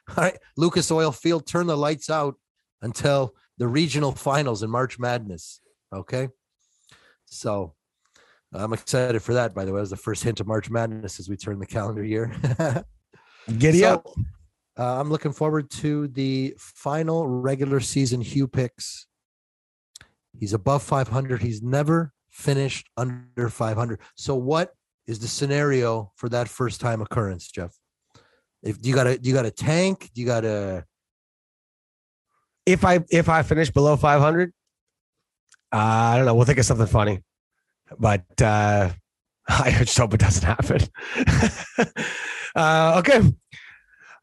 All 0.17 0.23
right, 0.23 0.37
Lucas 0.57 0.91
Oil 0.91 1.11
Field 1.11 1.45
turn 1.45 1.67
the 1.67 1.77
lights 1.77 2.09
out 2.09 2.35
until 2.81 3.35
the 3.57 3.67
regional 3.67 4.11
finals 4.11 4.63
in 4.63 4.69
March 4.69 4.99
Madness. 4.99 5.61
Okay, 5.93 6.29
so 7.25 7.73
I'm 8.53 8.73
excited 8.73 9.21
for 9.21 9.33
that. 9.35 9.53
By 9.53 9.65
the 9.65 9.71
way, 9.71 9.79
it 9.79 9.81
was 9.81 9.89
the 9.89 9.97
first 9.97 10.23
hint 10.23 10.39
of 10.39 10.47
March 10.47 10.69
Madness 10.69 11.19
as 11.19 11.29
we 11.29 11.37
turn 11.37 11.59
the 11.59 11.65
calendar 11.65 12.03
year. 12.03 12.35
Giddy 13.57 13.79
So, 13.79 13.93
up. 13.93 14.07
Uh, 14.77 14.99
I'm 14.99 15.09
looking 15.09 15.33
forward 15.33 15.69
to 15.71 16.07
the 16.07 16.55
final 16.57 17.27
regular 17.27 17.79
season 17.79 18.21
Hugh 18.21 18.47
picks. 18.47 19.07
He's 20.39 20.53
above 20.53 20.81
500. 20.83 21.41
He's 21.41 21.61
never 21.61 22.11
finished 22.29 22.89
under 22.97 23.49
500. 23.49 23.99
So, 24.15 24.35
what 24.35 24.71
is 25.05 25.19
the 25.19 25.27
scenario 25.27 26.11
for 26.15 26.29
that 26.29 26.47
first 26.47 26.81
time 26.81 27.01
occurrence, 27.01 27.49
Jeff? 27.51 27.71
If 28.63 28.77
you 28.81 28.95
got 28.95 29.07
a 29.07 29.19
you 29.21 29.33
got 29.33 29.45
a 29.45 29.51
tank, 29.51 30.09
you 30.15 30.25
got 30.25 30.45
a 30.45 30.85
If 32.65 32.85
I 32.85 33.01
if 33.09 33.27
I 33.27 33.43
finish 33.43 33.69
below 33.69 33.97
500, 33.97 34.53
uh, 35.71 35.75
I 35.75 36.15
don't 36.15 36.25
know. 36.25 36.33
We'll 36.33 36.45
think 36.45 36.59
of 36.59 36.65
something 36.65 36.87
funny, 36.87 37.21
but 37.99 38.23
uh, 38.41 38.91
I 39.47 39.71
just 39.71 39.97
hope 39.97 40.13
it 40.13 40.21
doesn't 40.21 40.43
happen. 40.43 40.81
uh, 42.55 42.99
okay. 42.99 43.21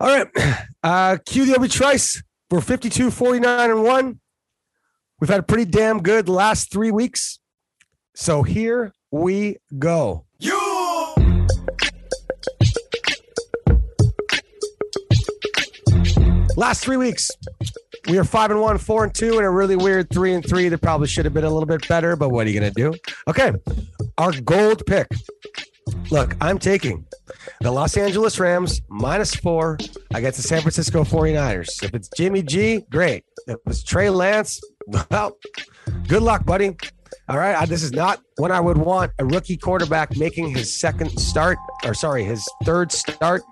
All 0.01 0.09
right. 0.09 0.29
Uh, 0.83 1.19
cue 1.27 1.45
the 1.45 1.55
Obi 1.55 1.69
Trice. 1.69 2.23
We're 2.51 2.63
52, 2.63 3.11
49, 3.11 3.71
and 3.71 3.85
one. 3.85 4.19
We've 5.21 5.29
had 5.29 5.41
a 5.41 5.43
pretty 5.43 5.67
damn 5.67 6.03
good 6.03 6.27
last 6.27 6.73
three 6.73 6.91
weeks. 6.91 7.39
So 8.15 8.43
here 8.43 8.95
we 9.11 9.59
go. 9.79 10.25
Last 16.57 16.83
three 16.85 16.97
weeks, 16.97 17.31
we 18.09 18.19
are 18.19 18.25
five 18.25 18.51
and 18.51 18.61
one, 18.61 18.79
four 18.79 19.05
and 19.05 19.15
two, 19.15 19.37
and 19.37 19.47
a 19.47 19.51
really 19.51 19.77
weird 19.77 20.11
three 20.11 20.35
and 20.35 20.47
three 20.47 20.69
that 20.69 20.79
probably 20.79 21.07
should 21.07 21.25
have 21.25 21.35
been 21.35 21.45
a 21.45 21.51
little 21.51 21.67
bit 21.67 21.87
better. 21.89 22.17
But 22.17 22.31
what 22.31 22.47
are 22.47 22.51
you 22.51 22.59
gonna 22.59 22.73
do? 22.73 22.95
Okay, 23.29 23.53
our 24.19 24.33
gold 24.41 24.85
pick. 24.87 25.07
Look, 26.11 26.37
I'm 26.41 26.59
taking 26.59 27.05
the 27.61 27.71
Los 27.71 27.97
Angeles 27.97 28.39
Rams 28.39 28.81
minus 28.89 29.35
four 29.35 29.79
against 30.15 30.37
the 30.39 30.47
San 30.47 30.61
Francisco 30.61 31.05
49ers. 31.05 31.83
If 31.83 31.95
it's 31.95 32.09
Jimmy 32.09 32.43
G, 32.43 32.85
great. 32.91 33.25
If 33.47 33.59
it's 33.67 33.83
Trey 33.83 34.11
Lance, 34.11 34.61
well, 35.11 35.37
good 36.09 36.23
luck, 36.23 36.45
buddy. 36.45 36.77
All 37.29 37.39
right. 37.39 37.69
This 37.69 37.83
is 37.83 37.93
not 37.93 38.21
when 38.39 38.51
I 38.51 38.61
would 38.61 38.79
want 38.79 39.13
a 39.19 39.25
rookie 39.25 39.57
quarterback 39.57 40.17
making 40.17 40.55
his 40.55 40.73
second 40.73 41.11
start, 41.19 41.59
or 41.85 41.95
sorry, 41.95 42.25
his 42.25 42.47
third 42.65 42.91
start, 42.91 43.43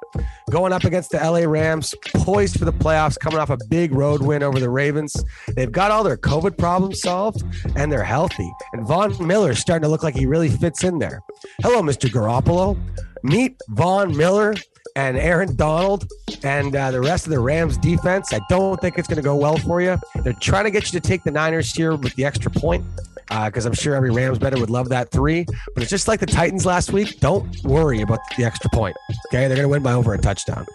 going 0.51 0.73
up 0.73 0.85
against 0.85 1.11
the 1.11 1.19
LA 1.19 1.41
Rams, 1.41 1.95
poised 2.15 2.59
for 2.59 2.65
the 2.65 2.73
playoffs, 2.73 3.19
coming 3.19 3.39
off 3.39 3.51
a 3.51 3.59
big 3.69 3.93
road 3.93 4.23
win 4.23 4.43
over 4.43 4.59
the 4.59 4.71
Ravens. 4.71 5.15
They've 5.55 5.71
got 5.71 5.91
all 5.91 6.03
their 6.03 6.17
COVID 6.17 6.59
problems 6.59 7.01
solved 7.01 7.43
and 7.77 7.93
they're 7.93 8.03
healthy. 8.03 8.51
And 8.73 8.87
Von 8.87 9.15
Miller 9.27 9.51
is 9.51 9.59
starting 9.59 9.83
to 9.83 9.89
look 9.89 10.03
like 10.03 10.17
he 10.17 10.27
really 10.27 10.49
fits 10.49 10.85
in 10.85 10.99
there. 10.99 11.21
Hello, 11.63 11.83
Mr. 11.83 12.09
Garoppolo. 12.09 12.79
Meet 13.23 13.61
Von 13.71 14.17
Miller 14.17 14.55
and 14.97 15.17
Aaron 15.17 15.55
Donald 15.57 16.09
and 16.43 16.75
uh, 16.75 16.91
the 16.91 17.01
rest 17.01 17.27
of 17.27 17.31
the 17.31 17.39
Rams 17.39 17.77
defense. 17.79 18.33
I 18.33 18.41
don't 18.49 18.81
think 18.81 18.99
it's 18.99 19.09
going 19.09 19.17
to 19.17 19.23
go 19.23 19.37
well 19.37 19.57
for 19.57 19.81
you. 19.81 19.99
They're 20.23 20.33
trying 20.35 20.65
to 20.65 20.71
get 20.71 20.93
you 20.93 21.01
to 21.01 21.07
take 21.07 21.25
the 21.25 21.31
Niners 21.31 21.73
here 21.73 21.95
with 21.95 22.15
the 22.15 22.25
extra 22.25 22.51
point 22.51 22.85
Uh, 23.31 23.47
because 23.47 23.67
I'm 23.67 23.75
sure 23.75 23.95
every 23.95 24.11
Rams 24.11 24.39
bettor 24.39 24.59
would 24.59 24.71
love 24.71 24.89
that 24.89 25.11
three. 25.11 25.45
But 25.75 25.83
it's 25.83 25.91
just 25.91 26.09
like 26.09 26.21
the 26.21 26.27
Titans 26.27 26.65
last 26.65 26.93
week. 26.93 27.21
Don't 27.21 27.63
worry 27.65 28.01
about 28.01 28.21
the 28.37 28.45
extra 28.45 28.71
point. 28.71 28.97
Okay, 29.27 29.47
they're 29.49 29.57
going 29.57 29.63
to 29.63 29.69
win 29.69 29.83
by 29.83 29.93
over 29.93 30.15
a 30.15 30.19
touchdown. 30.19 30.67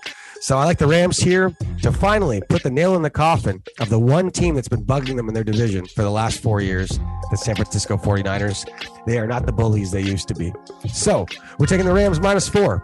So 0.44 0.58
I 0.58 0.66
like 0.66 0.78
the 0.78 0.88
Rams 0.88 1.20
here 1.20 1.56
to 1.84 1.92
finally 1.94 2.42
put 2.50 2.64
the 2.64 2.70
nail 2.70 2.96
in 2.98 3.02
the 3.02 3.10
coffin 3.10 3.64
of 3.80 3.90
the 3.90 3.98
one 3.98 4.30
team 4.30 4.56
that's 4.56 4.68
been 4.68 4.84
bugging 4.84 5.16
them 5.16 5.30
in 5.30 5.34
their 5.34 5.46
division 5.46 5.86
for 5.86 6.02
the 6.02 6.12
last 6.12 6.42
four 6.42 6.60
years, 6.60 7.00
the 7.32 7.38
San 7.38 7.56
Francisco 7.56 7.96
49ers. 7.96 8.68
They 9.06 9.20
are 9.20 9.26
not 9.26 9.46
the 9.46 9.54
bullies 9.54 9.92
they 9.92 10.02
used 10.02 10.28
to 10.28 10.36
be. 10.36 10.52
So 10.92 11.26
we're 11.60 11.66
taking 11.66 11.86
the 11.86 11.94
Rams 11.94 12.20
minus 12.20 12.50
four. 12.50 12.84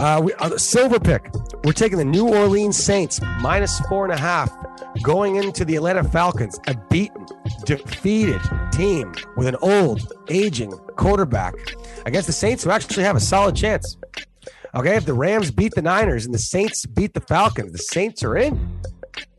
Uh, 0.00 0.20
we, 0.24 0.34
uh, 0.34 0.56
silver 0.58 0.98
pick. 0.98 1.30
We're 1.64 1.72
taking 1.72 1.98
the 1.98 2.04
New 2.04 2.28
Orleans 2.28 2.76
Saints 2.76 3.20
minus 3.40 3.78
four 3.80 4.04
and 4.04 4.12
a 4.12 4.18
half 4.18 4.52
going 5.02 5.36
into 5.36 5.64
the 5.64 5.76
Atlanta 5.76 6.04
Falcons, 6.04 6.58
a 6.66 6.76
beaten, 6.90 7.26
defeated 7.64 8.40
team 8.72 9.12
with 9.36 9.46
an 9.46 9.56
old, 9.62 10.12
aging 10.28 10.72
quarterback 10.96 11.54
against 12.06 12.26
the 12.26 12.32
Saints 12.32 12.64
who 12.64 12.70
actually 12.70 13.04
have 13.04 13.16
a 13.16 13.20
solid 13.20 13.54
chance. 13.56 13.96
Okay, 14.74 14.96
if 14.96 15.06
the 15.06 15.14
Rams 15.14 15.50
beat 15.50 15.74
the 15.74 15.82
Niners 15.82 16.24
and 16.24 16.34
the 16.34 16.38
Saints 16.38 16.84
beat 16.86 17.14
the 17.14 17.20
Falcons, 17.20 17.72
the 17.72 17.78
Saints 17.78 18.24
are 18.24 18.36
in. 18.36 18.80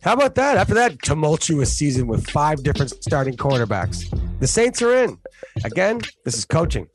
How 0.02 0.14
about 0.14 0.36
that? 0.36 0.58
After 0.58 0.76
that 0.76 1.02
tumultuous 1.02 1.76
season 1.76 2.08
with 2.08 2.30
five 2.30 2.64
different 2.64 2.92
starting 3.04 3.36
quarterbacks, 3.36 4.08
the 4.40 4.48
Saints 4.48 4.82
are 4.82 5.04
in. 5.04 5.18
Again, 5.66 6.00
this 6.24 6.38
is 6.38 6.46
coaching. 6.46 6.88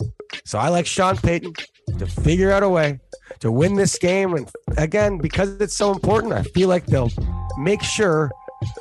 So 0.45 0.59
I 0.59 0.69
like 0.69 0.87
Sean 0.87 1.17
Payton 1.17 1.53
to 1.99 2.07
figure 2.07 2.51
out 2.51 2.63
a 2.63 2.69
way 2.69 3.01
to 3.39 3.51
win 3.53 3.75
this 3.75 3.99
game. 3.99 4.35
And 4.35 4.51
again, 4.77 5.19
because 5.19 5.61
it's 5.61 5.77
so 5.77 5.93
important, 5.93 6.33
I 6.33 6.43
feel 6.43 6.69
like 6.69 6.87
they'll 6.87 7.13
make 7.59 7.83
sure 7.83 8.31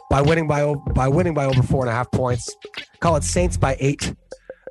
by 0.09 0.21
winning 0.21 0.47
by 0.47 0.73
by 0.93 1.07
winning 1.07 1.33
by 1.33 1.45
over 1.45 1.63
four 1.63 1.83
and 1.83 1.89
a 1.89 1.93
half 1.93 2.11
points. 2.11 2.53
Call 2.99 3.15
it 3.15 3.23
Saints 3.23 3.57
by 3.57 3.77
eight. 3.79 4.13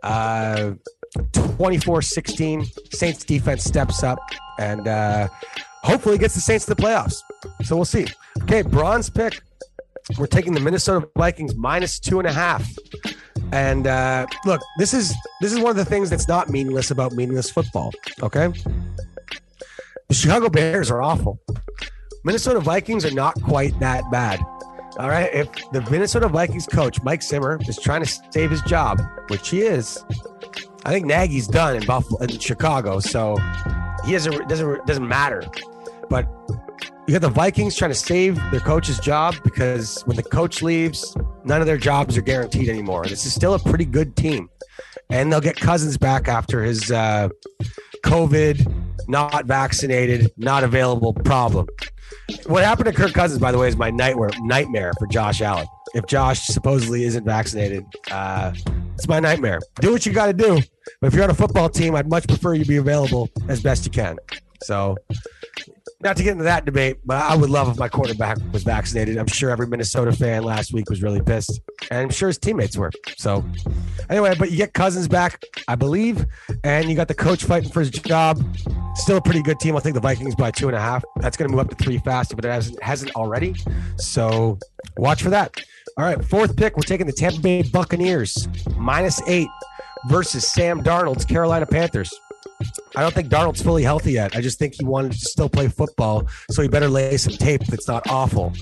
Uh, 0.03 0.73
24-16. 1.17 2.95
Saints 2.95 3.25
defense 3.25 3.65
steps 3.65 4.03
up 4.03 4.19
and 4.59 4.87
uh, 4.87 5.29
hopefully 5.83 6.19
gets 6.19 6.35
the 6.35 6.41
Saints 6.41 6.67
to 6.67 6.75
the 6.75 6.83
playoffs. 6.83 7.23
So 7.65 7.77
we'll 7.77 7.85
see. 7.85 8.07
Okay, 8.43 8.63
bronze 8.63 9.11
pick. 9.11 9.41
We're 10.19 10.27
taking 10.27 10.55
the 10.55 10.61
Minnesota 10.61 11.09
Vikings 11.17 11.55
minus 11.55 11.99
two 11.99 12.19
and 12.19 12.27
a 12.27 12.33
half. 12.33 12.67
And 13.53 13.87
uh, 13.87 14.27
look, 14.45 14.61
this 14.79 14.95
is 14.95 15.15
this 15.41 15.53
is 15.53 15.59
one 15.59 15.71
of 15.71 15.77
the 15.77 15.85
things 15.85 16.11
that's 16.11 16.29
not 16.29 16.49
meaningless 16.49 16.91
about 16.91 17.13
meaningless 17.13 17.51
football. 17.51 17.93
Okay, 18.23 18.53
the 20.09 20.15
Chicago 20.15 20.49
Bears 20.49 20.91
are 20.91 21.03
awful. 21.03 21.41
Minnesota 22.25 22.61
Vikings 22.61 23.05
are 23.05 23.11
not 23.11 23.41
quite 23.43 23.79
that 23.81 24.11
bad. 24.11 24.41
All 24.99 25.09
right, 25.09 25.33
if 25.33 25.49
the 25.71 25.87
Minnesota 25.91 26.29
Vikings 26.29 26.67
coach 26.67 27.03
Mike 27.03 27.23
Zimmer 27.23 27.59
is 27.69 27.79
trying 27.79 28.03
to 28.03 28.21
save 28.31 28.51
his 28.51 28.63
job, 28.63 29.01
which 29.29 29.51
he 29.51 29.61
is, 29.61 30.05
I 30.85 30.91
think 30.91 31.07
Nagy's 31.07 31.47
done 31.47 31.77
in 31.77 31.87
Buffalo 31.87 32.21
in 32.21 32.39
Chicago, 32.39 32.99
so 32.99 33.37
he 34.05 34.13
doesn't 34.13 34.49
doesn't 34.49 34.87
doesn't 34.87 35.07
matter. 35.07 35.45
But 36.09 36.27
you 37.07 37.13
got 37.13 37.21
the 37.21 37.29
Vikings 37.29 37.77
trying 37.77 37.91
to 37.91 37.95
save 37.95 38.37
their 38.51 38.61
coach's 38.61 38.99
job 38.99 39.37
because 39.45 40.03
when 40.07 40.17
the 40.17 40.23
coach 40.23 40.63
leaves, 40.63 41.17
none 41.45 41.61
of 41.61 41.67
their 41.67 41.77
jobs 41.77 42.17
are 42.17 42.23
guaranteed 42.23 42.69
anymore. 42.69 43.05
This 43.05 43.25
is 43.25 43.35
still 43.35 43.55
a 43.55 43.59
pretty 43.59 43.85
good 43.85 44.17
team, 44.17 44.49
and 45.11 45.31
they'll 45.31 45.41
get 45.41 45.57
Cousins 45.57 45.97
back 45.97 46.29
after 46.29 46.65
his 46.65 46.91
uh, 46.91 47.29
COVID, 48.05 48.88
not 49.09 49.47
vaccinated, 49.47 50.31
not 50.37 50.65
available 50.65 51.13
problem. 51.13 51.67
What 52.47 52.65
happened 52.65 52.87
to 52.87 52.93
Kirk 52.93 53.13
Cousins, 53.13 53.41
by 53.41 53.53
the 53.53 53.59
way, 53.59 53.69
is 53.69 53.77
my 53.77 53.91
nightmare 53.91 54.31
nightmare 54.41 54.93
for 54.99 55.07
Josh 55.07 55.41
Allen. 55.41 55.67
If 55.95 56.07
Josh 56.07 56.47
supposedly 56.47 57.05
isn't 57.05 57.25
vaccinated, 57.25 57.85
uh, 58.11 58.53
it's 58.95 59.09
my 59.09 59.21
nightmare. 59.21 59.61
Do 59.81 59.93
what 59.93 60.05
you 60.05 60.13
got 60.13 60.27
to 60.27 60.33
do, 60.35 60.61
but 61.01 61.07
if 61.09 61.15
you're 61.15 61.25
on 61.25 61.31
a 61.31 61.35
football 61.35 61.69
team, 61.69 61.95
I'd 61.95 62.09
much 62.11 62.27
prefer 62.27 62.55
you 62.55 62.65
be 62.65 62.77
available 62.77 63.31
as 63.49 63.63
best 63.63 63.87
you 63.87 63.91
can. 63.91 64.17
So, 64.63 64.97
not 66.01 66.17
to 66.17 66.23
get 66.23 66.33
into 66.33 66.45
that 66.45 66.65
debate, 66.65 66.99
but 67.05 67.21
I 67.21 67.35
would 67.35 67.51
love 67.51 67.69
if 67.69 67.77
my 67.77 67.89
quarterback 67.89 68.39
was 68.53 68.63
vaccinated. 68.63 69.19
I'm 69.19 69.27
sure 69.27 69.51
every 69.51 69.67
Minnesota 69.67 70.13
fan 70.13 70.45
last 70.45 70.73
week 70.73 70.89
was 70.89 71.03
really 71.03 71.21
pissed, 71.21 71.61
and 71.91 72.01
I'm 72.01 72.11
sure 72.11 72.29
his 72.29 72.39
teammates 72.39 72.77
were. 72.77 72.93
So, 73.17 73.45
anyway, 74.09 74.35
but 74.39 74.53
you 74.53 74.57
get 74.57 74.75
Cousins 74.75 75.09
back, 75.09 75.43
I 75.67 75.75
believe, 75.75 76.25
and 76.63 76.89
you 76.89 76.95
got 76.95 77.09
the 77.09 77.15
coach 77.15 77.45
fighting 77.45 77.71
for 77.71 77.81
his 77.81 77.91
job. 77.91 78.41
Still 78.95 79.17
a 79.17 79.21
pretty 79.21 79.43
good 79.43 79.59
team. 79.59 79.77
I 79.77 79.81
think 79.81 79.95
the 79.95 80.01
Vikings 80.01 80.37
by 80.37 80.53
two 80.53 80.69
and 80.69 80.77
a 80.77 80.81
half. 80.81 81.03
That's 81.17 81.37
going 81.37 81.51
to 81.51 81.57
move 81.57 81.67
up 81.67 81.71
to 81.71 81.77
three 81.77 81.99
fast 81.99 82.35
but 82.35 82.45
it 82.45 82.49
hasn't 82.49 82.81
hasn't 82.81 83.15
already. 83.17 83.57
So, 83.97 84.59
watch 84.99 85.23
for 85.23 85.31
that. 85.31 85.61
All 85.97 86.05
right, 86.05 86.25
fourth 86.25 86.57
pick. 86.57 86.77
We're 86.77 86.83
taking 86.83 87.07
the 87.09 87.13
Tampa 87.13 87.41
Bay 87.41 87.63
Buccaneers 87.63 88.47
minus 88.77 89.21
eight 89.27 89.49
versus 90.09 90.47
Sam 90.47 90.85
Darnold's 90.85 91.25
Carolina 91.25 91.67
Panthers. 91.67 92.13
I 92.99 93.03
don't 93.03 93.15
think 93.15 93.29
Darnold's 93.29 93.63
fully 93.63 93.85
healthy 93.85 94.11
yet. 94.11 94.35
I 94.35 94.41
just 94.41 94.59
think 94.59 94.75
he 94.75 94.85
wanted 94.85 95.13
to 95.13 95.19
still 95.19 95.49
play 95.49 95.69
football, 95.69 96.27
so 96.51 96.63
he 96.63 96.69
better 96.69 96.89
lay 96.89 97.17
some 97.17 97.35
tape 97.35 97.65
that's 97.67 97.87
not 97.87 98.05
awful. 98.11 98.53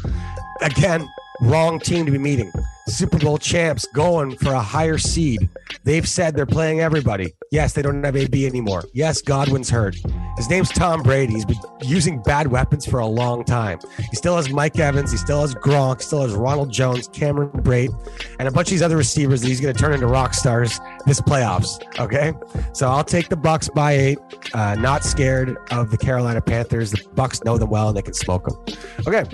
Again, 0.60 1.08
wrong 1.40 1.80
team 1.80 2.04
to 2.04 2.12
be 2.12 2.18
meeting. 2.18 2.52
Super 2.88 3.18
Bowl 3.18 3.38
champs 3.38 3.86
going 3.94 4.36
for 4.36 4.52
a 4.52 4.60
higher 4.60 4.98
seed. 4.98 5.48
They've 5.84 6.08
said 6.08 6.36
they're 6.36 6.46
playing 6.46 6.80
everybody. 6.80 7.34
Yes, 7.50 7.72
they 7.72 7.82
don't 7.82 8.02
have 8.04 8.16
AB 8.16 8.46
anymore. 8.46 8.84
Yes, 8.92 9.22
Godwin's 9.22 9.70
hurt. 9.70 9.96
His 10.36 10.48
name's 10.48 10.70
Tom 10.70 11.02
Brady. 11.02 11.34
He's 11.34 11.44
been 11.44 11.58
using 11.82 12.22
bad 12.22 12.48
weapons 12.48 12.86
for 12.86 13.00
a 13.00 13.06
long 13.06 13.44
time. 13.44 13.78
He 14.10 14.16
still 14.16 14.36
has 14.36 14.50
Mike 14.50 14.78
Evans. 14.78 15.10
He 15.10 15.18
still 15.18 15.40
has 15.40 15.54
Gronk. 15.54 16.00
Still 16.02 16.22
has 16.22 16.34
Ronald 16.34 16.72
Jones, 16.72 17.08
Cameron 17.08 17.50
Brate, 17.62 17.94
and 18.38 18.48
a 18.48 18.50
bunch 18.50 18.68
of 18.68 18.70
these 18.70 18.82
other 18.82 18.96
receivers 18.96 19.40
that 19.40 19.48
he's 19.48 19.60
going 19.60 19.74
to 19.74 19.80
turn 19.80 19.92
into 19.92 20.06
rock 20.06 20.34
stars 20.34 20.80
this 21.06 21.20
playoffs. 21.20 21.80
Okay, 21.98 22.32
so 22.72 22.88
I'll 22.88 23.04
take 23.04 23.28
the 23.28 23.36
Bucks 23.36 23.68
by 23.68 23.92
eight. 23.92 24.18
Uh, 24.52 24.74
not 24.76 25.04
scared 25.04 25.56
of 25.70 25.90
the 25.90 25.98
Carolina 25.98 26.40
Panthers. 26.40 26.90
The 26.90 27.02
Bucks 27.14 27.42
know 27.44 27.58
them 27.58 27.70
well 27.70 27.88
and 27.88 27.96
they 27.96 28.02
can 28.02 28.14
smoke 28.14 28.44
them. 28.44 28.76
Okay, 29.06 29.24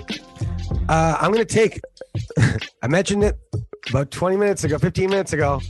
uh, 0.89 1.17
I'm 1.21 1.33
going 1.33 1.45
to 1.45 1.55
take. 1.55 1.81
I 2.83 2.89
mentioned 2.89 3.25
it 3.25 3.39
about 3.91 4.11
20 4.11 4.37
minutes 4.37 4.65
ago, 4.65 4.79
15 4.79 5.11
minutes 5.11 5.33
ago. 5.33 5.61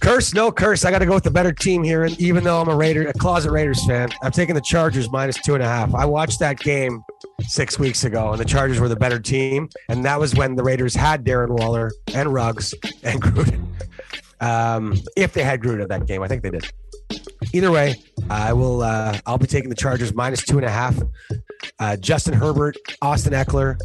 Curse, 0.00 0.34
no 0.34 0.50
curse. 0.50 0.84
I 0.84 0.90
got 0.90 0.98
to 0.98 1.06
go 1.06 1.14
with 1.14 1.24
the 1.24 1.30
better 1.30 1.52
team 1.52 1.82
here. 1.82 2.04
And 2.04 2.20
even 2.20 2.42
though 2.42 2.60
I'm 2.60 2.68
a 2.68 2.76
Raider, 2.76 3.06
a 3.06 3.12
closet 3.12 3.52
Raiders 3.52 3.84
fan, 3.86 4.08
I'm 4.22 4.32
taking 4.32 4.54
the 4.54 4.60
Chargers 4.60 5.10
minus 5.10 5.36
two 5.42 5.54
and 5.54 5.62
a 5.62 5.66
half. 5.66 5.94
I 5.94 6.04
watched 6.04 6.40
that 6.40 6.58
game 6.58 7.02
six 7.42 7.78
weeks 7.78 8.04
ago, 8.04 8.32
and 8.32 8.40
the 8.40 8.44
Chargers 8.44 8.80
were 8.80 8.88
the 8.88 8.96
better 8.96 9.20
team. 9.20 9.68
And 9.88 10.04
that 10.04 10.18
was 10.18 10.34
when 10.34 10.56
the 10.56 10.62
Raiders 10.62 10.94
had 10.94 11.24
Darren 11.24 11.50
Waller 11.50 11.92
and 12.14 12.32
Ruggs 12.32 12.74
and 13.04 13.22
Gruden. 13.22 13.66
Um, 14.40 14.94
if 15.16 15.32
they 15.32 15.42
had 15.42 15.60
Gruden 15.60 15.82
at 15.82 15.88
that 15.88 16.06
game, 16.06 16.22
I 16.22 16.28
think 16.28 16.42
they 16.42 16.50
did. 16.50 16.68
Either 17.52 17.70
way, 17.70 17.94
I 18.28 18.52
will. 18.52 18.82
Uh, 18.82 19.18
I'll 19.24 19.38
be 19.38 19.46
taking 19.46 19.70
the 19.70 19.76
Chargers 19.76 20.12
minus 20.14 20.44
two 20.44 20.58
and 20.58 20.66
a 20.66 20.70
half. 20.70 21.00
Uh, 21.78 21.96
Justin 21.96 22.34
Herbert, 22.34 22.76
Austin 23.00 23.32
Ekeler, 23.32 23.78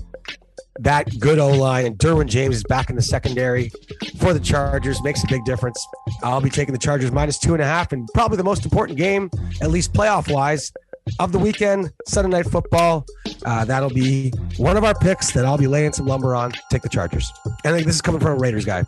that 0.80 1.19
good 1.19 1.39
O 1.39 1.49
line, 1.49 1.86
and 1.86 1.97
Derwin 1.97 2.28
James 2.28 2.55
is 2.57 2.63
back 2.63 2.89
in 2.89 2.95
the 2.95 3.01
secondary 3.01 3.72
for 4.19 4.34
the 4.34 4.39
Chargers. 4.39 5.01
Makes 5.03 5.24
a 5.24 5.28
big 5.28 5.43
difference. 5.45 5.86
I'll 6.24 6.41
be 6.41 6.49
taking 6.49 6.74
the 6.74 6.80
Chargers 6.80 7.11
minus 7.11 7.38
two 7.38 7.53
and 7.53 7.61
a 7.61 7.65
half, 7.65 7.91
and 7.91 8.07
probably 8.13 8.38
the 8.38 8.43
most 8.43 8.65
important 8.65 8.97
game, 8.97 9.30
at 9.61 9.69
least 9.69 9.93
playoff 9.93 10.32
wise, 10.32 10.72
of 11.19 11.32
the 11.32 11.39
weekend, 11.39 11.91
Sunday 12.07 12.30
night 12.30 12.45
football. 12.45 13.05
Uh, 13.45 13.65
that'll 13.65 13.89
be 13.89 14.32
one 14.57 14.78
of 14.78 14.84
our 14.84 14.93
picks 14.95 15.32
that 15.32 15.45
I'll 15.45 15.57
be 15.57 15.67
laying 15.67 15.93
some 15.93 16.05
lumber 16.05 16.36
on. 16.36 16.51
Take 16.69 16.84
the 16.84 16.89
Chargers. 16.89 17.32
And 17.63 17.74
I 17.74 17.78
think 17.78 17.86
this 17.86 17.95
is 17.95 18.01
coming 18.01 18.22
from 18.22 18.32
a 18.32 18.38
Raiders 18.38 18.65
guy. 18.65 18.84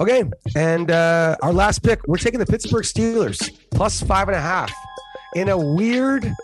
Okay, 0.00 0.24
and 0.56 0.90
uh, 0.90 1.36
our 1.42 1.52
last 1.52 1.82
pick, 1.82 2.06
we're 2.08 2.16
taking 2.16 2.40
the 2.40 2.46
Pittsburgh 2.46 2.84
Steelers 2.84 3.50
plus 3.70 4.02
five 4.02 4.28
and 4.28 4.36
a 4.36 4.40
half 4.40 4.72
in 5.34 5.50
a 5.50 5.58
weird 5.58 6.34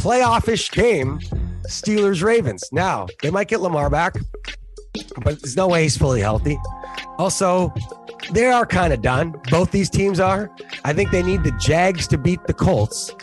playoff-ish 0.00 0.70
game. 0.70 1.20
Steelers 1.68 2.22
Ravens. 2.22 2.64
Now 2.72 3.06
they 3.22 3.30
might 3.30 3.48
get 3.48 3.60
Lamar 3.60 3.90
back, 3.90 4.14
but 5.22 5.40
there's 5.40 5.56
no 5.56 5.68
way 5.68 5.84
he's 5.84 5.96
fully 5.96 6.20
healthy. 6.20 6.58
Also, 7.18 7.72
they 8.32 8.46
are 8.46 8.66
kind 8.66 8.92
of 8.92 9.02
done. 9.02 9.34
Both 9.50 9.70
these 9.70 9.90
teams 9.90 10.18
are. 10.18 10.50
I 10.84 10.92
think 10.92 11.10
they 11.10 11.22
need 11.22 11.44
the 11.44 11.52
Jags 11.52 12.08
to 12.08 12.18
beat 12.18 12.40
the 12.46 12.54
Colts 12.54 13.14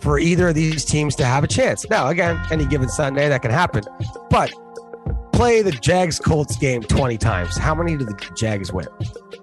for 0.00 0.18
either 0.18 0.48
of 0.48 0.54
these 0.54 0.84
teams 0.84 1.14
to 1.16 1.24
have 1.24 1.44
a 1.44 1.46
chance. 1.46 1.88
Now, 1.88 2.08
again, 2.08 2.40
any 2.50 2.66
given 2.66 2.88
Sunday 2.88 3.28
that 3.28 3.42
can 3.42 3.50
happen, 3.50 3.84
but 4.28 4.52
play 5.32 5.62
the 5.62 5.72
Jags 5.72 6.18
Colts 6.18 6.56
game 6.56 6.82
20 6.82 7.16
times. 7.18 7.56
How 7.56 7.74
many 7.74 7.96
do 7.96 8.04
the 8.04 8.14
Jags 8.36 8.72
win? 8.72 8.86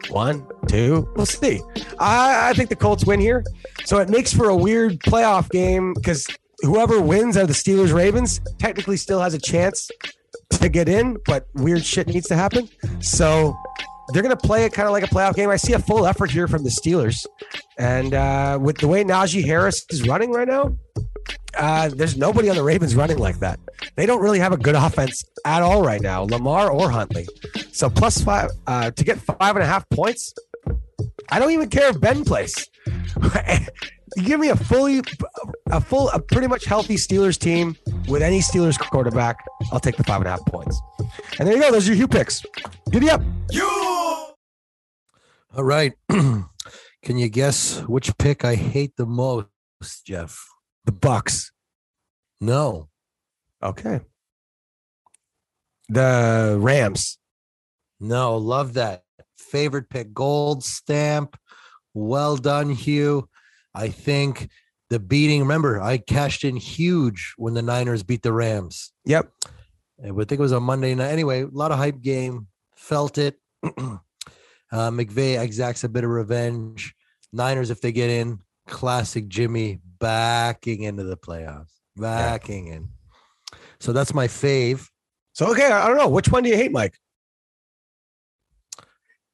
One, 0.10 0.46
two, 0.68 1.08
we'll 1.16 1.26
see. 1.26 1.62
I, 2.00 2.50
I 2.50 2.54
think 2.54 2.70
the 2.70 2.76
Colts 2.76 3.06
win 3.06 3.20
here. 3.20 3.44
So 3.86 4.00
it 4.00 4.10
makes 4.10 4.34
for 4.34 4.50
a 4.50 4.56
weird 4.56 5.00
playoff 5.00 5.50
game 5.50 5.94
because 5.94 6.28
whoever 6.62 7.02
wins 7.02 7.38
out 7.38 7.44
of 7.44 7.48
the 7.48 7.54
Steelers 7.54 7.94
Ravens 7.94 8.40
technically 8.58 8.98
still 8.98 9.22
has 9.22 9.34
a 9.34 9.40
chance 9.40 9.90
to 10.52 10.70
get 10.70 10.88
in, 10.88 11.18
but 11.26 11.48
weird 11.54 11.84
shit 11.84 12.08
needs 12.08 12.28
to 12.28 12.36
happen. 12.36 12.70
So 13.00 13.58
they're 14.10 14.22
going 14.22 14.36
to 14.36 14.48
play 14.48 14.66
it 14.66 14.74
kind 14.74 14.88
of 14.88 14.92
like 14.92 15.04
a 15.04 15.08
playoff 15.08 15.36
game. 15.36 15.50
I 15.50 15.56
see 15.56 15.74
a 15.74 15.80
full 15.80 16.06
effort 16.06 16.32
here 16.32 16.48
from 16.48 16.64
the 16.64 16.70
Steelers. 16.70 17.26
And 17.78 18.14
uh, 18.14 18.60
with 18.62 18.78
the 18.78 18.88
way 18.88 19.04
Najee 19.04 19.46
Harris 19.46 19.86
is 19.90 20.08
running 20.08 20.32
right 20.32 20.48
now, 20.48 20.76
uh, 21.58 21.90
there's 21.90 22.18
nobody 22.18 22.50
on 22.50 22.56
the 22.56 22.64
Ravens 22.64 22.96
running 22.96 23.18
like 23.18 23.40
that. 23.40 23.60
They 23.96 24.06
don't 24.06 24.22
really 24.22 24.40
have 24.40 24.54
a 24.54 24.58
good 24.58 24.76
offense 24.76 25.24
at 25.46 25.62
all 25.62 25.84
right 25.84 26.02
now, 26.02 26.24
Lamar 26.24 26.72
or 26.72 26.90
Huntley. 26.90 27.28
So 27.72 27.90
plus 27.90 28.22
five 28.22 28.50
uh, 28.68 28.92
to 28.92 29.04
get 29.04 29.20
five 29.20 29.56
and 29.56 29.64
a 29.64 29.68
half 29.68 29.88
points. 29.90 30.34
I 31.30 31.40
don't 31.40 31.52
even 31.52 31.70
care 31.70 31.90
if 31.90 32.00
Ben 32.00 32.24
plays. 32.24 32.70
you 34.16 34.24
give 34.24 34.40
me 34.40 34.50
a 34.50 34.56
fully, 34.56 35.02
a 35.72 35.80
full, 35.80 36.10
a 36.10 36.20
pretty 36.20 36.48
much 36.48 36.66
healthy 36.66 36.96
Steelers 36.96 37.38
team 37.38 37.76
with 38.08 38.22
any 38.22 38.40
Steelers 38.40 38.78
quarterback. 38.78 39.38
I'll 39.72 39.80
take 39.80 39.98
the 39.98 40.04
five 40.04 40.18
and 40.22 40.28
a 40.28 40.32
half 40.32 40.46
points. 40.46 40.80
And 41.40 41.48
there 41.48 41.56
you 41.56 41.62
go. 41.62 41.72
Those 41.72 41.88
are 41.88 41.92
your 41.92 41.98
Hugh 41.98 42.08
picks. 42.08 42.44
Giddy 42.90 43.10
up. 43.10 43.22
You. 43.52 43.68
All 45.56 45.64
right. 45.64 45.94
Can 46.10 47.18
you 47.18 47.30
guess 47.30 47.80
which 47.82 48.16
pick 48.18 48.46
I 48.46 48.56
hate 48.56 48.96
the 48.98 49.06
most, 49.06 49.48
Jeff? 50.06 50.46
The 50.86 50.92
Bucks. 50.92 51.52
No. 52.40 52.90
Okay. 53.64 54.02
The 55.90 56.58
Rams. 56.60 57.18
No, 58.00 58.38
love 58.38 58.74
that. 58.74 59.04
Favorite 59.38 59.90
pick, 59.90 60.14
gold 60.14 60.64
stamp. 60.64 61.38
Well 61.94 62.38
done, 62.38 62.70
Hugh. 62.70 63.28
I 63.74 63.90
think 63.90 64.50
the 64.90 65.00
beating, 65.00 65.42
remember, 65.42 65.82
I 65.82 65.98
cashed 65.98 66.44
in 66.44 66.56
huge 66.56 67.34
when 67.38 67.54
the 67.54 67.62
Niners 67.62 68.04
beat 68.04 68.24
the 68.24 68.34
Rams. 68.34 68.92
Yep. 69.06 69.32
I 70.04 70.08
think 70.08 70.32
it 70.34 70.40
was 70.40 70.52
a 70.52 70.60
Monday 70.60 70.96
night. 70.96 71.12
Anyway, 71.12 71.44
a 71.44 71.48
lot 71.48 71.72
of 71.72 71.78
hype 71.78 72.02
game. 72.02 72.48
Felt 72.76 73.18
it. 73.18 73.38
uh, 73.64 74.00
McVay 74.72 75.40
exacts 75.42 75.84
a 75.84 75.90
bit 75.90 76.04
of 76.04 76.10
revenge. 76.10 76.96
Niners, 77.32 77.70
if 77.70 77.80
they 77.80 77.92
get 77.92 78.10
in, 78.10 78.40
classic 78.68 79.28
Jimmy 79.28 79.80
backing 80.00 80.84
into 80.84 81.04
the 81.04 81.16
playoffs, 81.16 81.72
backing 81.96 82.68
in. 82.68 82.90
So 83.80 83.94
that's 83.94 84.14
my 84.14 84.28
fave. 84.28 84.88
So 85.34 85.52
okay, 85.52 85.72
I 85.72 85.88
don't 85.88 85.98
know 85.98 86.10
which 86.10 86.30
one 86.30 86.44
do 86.44 86.50
you 86.50 86.58
hate, 86.58 86.72
Mike. 86.72 86.98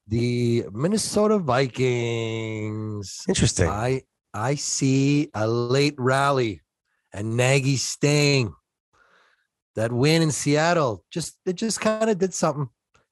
The 0.08 0.66
Minnesota 0.72 1.40
Vikings. 1.40 3.24
Interesting. 3.28 3.70
I 3.70 4.04
I 4.38 4.56
see 4.56 5.30
a 5.34 5.48
late 5.48 5.96
rally 5.98 6.62
and 7.14 7.36
Nagy 7.36 7.78
staying. 7.78 8.54
That 9.76 9.92
win 9.92 10.24
in 10.24 10.32
Seattle 10.32 11.04
just 11.12 11.38
it 11.46 11.54
just 11.54 11.82
kind 11.82 12.10
of 12.10 12.18
did 12.18 12.34
something. 12.34 12.70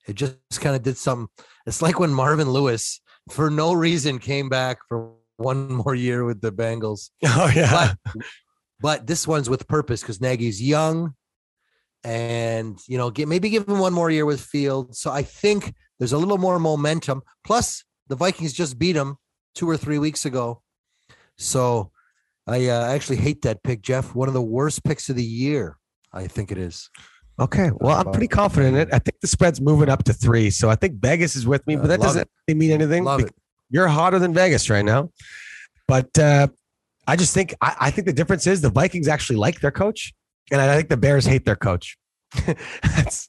It 0.07 0.15
just 0.15 0.37
kind 0.61 0.75
of 0.75 0.81
did 0.81 0.97
something. 0.97 1.27
It's 1.65 1.81
like 1.81 1.99
when 1.99 2.13
Marvin 2.13 2.49
Lewis, 2.49 3.01
for 3.29 3.49
no 3.49 3.73
reason, 3.73 4.17
came 4.17 4.49
back 4.49 4.79
for 4.87 5.13
one 5.37 5.71
more 5.71 5.93
year 5.93 6.25
with 6.25 6.41
the 6.41 6.51
Bengals. 6.51 7.09
Oh 7.25 7.51
yeah. 7.55 7.93
But 8.03 8.25
but 8.79 9.07
this 9.07 9.27
one's 9.27 9.49
with 9.49 9.67
purpose 9.67 10.01
because 10.01 10.21
Nagy's 10.21 10.61
young, 10.61 11.15
and 12.03 12.79
you 12.87 12.97
know, 12.97 13.09
get, 13.09 13.27
maybe 13.27 13.49
give 13.49 13.67
him 13.67 13.79
one 13.79 13.93
more 13.93 14.11
year 14.11 14.25
with 14.25 14.41
Field. 14.41 14.95
So 14.95 15.11
I 15.11 15.23
think 15.23 15.73
there's 15.97 16.13
a 16.13 16.17
little 16.17 16.37
more 16.37 16.59
momentum. 16.59 17.21
Plus, 17.43 17.83
the 18.07 18.15
Vikings 18.15 18.53
just 18.53 18.77
beat 18.77 18.95
him 18.95 19.17
two 19.55 19.69
or 19.69 19.77
three 19.77 19.97
weeks 19.97 20.25
ago. 20.25 20.61
So 21.37 21.91
I 22.47 22.67
uh, 22.67 22.85
actually 22.87 23.17
hate 23.17 23.41
that 23.43 23.63
pick, 23.63 23.81
Jeff. 23.81 24.15
One 24.15 24.27
of 24.27 24.33
the 24.33 24.41
worst 24.41 24.83
picks 24.83 25.09
of 25.09 25.15
the 25.15 25.23
year. 25.23 25.77
I 26.13 26.27
think 26.27 26.51
it 26.51 26.57
is. 26.57 26.89
Okay. 27.39 27.69
Well, 27.75 27.97
I'm 27.97 28.11
pretty 28.11 28.29
confident 28.29 28.75
in 28.75 28.81
it. 28.83 28.93
I 28.93 28.99
think 28.99 29.19
the 29.19 29.27
spread's 29.27 29.59
moving 29.59 29.89
up 29.89 30.03
to 30.05 30.13
three. 30.13 30.49
So 30.49 30.69
I 30.69 30.75
think 30.75 31.01
Vegas 31.01 31.35
is 31.35 31.45
with 31.45 31.65
me, 31.67 31.75
but 31.75 31.85
Uh, 31.85 31.87
that 31.87 31.99
love 31.99 32.07
doesn't 32.07 32.29
really 32.47 32.57
mean 32.57 32.71
anything. 32.71 33.03
Love 33.03 33.21
it. 33.21 33.35
You're 33.69 33.87
hotter 33.87 34.19
than 34.19 34.33
Vegas 34.33 34.69
right 34.69 34.85
now. 34.85 35.09
But 35.87 36.17
uh, 36.17 36.47
I 37.07 37.15
just 37.15 37.33
think 37.33 37.53
I, 37.61 37.75
I 37.81 37.91
think 37.91 38.07
the 38.07 38.13
difference 38.13 38.47
is 38.47 38.61
the 38.61 38.69
Vikings 38.69 39.07
actually 39.07 39.35
like 39.37 39.59
their 39.59 39.71
coach, 39.71 40.13
and 40.51 40.61
I 40.61 40.75
think 40.75 40.89
the 40.89 40.97
Bears 40.97 41.25
hate 41.25 41.45
their 41.45 41.55
coach. 41.55 41.97
that's 42.81 43.27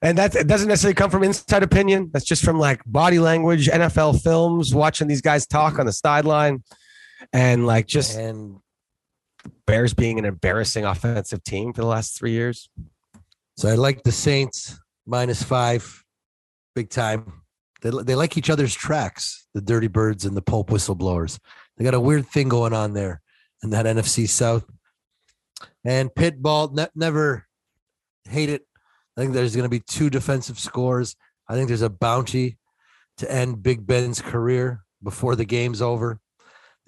and 0.00 0.16
that's 0.16 0.36
it 0.36 0.46
doesn't 0.46 0.68
necessarily 0.68 0.94
come 0.94 1.10
from 1.10 1.24
inside 1.24 1.62
opinion. 1.62 2.10
That's 2.12 2.24
just 2.24 2.44
from 2.44 2.58
like 2.58 2.80
body 2.86 3.18
language, 3.18 3.68
NFL 3.68 4.22
films, 4.22 4.74
watching 4.74 5.08
these 5.08 5.20
guys 5.20 5.46
talk 5.46 5.78
on 5.78 5.86
the 5.86 5.92
sideline, 5.92 6.62
and 7.32 7.66
like 7.66 7.86
just 7.86 8.16
And 8.16 8.60
Bears 9.66 9.94
being 9.94 10.18
an 10.18 10.24
embarrassing 10.24 10.84
offensive 10.84 11.42
team 11.44 11.72
for 11.72 11.80
the 11.82 11.86
last 11.86 12.18
three 12.18 12.32
years. 12.32 12.68
so 13.56 13.68
I 13.68 13.74
like 13.74 14.02
the 14.02 14.12
Saints 14.12 14.78
minus 15.06 15.42
five, 15.42 16.04
big 16.74 16.90
time. 16.90 17.42
They, 17.80 17.90
they 17.90 18.14
like 18.14 18.36
each 18.36 18.50
other's 18.50 18.74
tracks, 18.74 19.46
the 19.54 19.60
Dirty 19.60 19.86
Birds 19.86 20.24
and 20.24 20.36
the 20.36 20.42
Pulp 20.42 20.70
Whistleblowers. 20.70 21.38
They 21.76 21.84
got 21.84 21.94
a 21.94 22.00
weird 22.00 22.26
thing 22.26 22.48
going 22.48 22.72
on 22.72 22.92
there 22.92 23.20
in 23.62 23.70
that 23.70 23.86
NFC 23.86 24.28
South. 24.28 24.64
And 25.84 26.10
Pitbull 26.10 26.72
ne- 26.74 26.88
never 26.94 27.46
hate 28.28 28.48
it. 28.48 28.62
I 29.16 29.20
think 29.20 29.32
there's 29.32 29.54
going 29.54 29.64
to 29.64 29.68
be 29.68 29.80
two 29.80 30.10
defensive 30.10 30.58
scores. 30.58 31.16
I 31.48 31.54
think 31.54 31.68
there's 31.68 31.82
a 31.82 31.90
bounty 31.90 32.58
to 33.18 33.30
end 33.30 33.62
Big 33.62 33.86
Ben's 33.86 34.20
career 34.20 34.84
before 35.02 35.36
the 35.36 35.44
game's 35.44 35.82
over. 35.82 36.20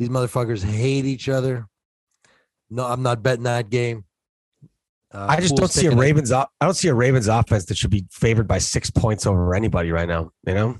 These 0.00 0.08
motherfuckers 0.08 0.64
hate 0.64 1.04
each 1.04 1.28
other. 1.28 1.66
No, 2.70 2.86
I'm 2.86 3.02
not 3.02 3.22
betting 3.22 3.44
that 3.44 3.68
game. 3.68 4.04
Uh, 5.12 5.26
I 5.28 5.40
just 5.40 5.54
don't 5.54 5.70
see 5.70 5.88
a 5.88 5.94
Ravens. 5.94 6.32
o- 6.32 6.46
I 6.58 6.64
don't 6.64 6.72
see 6.72 6.88
a 6.88 6.94
Ravens 6.94 7.28
offense 7.28 7.66
that 7.66 7.76
should 7.76 7.90
be 7.90 8.06
favored 8.10 8.48
by 8.48 8.56
six 8.56 8.88
points 8.90 9.26
over 9.26 9.54
anybody 9.54 9.92
right 9.92 10.08
now. 10.08 10.30
You 10.46 10.54
know, 10.54 10.78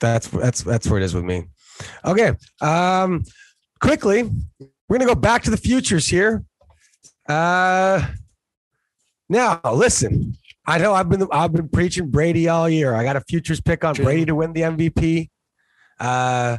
that's 0.00 0.28
that's 0.28 0.62
that's 0.62 0.88
where 0.88 0.98
it 0.98 1.04
is 1.04 1.14
with 1.14 1.24
me. 1.24 1.44
Okay, 2.06 2.32
um, 2.62 3.22
quickly, 3.80 4.30
we're 4.88 4.96
gonna 4.98 5.04
go 5.04 5.14
back 5.14 5.42
to 5.42 5.50
the 5.50 5.58
futures 5.58 6.08
here. 6.08 6.42
Uh, 7.28 8.00
now 9.28 9.60
listen, 9.74 10.38
I 10.66 10.78
know 10.78 10.94
I've 10.94 11.10
been 11.10 11.28
I've 11.30 11.52
been 11.52 11.68
preaching 11.68 12.10
Brady 12.10 12.48
all 12.48 12.66
year. 12.66 12.94
I 12.94 13.04
got 13.04 13.16
a 13.16 13.20
futures 13.20 13.60
pick 13.60 13.84
on 13.84 13.94
Brady 13.94 14.24
to 14.24 14.34
win 14.34 14.54
the 14.54 14.62
MVP. 14.62 15.28
Uh, 16.00 16.56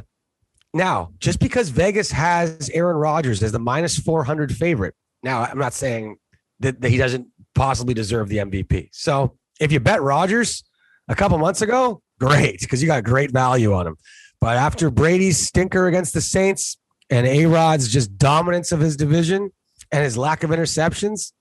now 0.72 1.12
just 1.18 1.40
because 1.40 1.68
Vegas 1.70 2.10
has 2.10 2.70
Aaron 2.72 2.96
Rodgers 2.96 3.42
as 3.42 3.52
the 3.52 3.58
minus 3.58 3.98
four 3.98 4.24
hundred 4.24 4.54
favorite. 4.54 4.94
Now 5.22 5.42
I'm 5.42 5.58
not 5.58 5.72
saying 5.72 6.16
that, 6.60 6.80
that 6.80 6.90
he 6.90 6.96
doesn't 6.96 7.28
possibly 7.54 7.94
deserve 7.94 8.28
the 8.28 8.38
MVP. 8.38 8.88
So 8.92 9.36
if 9.60 9.72
you 9.72 9.80
bet 9.80 10.02
Rodgers 10.02 10.64
a 11.08 11.14
couple 11.14 11.36
months 11.38 11.62
ago, 11.62 12.02
great, 12.18 12.60
because 12.60 12.82
you 12.82 12.86
got 12.86 13.04
great 13.04 13.30
value 13.32 13.72
on 13.74 13.86
him. 13.86 13.96
But 14.40 14.56
after 14.56 14.90
Brady's 14.90 15.38
stinker 15.38 15.86
against 15.86 16.14
the 16.14 16.20
Saints 16.20 16.78
and 17.10 17.26
A 17.26 17.46
Rod's 17.46 17.88
just 17.88 18.16
dominance 18.16 18.72
of 18.72 18.80
his 18.80 18.96
division 18.96 19.50
and 19.92 20.04
his 20.04 20.16
lack 20.16 20.42
of 20.42 20.50
interceptions, 20.50 21.32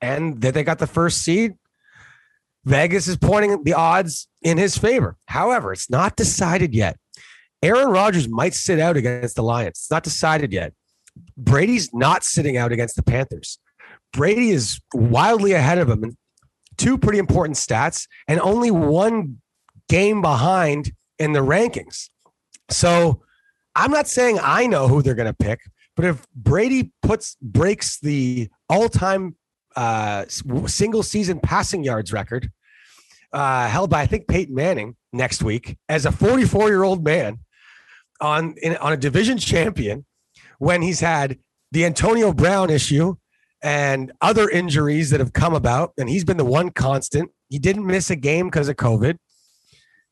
and 0.00 0.40
that 0.42 0.52
they 0.52 0.64
got 0.64 0.78
the 0.78 0.86
first 0.86 1.22
seed, 1.22 1.54
Vegas 2.64 3.08
is 3.08 3.16
pointing 3.16 3.62
the 3.64 3.74
odds 3.74 4.28
in 4.42 4.58
his 4.58 4.76
favor. 4.76 5.16
However, 5.26 5.72
it's 5.72 5.88
not 5.88 6.16
decided 6.16 6.74
yet. 6.74 6.98
Aaron 7.64 7.88
Rodgers 7.88 8.28
might 8.28 8.52
sit 8.52 8.78
out 8.78 8.98
against 8.98 9.36
the 9.36 9.42
Lions. 9.42 9.70
It's 9.70 9.90
not 9.90 10.02
decided 10.02 10.52
yet. 10.52 10.74
Brady's 11.34 11.94
not 11.94 12.22
sitting 12.22 12.58
out 12.58 12.72
against 12.72 12.94
the 12.94 13.02
Panthers. 13.02 13.58
Brady 14.12 14.50
is 14.50 14.80
wildly 14.92 15.52
ahead 15.52 15.78
of 15.78 15.88
him 15.88 16.04
in 16.04 16.16
two 16.76 16.98
pretty 16.98 17.18
important 17.18 17.56
stats 17.56 18.06
and 18.28 18.38
only 18.40 18.70
one 18.70 19.38
game 19.88 20.20
behind 20.20 20.92
in 21.18 21.32
the 21.32 21.40
rankings. 21.40 22.10
So 22.68 23.22
I'm 23.74 23.90
not 23.90 24.08
saying 24.08 24.38
I 24.42 24.66
know 24.66 24.86
who 24.86 25.00
they're 25.00 25.14
going 25.14 25.32
to 25.32 25.32
pick, 25.32 25.60
but 25.96 26.04
if 26.04 26.26
Brady 26.34 26.92
puts 27.02 27.38
breaks 27.40 27.98
the 27.98 28.50
all-time 28.68 29.36
uh, 29.74 30.26
single 30.66 31.02
season 31.02 31.40
passing 31.40 31.82
yards 31.82 32.12
record 32.12 32.52
uh, 33.32 33.68
held 33.68 33.88
by 33.88 34.02
I 34.02 34.06
think 34.06 34.28
Peyton 34.28 34.54
Manning 34.54 34.96
next 35.14 35.42
week 35.42 35.78
as 35.88 36.04
a 36.04 36.12
44 36.12 36.68
year 36.68 36.82
old 36.82 37.02
man 37.02 37.38
on 38.20 38.54
in, 38.62 38.76
on 38.76 38.92
a 38.92 38.96
division 38.96 39.38
champion 39.38 40.04
when 40.58 40.82
he's 40.82 41.00
had 41.00 41.38
the 41.72 41.84
Antonio 41.84 42.32
Brown 42.32 42.70
issue 42.70 43.16
and 43.62 44.12
other 44.20 44.48
injuries 44.48 45.10
that 45.10 45.20
have 45.20 45.32
come 45.32 45.54
about, 45.54 45.92
and 45.98 46.08
he's 46.08 46.24
been 46.24 46.36
the 46.36 46.44
one 46.44 46.70
constant. 46.70 47.30
He 47.48 47.58
didn't 47.58 47.86
miss 47.86 48.10
a 48.10 48.16
game 48.16 48.46
because 48.46 48.68
of 48.68 48.76
COVID. 48.76 49.16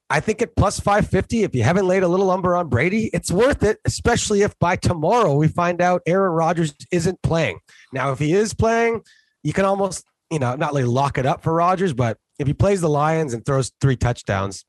I 0.08 0.20
think 0.20 0.42
at 0.42 0.56
plus 0.56 0.78
550, 0.78 1.42
if 1.42 1.54
you 1.54 1.62
haven't 1.62 1.86
laid 1.86 2.02
a 2.02 2.08
little 2.08 2.26
lumber 2.26 2.54
on 2.54 2.68
Brady, 2.68 3.08
it's 3.14 3.30
worth 3.30 3.62
it, 3.62 3.78
especially 3.86 4.42
if 4.42 4.58
by 4.58 4.76
tomorrow 4.76 5.34
we 5.34 5.48
find 5.48 5.80
out 5.80 6.02
Aaron 6.06 6.32
Rodgers 6.32 6.74
isn't 6.90 7.22
playing. 7.22 7.60
Now, 7.92 8.12
if 8.12 8.18
he 8.18 8.34
is 8.34 8.52
playing, 8.52 9.02
you 9.42 9.54
can 9.54 9.64
almost, 9.64 10.04
you 10.30 10.38
know, 10.38 10.54
not 10.54 10.72
really 10.72 10.84
lock 10.84 11.16
it 11.16 11.24
up 11.24 11.42
for 11.42 11.54
Rodgers, 11.54 11.94
but 11.94 12.18
if 12.38 12.46
he 12.46 12.52
plays 12.52 12.82
the 12.82 12.90
Lions 12.90 13.32
and 13.32 13.44
throws 13.44 13.72
three 13.80 13.96
touchdowns, 13.96 14.66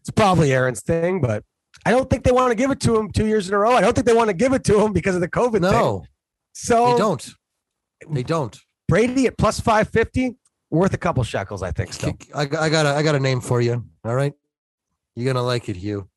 it's 0.00 0.10
probably 0.10 0.52
Aaron's 0.52 0.82
thing, 0.82 1.20
but 1.20 1.44
I 1.86 1.90
don't 1.90 2.08
think 2.08 2.24
they 2.24 2.32
want 2.32 2.50
to 2.50 2.54
give 2.54 2.70
it 2.70 2.80
to 2.80 2.96
him 2.96 3.10
two 3.10 3.26
years 3.26 3.48
in 3.48 3.54
a 3.54 3.58
row. 3.58 3.72
I 3.72 3.80
don't 3.80 3.94
think 3.94 4.06
they 4.06 4.14
want 4.14 4.28
to 4.28 4.34
give 4.34 4.52
it 4.52 4.64
to 4.64 4.80
him 4.80 4.92
because 4.92 5.14
of 5.14 5.20
the 5.20 5.28
COVID 5.28 5.52
thing. 5.52 5.62
No, 5.62 6.04
So 6.52 6.92
they 6.92 6.98
don't. 6.98 7.30
They 8.10 8.22
don't. 8.22 8.58
Brady 8.88 9.26
at 9.26 9.36
plus 9.38 9.60
550, 9.60 10.36
worth 10.70 10.94
a 10.94 10.98
couple 10.98 11.22
shekels, 11.24 11.62
I 11.62 11.70
think. 11.72 11.92
Still. 11.92 12.16
I, 12.34 12.42
I 12.42 12.68
got 12.68 12.86
a, 12.86 12.90
I 12.90 13.02
got 13.02 13.14
a 13.14 13.20
name 13.20 13.40
for 13.40 13.60
you. 13.60 13.84
All 14.04 14.14
right. 14.14 14.32
You're 15.16 15.24
going 15.24 15.36
to 15.36 15.42
like 15.42 15.68
it, 15.68 15.76
Hugh. 15.76 16.08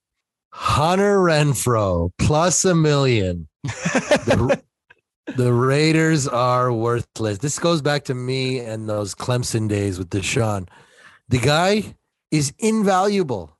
Hunter 0.51 1.19
Renfrow 1.19 2.11
plus 2.17 2.65
a 2.65 2.73
million. 2.73 3.47
The, 3.63 4.61
the 5.35 5.53
Raiders 5.53 6.27
are 6.27 6.71
worthless. 6.73 7.37
This 7.37 7.59
goes 7.59 7.81
back 7.81 8.05
to 8.05 8.13
me 8.13 8.59
and 8.59 8.89
those 8.89 9.13
Clemson 9.13 9.67
days 9.67 9.99
with 9.99 10.09
Deshaun. 10.09 10.67
The 11.29 11.39
guy 11.39 11.95
is 12.31 12.53
invaluable. 12.59 13.57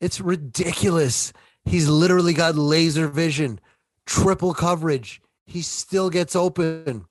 It's 0.00 0.20
ridiculous. 0.20 1.32
He's 1.64 1.88
literally 1.88 2.34
got 2.34 2.56
laser 2.56 3.08
vision, 3.08 3.60
triple 4.06 4.54
coverage. 4.54 5.20
He 5.46 5.62
still 5.62 6.10
gets 6.10 6.36
open. 6.36 7.06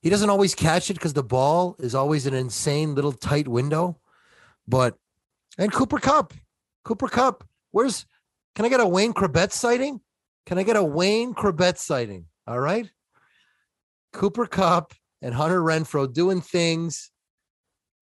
He 0.00 0.10
doesn't 0.10 0.30
always 0.30 0.54
catch 0.54 0.90
it 0.90 0.94
because 0.94 1.12
the 1.12 1.22
ball 1.22 1.76
is 1.78 1.94
always 1.94 2.26
an 2.26 2.34
insane 2.34 2.94
little 2.94 3.12
tight 3.12 3.48
window. 3.48 3.98
But 4.66 4.96
and 5.58 5.72
Cooper 5.72 5.98
Kupp, 5.98 6.32
Cooper 6.84 7.08
Kupp, 7.08 7.44
where's 7.72 8.06
can 8.54 8.64
I 8.64 8.68
get 8.68 8.80
a 8.80 8.86
Wayne 8.86 9.12
Chrebet 9.12 9.52
sighting? 9.52 10.00
Can 10.46 10.58
I 10.58 10.62
get 10.62 10.76
a 10.76 10.82
Wayne 10.82 11.34
Chrebet 11.34 11.76
sighting? 11.76 12.26
All 12.46 12.60
right. 12.60 12.90
Cooper 14.12 14.46
Kupp 14.46 14.92
and 15.22 15.34
Hunter 15.34 15.60
Renfrow 15.60 16.12
doing 16.12 16.40
things, 16.40 17.10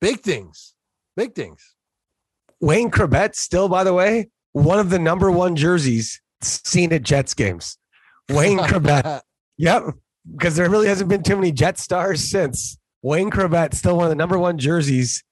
big 0.01 0.21
things, 0.21 0.75
big 1.17 1.35
things. 1.35 1.75
Wayne 2.61 2.91
Chrebet, 2.91 3.35
still, 3.35 3.69
by 3.69 3.85
the 3.85 3.93
way, 3.93 4.31
one 4.65 4.79
of 4.79 4.91
the 4.91 4.99
number 4.99 5.31
one 5.31 5.57
jerseys 5.57 6.21
seen 6.43 6.93
at 6.93 7.03
Jets 7.03 7.35
games. 7.35 7.79
Wayne 8.31 8.59
Chrebet. 8.59 9.21
Yep. 9.61 9.87
Because 10.31 10.55
there 10.55 10.71
really 10.71 10.87
hasn't 10.87 11.09
been 11.11 11.25
too 11.25 11.35
many 11.35 11.51
Jet 11.51 11.79
stars 11.79 12.31
since. 12.31 12.79
Wayne 13.03 13.29
Chrebet, 13.29 13.75
still 13.75 13.97
one 13.97 14.05
of 14.05 14.11
the 14.11 14.15
number 14.15 14.39
one 14.39 14.57
jerseys 14.57 15.25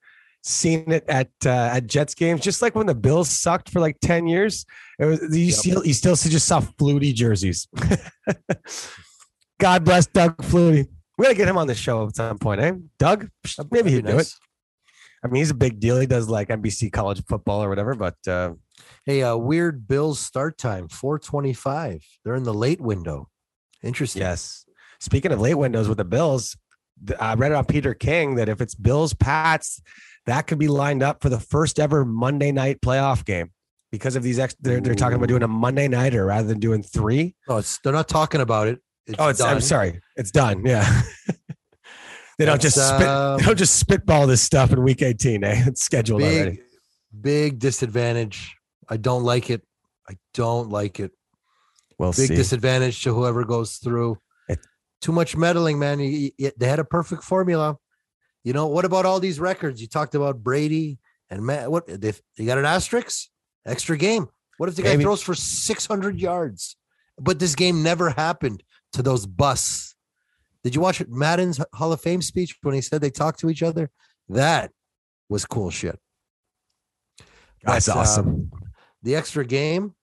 seen 0.43 0.91
it 0.91 1.05
at 1.09 1.31
uh, 1.45 1.49
at 1.75 1.87
Jets 1.87 2.15
games, 2.17 2.41
just 2.41 2.61
like 2.61 2.75
when 2.75 2.87
the 2.87 2.95
Bills 2.95 3.31
sucked 3.31 3.69
for 3.71 3.79
like 3.79 3.99
10 4.01 4.27
years. 4.27 4.65
It 4.99 5.05
was 5.05 5.21
you 5.31 5.45
Yep. 5.47 5.55
still 5.55 5.87
you 5.87 5.95
still 5.95 6.17
just 6.17 6.47
saw 6.49 6.61
Flutie 6.61 7.15
jerseys. 7.15 7.69
God 9.61 9.85
bless 9.85 10.07
Doug 10.07 10.37
Flutie. 10.39 10.89
We 11.19 11.25
gotta 11.25 11.37
get 11.37 11.49
him 11.49 11.57
on 11.57 11.67
the 11.69 11.75
show 11.77 12.07
at 12.07 12.17
some 12.17 12.39
point, 12.39 12.61
eh? 12.61 12.73
Doug? 12.99 13.29
Maybe 13.71 13.91
he'd 13.93 14.07
do 14.07 14.19
it. 14.19 14.33
I 15.25 15.29
mean, 15.29 15.41
he's 15.41 15.51
a 15.51 15.55
big 15.55 15.81
deal. 15.81 15.99
He 15.99 16.07
does 16.07 16.29
like 16.29 16.49
NBC 16.49 16.93
college 16.93 17.23
football 17.27 17.63
or 17.63 17.69
whatever, 17.69 17.95
but 17.95 18.17
uh, 18.29 18.53
Hey, 19.05 19.23
uh, 19.23 19.37
weird 19.37 19.87
Bills 19.87 20.19
start 20.19 20.59
time, 20.59 20.89
425. 20.89 22.05
They're 22.25 22.35
in 22.35 22.43
the 22.43 22.55
late 22.55 22.81
window. 22.81 23.29
Interesting. 23.83 24.23
yes. 24.23 24.65
Speaking 25.01 25.33
of 25.33 25.41
late 25.41 25.55
windows 25.55 25.89
with 25.89 25.99
the 25.99 26.05
Bills, 26.05 26.57
I 27.21 27.35
read 27.35 27.53
it 27.53 27.55
on 27.55 27.67
Peter 27.67 27.95
King 27.95 28.37
that 28.37 28.49
if 28.49 28.61
it's 28.61 28.75
Bills 28.75 29.15
Pats, 29.15 29.81
that 30.27 30.47
could 30.47 30.59
be 30.59 30.69
lined 30.69 31.03
up 31.03 31.23
for 31.23 31.29
the 31.29 31.39
first 31.39 31.79
ever 31.79 32.05
Monday 32.05 32.51
night 32.51 32.81
playoff 32.81 33.25
game 33.25 33.53
because 33.93 34.17
of 34.17 34.23
these. 34.23 34.39
Ex- 34.39 34.57
they're, 34.61 34.81
they're 34.81 34.95
talking 34.95 35.17
about 35.17 35.29
doing 35.29 35.43
a 35.43 35.49
Monday 35.49 35.89
nighter 35.89 36.25
rather 36.27 36.49
than 36.49 36.59
doing 36.59 36.83
three. 36.83 37.35
No, 37.49 37.59
it's 37.59 37.79
they're 37.79 37.93
not 37.93 38.09
talking 38.09 38.41
about 38.41 38.67
it. 38.69 38.81
It's 39.07 39.17
oh, 39.21 39.29
it's, 39.29 39.41
I'm 39.41 39.61
sorry, 39.61 40.01
it's 40.17 40.31
done. 40.31 40.65
Yeah. 40.65 41.03
they 42.39 42.45
don't 42.45 42.61
That's, 42.61 42.75
just 42.75 42.89
spit. 42.95 43.07
um, 43.09 43.39
they 43.39 43.45
don't 43.47 43.59
just 43.59 43.77
spitball 43.79 44.27
this 44.27 44.43
stuff 44.43 44.73
in 44.73 44.83
week 44.83 45.03
18. 45.03 45.43
Eh? 45.45 45.65
It's 45.67 45.83
scheduled 45.83 46.23
already. 46.23 46.51
Big, 46.51 46.61
big 47.21 47.59
disadvantage. 47.59 48.57
I 48.89 48.97
don't 48.97 49.23
like 49.25 49.51
it. 49.51 49.63
I 50.09 50.15
don't 50.35 50.71
like 50.71 51.01
it. 51.01 51.13
We'll 51.99 52.13
Big 52.13 52.29
see. 52.29 52.35
disadvantage 52.37 53.03
to 53.05 53.15
whoever 53.15 53.45
goes 53.45 53.77
through. 53.79 54.19
It- 54.49 54.61
Too 55.01 55.13
much 55.13 55.37
meddling, 55.37 55.79
man. 55.79 55.99
You- 56.01 56.31
you- 56.37 56.53
they 56.57 56.69
had 56.69 56.79
a 56.79 56.85
perfect 56.85 57.25
formula. 57.25 57.77
You 58.45 58.53
know 58.53 58.67
what 58.69 58.85
about 58.85 59.07
all 59.07 59.19
these 59.19 59.41
records? 59.41 59.81
You 59.81 59.89
talked 59.89 60.15
about 60.15 60.43
Brady 60.45 60.99
and 61.31 61.45
Matt. 61.45 61.71
What 61.71 61.87
they, 61.89 62.13
they 62.37 62.45
got 62.45 62.59
an 62.59 62.65
asterisk? 62.65 63.29
Extra 63.65 63.97
game. 63.97 64.29
What 64.59 64.69
if 64.69 64.77
the 64.77 64.83
guy 64.83 64.91
Maybe. 64.91 65.03
throws 65.03 65.21
for 65.23 65.35
600 65.35 66.21
yards? 66.21 66.77
But 67.19 67.41
this 67.41 67.55
game 67.57 67.83
never 67.83 68.11
happened 68.11 68.63
to 68.93 69.03
those 69.03 69.27
busts. 69.27 69.96
Did 70.67 70.75
you 70.75 70.81
watch 70.81 71.01
Madden's 71.07 71.61
Hall 71.75 71.93
of 71.93 72.01
Fame 72.01 72.21
speech 72.21 72.59
when 72.63 72.75
he 72.75 72.81
said 72.81 73.01
they 73.01 73.09
talked 73.09 73.39
to 73.39 73.49
each 73.51 73.63
other? 73.63 73.89
That 74.29 74.73
was 75.29 75.45
cool 75.45 75.71
shit. 75.71 75.97
That's 77.63 77.87
But, 77.87 77.97
awesome. 77.97 78.27
um, 78.29 78.51
the 79.01 79.15
extra 79.15 79.47
game, 79.47 79.95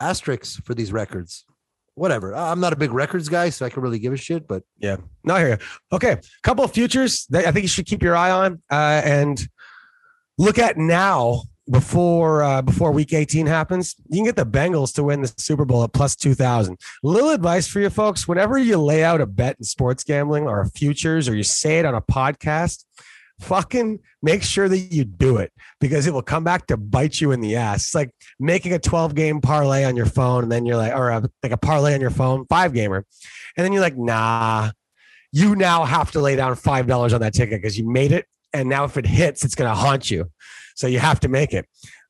asterisks 0.00 0.56
for 0.64 0.74
these 0.74 0.90
records. 0.90 1.44
Whatever. 1.94 2.34
I'm 2.34 2.58
not 2.58 2.72
a 2.72 2.76
big 2.76 2.92
records 2.92 3.28
guy, 3.28 3.50
so 3.50 3.64
I 3.66 3.70
can 3.70 3.84
really 3.84 4.00
give 4.00 4.12
a 4.12 4.16
shit. 4.16 4.48
But 4.48 4.64
Yeah. 4.78 4.96
No, 5.22 5.34
I 5.36 5.38
hear 5.38 5.48
you. 5.50 5.58
Okay. 5.92 6.16
Couple 6.42 6.64
of 6.64 6.72
futures 6.72 7.26
that 7.30 7.46
I 7.46 7.52
think 7.52 7.62
you 7.62 7.68
should 7.68 7.86
keep 7.86 8.02
your 8.02 8.16
eye 8.16 8.32
on 8.32 8.60
uh, 8.72 9.00
and 9.04 9.40
look 10.38 10.58
at 10.58 10.76
now 10.76 11.42
before 11.70 12.42
uh, 12.42 12.62
before 12.62 12.92
week 12.92 13.12
18 13.12 13.46
happens. 13.46 13.94
You 14.08 14.18
can 14.18 14.24
get 14.24 14.36
the 14.36 14.46
Bengals 14.46 14.94
to 14.94 15.04
win 15.04 15.22
the 15.22 15.32
Super 15.38 15.64
Bowl 15.64 15.82
at 15.84 15.92
plus 15.92 16.16
2000. 16.16 16.78
Little 17.02 17.30
advice 17.30 17.66
for 17.66 17.80
you 17.80 17.90
folks 17.90 18.28
whenever 18.28 18.58
you 18.58 18.78
lay 18.78 19.04
out 19.04 19.20
a 19.20 19.26
bet 19.26 19.56
in 19.58 19.64
sports 19.64 20.04
gambling 20.04 20.46
or 20.46 20.64
futures 20.66 21.28
or 21.28 21.34
you 21.34 21.42
say 21.42 21.78
it 21.78 21.84
on 21.84 21.94
a 21.94 22.02
podcast, 22.02 22.84
fucking 23.40 24.00
make 24.22 24.42
sure 24.42 24.68
that 24.68 24.78
you 24.78 25.04
do 25.04 25.38
it 25.38 25.52
because 25.80 26.06
it 26.06 26.12
will 26.12 26.22
come 26.22 26.44
back 26.44 26.66
to 26.66 26.76
bite 26.76 27.20
you 27.20 27.32
in 27.32 27.40
the 27.40 27.56
ass. 27.56 27.86
It's 27.86 27.94
like 27.94 28.10
making 28.38 28.72
a 28.72 28.78
12 28.78 29.14
game 29.14 29.40
parlay 29.40 29.84
on 29.84 29.96
your 29.96 30.06
phone 30.06 30.44
and 30.44 30.52
then 30.52 30.66
you're 30.66 30.76
like, 30.76 30.94
or 30.94 31.10
a, 31.10 31.28
like 31.42 31.52
a 31.52 31.56
parlay 31.56 31.94
on 31.94 32.00
your 32.00 32.10
phone, 32.10 32.46
five 32.46 32.72
gamer. 32.72 33.04
And 33.56 33.64
then 33.64 33.72
you're 33.72 33.82
like, 33.82 33.96
nah, 33.96 34.70
you 35.34 35.56
now 35.56 35.84
have 35.84 36.12
to 36.12 36.20
lay 36.20 36.36
down 36.36 36.54
five 36.54 36.86
dollars 36.86 37.12
on 37.12 37.20
that 37.20 37.34
ticket 37.34 37.60
because 37.60 37.76
you 37.76 37.90
made 37.90 38.12
it, 38.12 38.24
and 38.52 38.68
now 38.68 38.84
if 38.84 38.96
it 38.96 39.04
hits, 39.04 39.44
it's 39.44 39.56
gonna 39.56 39.74
haunt 39.74 40.08
you. 40.08 40.30
So 40.74 40.86
you 40.86 40.98
have 40.98 41.20
to 41.20 41.28
make 41.28 41.52
it. 41.52 41.66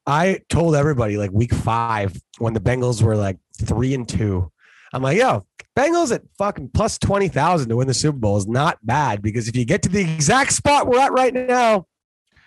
I 0.07 0.41
told 0.49 0.75
everybody 0.75 1.17
like 1.17 1.31
week 1.31 1.55
five 1.55 2.21
when 2.39 2.53
the 2.53 2.61
Bengals 2.61 3.03
were 3.03 3.17
like 3.17 3.39
three 3.59 3.95
and 3.95 4.09
two. 4.09 4.51
I'm 4.93 5.03
like, 5.03 5.19
yo, 5.19 5.47
Bengals 5.77 6.13
at 6.13 6.23
fucking 6.39 6.71
plus 6.75 6.99
twenty 6.99 7.29
thousand 7.29 7.69
to 7.71 7.77
win 7.77 7.89
the 7.89 7.95
Super 7.95 8.19
Bowl 8.19 8.37
is 8.37 8.47
not 8.47 8.79
bad 8.85 9.23
because 9.23 9.49
if 9.49 9.57
you 9.57 9.65
get 9.65 9.83
to 9.83 9.89
the 9.89 10.01
exact 10.01 10.53
spot 10.53 10.87
we're 10.87 10.99
at 10.99 11.13
right 11.13 11.33
now, 11.33 11.87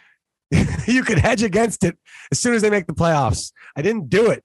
you 0.85 1.03
could 1.03 1.17
hedge 1.17 1.43
against 1.43 1.83
it 1.83 1.97
as 2.31 2.39
soon 2.39 2.53
as 2.53 2.61
they 2.61 2.69
make 2.69 2.87
the 2.87 2.93
playoffs. 2.93 3.51
I 3.75 3.81
didn't 3.81 4.09
do 4.09 4.31
it 4.31 4.43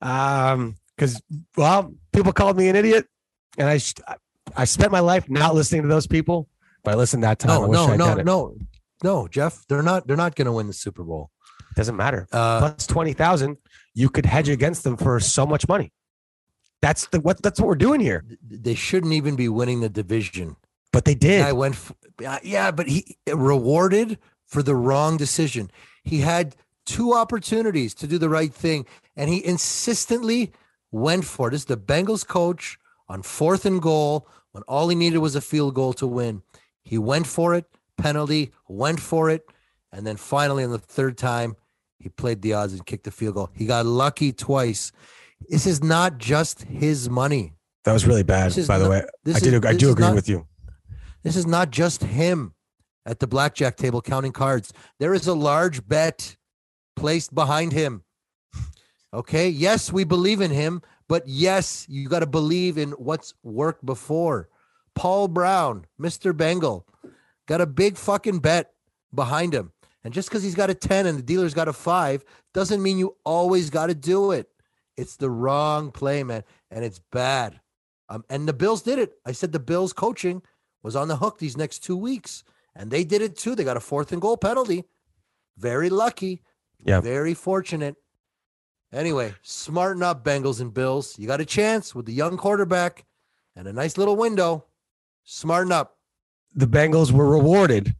um 0.00 0.76
because 0.96 1.22
well, 1.56 1.94
people 2.12 2.32
called 2.32 2.56
me 2.56 2.68
an 2.68 2.76
idiot, 2.76 3.06
and 3.56 3.68
I 3.68 3.80
I 4.56 4.64
spent 4.64 4.90
my 4.90 5.00
life 5.00 5.30
not 5.30 5.54
listening 5.54 5.82
to 5.82 5.88
those 5.88 6.06
people, 6.06 6.48
but 6.82 6.92
I 6.92 6.96
listened 6.96 7.22
that 7.22 7.38
time. 7.38 7.50
I 7.52 7.66
no, 7.66 7.94
no, 7.94 7.94
no, 7.94 8.14
no, 8.22 8.56
no, 9.02 9.28
Jeff. 9.28 9.64
They're 9.68 9.82
not. 9.82 10.06
They're 10.06 10.16
not 10.16 10.34
going 10.34 10.46
to 10.46 10.52
win 10.52 10.66
the 10.66 10.72
Super 10.72 11.02
Bowl. 11.04 11.30
doesn't 11.76 11.96
matter. 11.96 12.26
Uh, 12.32 12.58
Plus 12.60 12.86
twenty 12.86 13.12
thousand, 13.12 13.56
you 13.94 14.08
could 14.08 14.26
hedge 14.26 14.48
against 14.48 14.84
them 14.84 14.96
for 14.96 15.20
so 15.20 15.46
much 15.46 15.68
money. 15.68 15.92
That's 16.82 17.06
the 17.08 17.20
what. 17.20 17.42
That's 17.42 17.60
what 17.60 17.68
we're 17.68 17.74
doing 17.74 18.00
here. 18.00 18.24
they 18.42 18.74
shouldn't 18.74 19.12
even 19.12 19.36
be 19.36 19.48
winning 19.48 19.80
the 19.80 19.88
division. 19.88 20.56
But 20.92 21.04
they 21.04 21.14
did. 21.14 21.42
I 21.42 21.52
went. 21.52 21.76
yeah, 22.42 22.70
but 22.70 22.88
he 22.88 23.16
rewarded 23.32 24.18
for 24.46 24.62
the 24.62 24.74
wrong 24.74 25.16
decision. 25.16 25.70
He 26.04 26.20
had 26.20 26.56
two 26.86 27.12
opportunities 27.14 27.94
to 27.94 28.06
do 28.06 28.16
the 28.18 28.28
right 28.30 28.52
thing, 28.52 28.86
and 29.16 29.28
he 29.28 29.44
insistently 29.44 30.52
went 30.90 31.24
for 31.24 31.48
it. 31.48 31.50
This 31.50 31.60
is 31.62 31.66
the 31.66 31.76
Bengals 31.76 32.26
coach 32.26 32.78
on 33.08 33.22
fourth 33.22 33.66
and 33.66 33.80
goal 33.82 34.26
when 34.52 34.62
all 34.64 34.88
he 34.88 34.96
needed 34.96 35.18
was 35.18 35.36
a 35.36 35.40
field 35.42 35.74
goal 35.74 35.92
to 35.94 36.06
win. 36.06 36.42
He 36.82 36.96
went 36.96 37.26
for 37.26 37.54
it, 37.54 37.66
penalty, 37.98 38.52
went 38.68 39.00
for 39.00 39.28
it, 39.28 39.44
and 39.92 40.06
then 40.06 40.16
finally 40.16 40.64
on 40.64 40.70
the 40.70 40.78
third 40.78 41.18
time, 41.18 41.56
he 41.98 42.08
played 42.08 42.40
the 42.42 42.54
odds 42.54 42.72
and 42.72 42.86
kicked 42.86 43.04
the 43.04 43.10
field 43.10 43.34
goal. 43.34 43.50
He 43.54 43.66
got 43.66 43.84
lucky 43.84 44.32
twice. 44.32 44.92
This 45.48 45.66
is 45.66 45.82
not 45.82 46.18
just 46.18 46.62
his 46.62 47.10
money. 47.10 47.54
that 47.84 47.92
was 47.92 48.06
really 48.06 48.22
bad. 48.22 48.54
By 48.66 48.78
the 48.78 48.88
way, 48.90 48.98
I 48.98 49.30
is- 49.30 49.36
I 49.36 49.72
do 49.74 49.90
agree 49.90 50.04
not- 50.04 50.14
with 50.14 50.28
you. 50.28 50.46
This 51.22 51.36
is 51.36 51.46
not 51.46 51.70
just 51.70 52.02
him 52.02 52.54
at 53.06 53.18
the 53.18 53.26
blackjack 53.26 53.76
table 53.76 54.02
counting 54.02 54.32
cards. 54.32 54.72
There 54.98 55.14
is 55.14 55.26
a 55.26 55.34
large 55.34 55.86
bet 55.88 56.36
placed 56.96 57.34
behind 57.34 57.72
him. 57.72 58.02
Okay. 59.14 59.48
Yes, 59.48 59.90
we 59.90 60.04
believe 60.04 60.40
in 60.42 60.50
him, 60.50 60.82
but 61.08 61.26
yes, 61.26 61.86
you 61.88 62.08
got 62.10 62.20
to 62.20 62.26
believe 62.26 62.76
in 62.76 62.90
what's 62.92 63.32
worked 63.42 63.86
before. 63.86 64.48
Paul 64.94 65.28
Brown, 65.28 65.86
Mr. 65.98 66.36
Bengal, 66.36 66.84
got 67.48 67.60
a 67.60 67.66
big 67.66 67.96
fucking 67.96 68.38
bet 68.38 68.72
behind 69.12 69.52
him. 69.52 69.72
And 70.04 70.14
just 70.14 70.28
because 70.28 70.44
he's 70.44 70.54
got 70.54 70.70
a 70.70 70.74
10 70.74 71.06
and 71.06 71.18
the 71.18 71.22
dealer's 71.22 71.54
got 71.54 71.66
a 71.66 71.72
five 71.72 72.24
doesn't 72.54 72.82
mean 72.82 72.98
you 72.98 73.16
always 73.24 73.70
got 73.70 73.86
to 73.86 73.94
do 73.94 74.30
it. 74.30 74.48
It's 74.96 75.16
the 75.16 75.30
wrong 75.30 75.90
play, 75.90 76.22
man. 76.22 76.44
And 76.70 76.84
it's 76.84 77.00
bad. 77.10 77.58
Um, 78.08 78.24
and 78.30 78.46
the 78.46 78.52
Bills 78.52 78.82
did 78.82 78.98
it. 78.98 79.14
I 79.26 79.32
said 79.32 79.52
the 79.52 79.58
Bills 79.58 79.92
coaching 79.92 80.42
was 80.82 80.94
on 80.94 81.08
the 81.08 81.16
hook 81.16 81.38
these 81.38 81.56
next 81.56 81.80
two 81.80 81.96
weeks. 81.96 82.44
And 82.76 82.90
they 82.90 83.02
did 83.02 83.22
it 83.22 83.36
too. 83.36 83.54
They 83.54 83.64
got 83.64 83.76
a 83.76 83.80
fourth 83.80 84.12
and 84.12 84.20
goal 84.22 84.36
penalty. 84.36 84.84
Very 85.56 85.90
lucky. 85.90 86.42
Yeah. 86.84 87.00
Very 87.00 87.34
fortunate. 87.34 87.96
Anyway, 88.92 89.34
smarten 89.42 90.02
up, 90.02 90.24
Bengals 90.24 90.60
and 90.60 90.72
Bills. 90.72 91.18
You 91.18 91.26
got 91.26 91.40
a 91.40 91.44
chance 91.44 91.94
with 91.94 92.06
the 92.06 92.12
young 92.12 92.36
quarterback 92.36 93.04
and 93.56 93.66
a 93.66 93.72
nice 93.72 93.98
little 93.98 94.16
window. 94.16 94.64
Smarten 95.24 95.72
up. 95.72 95.97
The 96.54 96.66
Bengals 96.66 97.12
were 97.12 97.28
rewarded 97.28 97.94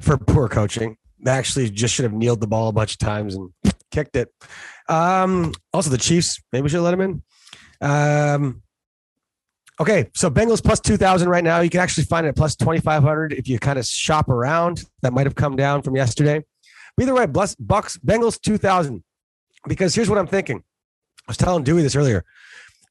for 0.00 0.16
poor 0.16 0.48
coaching. 0.48 0.96
They 1.22 1.30
actually 1.30 1.70
just 1.70 1.94
should 1.94 2.04
have 2.04 2.12
kneeled 2.12 2.40
the 2.40 2.46
ball 2.46 2.68
a 2.68 2.72
bunch 2.72 2.92
of 2.92 2.98
times 2.98 3.34
and 3.34 3.50
kicked 3.90 4.16
it. 4.16 4.28
Um, 4.88 5.52
also, 5.72 5.90
the 5.90 5.98
Chiefs, 5.98 6.42
maybe 6.52 6.62
we 6.62 6.68
should 6.68 6.80
let 6.80 6.92
them 6.92 7.00
in. 7.00 7.22
Um, 7.80 8.62
okay, 9.78 10.10
so 10.14 10.30
Bengals 10.30 10.62
plus 10.62 10.80
2,000 10.80 11.28
right 11.28 11.44
now. 11.44 11.60
You 11.60 11.70
can 11.70 11.80
actually 11.80 12.04
find 12.04 12.26
it 12.26 12.36
plus 12.36 12.56
2,500 12.56 13.32
if 13.32 13.48
you 13.48 13.58
kind 13.58 13.78
of 13.78 13.86
shop 13.86 14.28
around. 14.28 14.84
That 15.02 15.12
might 15.12 15.26
have 15.26 15.34
come 15.34 15.56
down 15.56 15.82
from 15.82 15.96
yesterday. 15.96 16.42
But 16.96 17.02
either 17.02 17.14
way, 17.14 17.26
bless, 17.26 17.54
Bucks, 17.54 17.98
Bengals 17.98 18.40
2,000. 18.40 19.02
Because 19.68 19.94
here's 19.94 20.08
what 20.08 20.18
I'm 20.18 20.26
thinking. 20.26 20.58
I 20.58 21.30
was 21.30 21.36
telling 21.36 21.64
Dewey 21.64 21.82
this 21.82 21.94
earlier. 21.94 22.24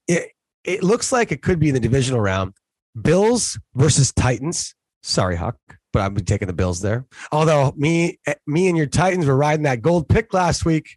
It, 0.06 0.30
it 0.64 0.82
looks 0.82 1.12
like 1.12 1.32
it 1.32 1.42
could 1.42 1.58
be 1.58 1.68
in 1.68 1.74
the 1.74 1.80
divisional 1.80 2.20
round. 2.20 2.54
Bills 3.00 3.58
versus 3.74 4.12
Titans. 4.12 4.74
Sorry, 5.02 5.36
Huck, 5.36 5.56
but 5.92 6.02
I've 6.02 6.14
been 6.14 6.24
taking 6.24 6.46
the 6.46 6.52
Bills 6.52 6.80
there. 6.80 7.06
Although 7.32 7.72
me, 7.76 8.18
me 8.46 8.68
and 8.68 8.76
your 8.76 8.86
Titans 8.86 9.26
were 9.26 9.36
riding 9.36 9.64
that 9.64 9.82
gold 9.82 10.08
pick 10.08 10.32
last 10.34 10.64
week. 10.64 10.96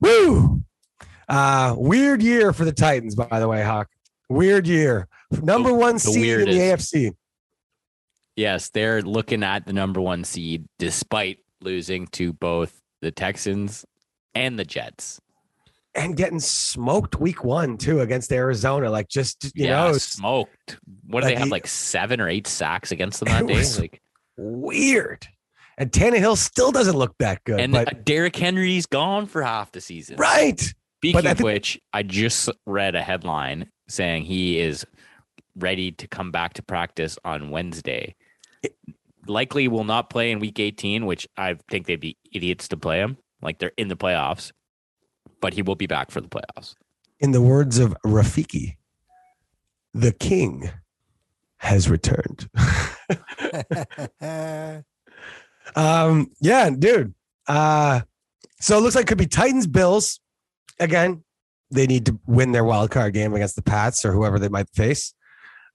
Woo! 0.00 0.62
Uh, 1.28 1.74
weird 1.76 2.22
year 2.22 2.52
for 2.52 2.64
the 2.64 2.72
Titans, 2.72 3.14
by 3.14 3.40
the 3.40 3.48
way, 3.48 3.62
Hawk. 3.62 3.88
Weird 4.28 4.66
year. 4.66 5.08
Number 5.30 5.72
one 5.72 5.94
the 5.94 6.00
seed 6.00 6.40
in 6.40 6.44
the 6.50 6.58
AFC. 6.58 7.12
Yes, 8.36 8.68
they're 8.70 9.02
looking 9.02 9.42
at 9.42 9.66
the 9.66 9.72
number 9.72 10.00
one 10.00 10.24
seed 10.24 10.66
despite 10.78 11.38
losing 11.60 12.06
to 12.08 12.32
both 12.32 12.80
the 13.00 13.10
Texans 13.10 13.84
and 14.34 14.58
the 14.58 14.64
Jets. 14.64 15.20
And 15.96 16.16
getting 16.16 16.40
smoked 16.40 17.18
week 17.18 17.42
one, 17.42 17.78
too, 17.78 18.00
against 18.00 18.30
Arizona. 18.30 18.90
Like, 18.90 19.08
just, 19.08 19.44
you 19.56 19.66
yeah, 19.66 19.86
know, 19.88 19.92
smoked. 19.94 20.78
What 21.06 21.22
do 21.22 21.26
like 21.26 21.34
they 21.34 21.38
have? 21.38 21.44
he- 21.46 21.50
Like 21.50 21.66
seven 21.66 22.20
or 22.20 22.28
eight 22.28 22.46
sacks 22.46 22.92
against 22.92 23.20
them 23.20 23.28
that 23.32 23.46
day? 23.46 23.64
Like, 23.80 24.02
weird. 24.36 25.26
And 25.78 25.90
Tannehill 25.90 26.36
still 26.36 26.70
doesn't 26.72 26.96
look 26.96 27.14
that 27.18 27.42
good. 27.44 27.60
and 27.60 27.72
but 27.72 27.88
uh, 27.88 27.98
Derrick 28.04 28.36
Henry's 28.36 28.86
gone 28.86 29.26
for 29.26 29.42
half 29.42 29.72
the 29.72 29.80
season. 29.80 30.16
right. 30.16 30.60
Speaking 31.00 31.26
I 31.26 31.30
of 31.32 31.36
think- 31.38 31.44
which, 31.44 31.80
I 31.92 32.02
just 32.02 32.48
read 32.66 32.94
a 32.94 33.02
headline 33.02 33.70
saying 33.88 34.24
he 34.24 34.58
is 34.58 34.86
ready 35.54 35.92
to 35.92 36.08
come 36.08 36.30
back 36.30 36.54
to 36.54 36.62
practice 36.62 37.18
on 37.24 37.50
Wednesday. 37.50 38.14
Likely 39.26 39.66
will 39.68 39.84
not 39.84 40.08
play 40.08 40.30
in 40.30 40.38
week 40.38 40.60
18, 40.60 41.04
which 41.04 41.26
I 41.36 41.56
think 41.68 41.86
they'd 41.86 42.00
be 42.00 42.16
idiots 42.32 42.68
to 42.68 42.76
play 42.76 42.98
him. 43.00 43.16
Like 43.42 43.58
they're 43.58 43.72
in 43.76 43.88
the 43.88 43.96
playoffs, 43.96 44.52
but 45.40 45.54
he 45.54 45.62
will 45.62 45.76
be 45.76 45.86
back 45.86 46.10
for 46.10 46.20
the 46.20 46.28
playoffs. 46.28 46.74
In 47.20 47.32
the 47.32 47.40
words 47.42 47.78
of 47.78 47.94
Rafiki, 48.04 48.76
the 49.94 50.12
king 50.12 50.70
has 51.58 51.88
returned. 51.88 52.48
Um, 55.74 56.30
yeah, 56.40 56.70
dude. 56.70 57.14
Uh, 57.46 58.00
so 58.60 58.78
it 58.78 58.80
looks 58.80 58.94
like 58.94 59.04
it 59.04 59.08
could 59.08 59.18
be 59.18 59.26
Titans 59.26 59.66
Bills. 59.66 60.20
Again, 60.78 61.24
they 61.70 61.86
need 61.86 62.06
to 62.06 62.18
win 62.26 62.52
their 62.52 62.64
wild 62.64 62.90
card 62.90 63.14
game 63.14 63.34
against 63.34 63.56
the 63.56 63.62
Pats 63.62 64.04
or 64.04 64.12
whoever 64.12 64.38
they 64.38 64.48
might 64.48 64.68
face. 64.70 65.14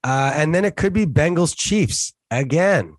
Uh, 0.02 0.32
and 0.34 0.54
then 0.54 0.64
it 0.64 0.76
could 0.76 0.92
be 0.92 1.06
Bengals 1.06 1.56
Chiefs 1.56 2.14
again. 2.30 2.96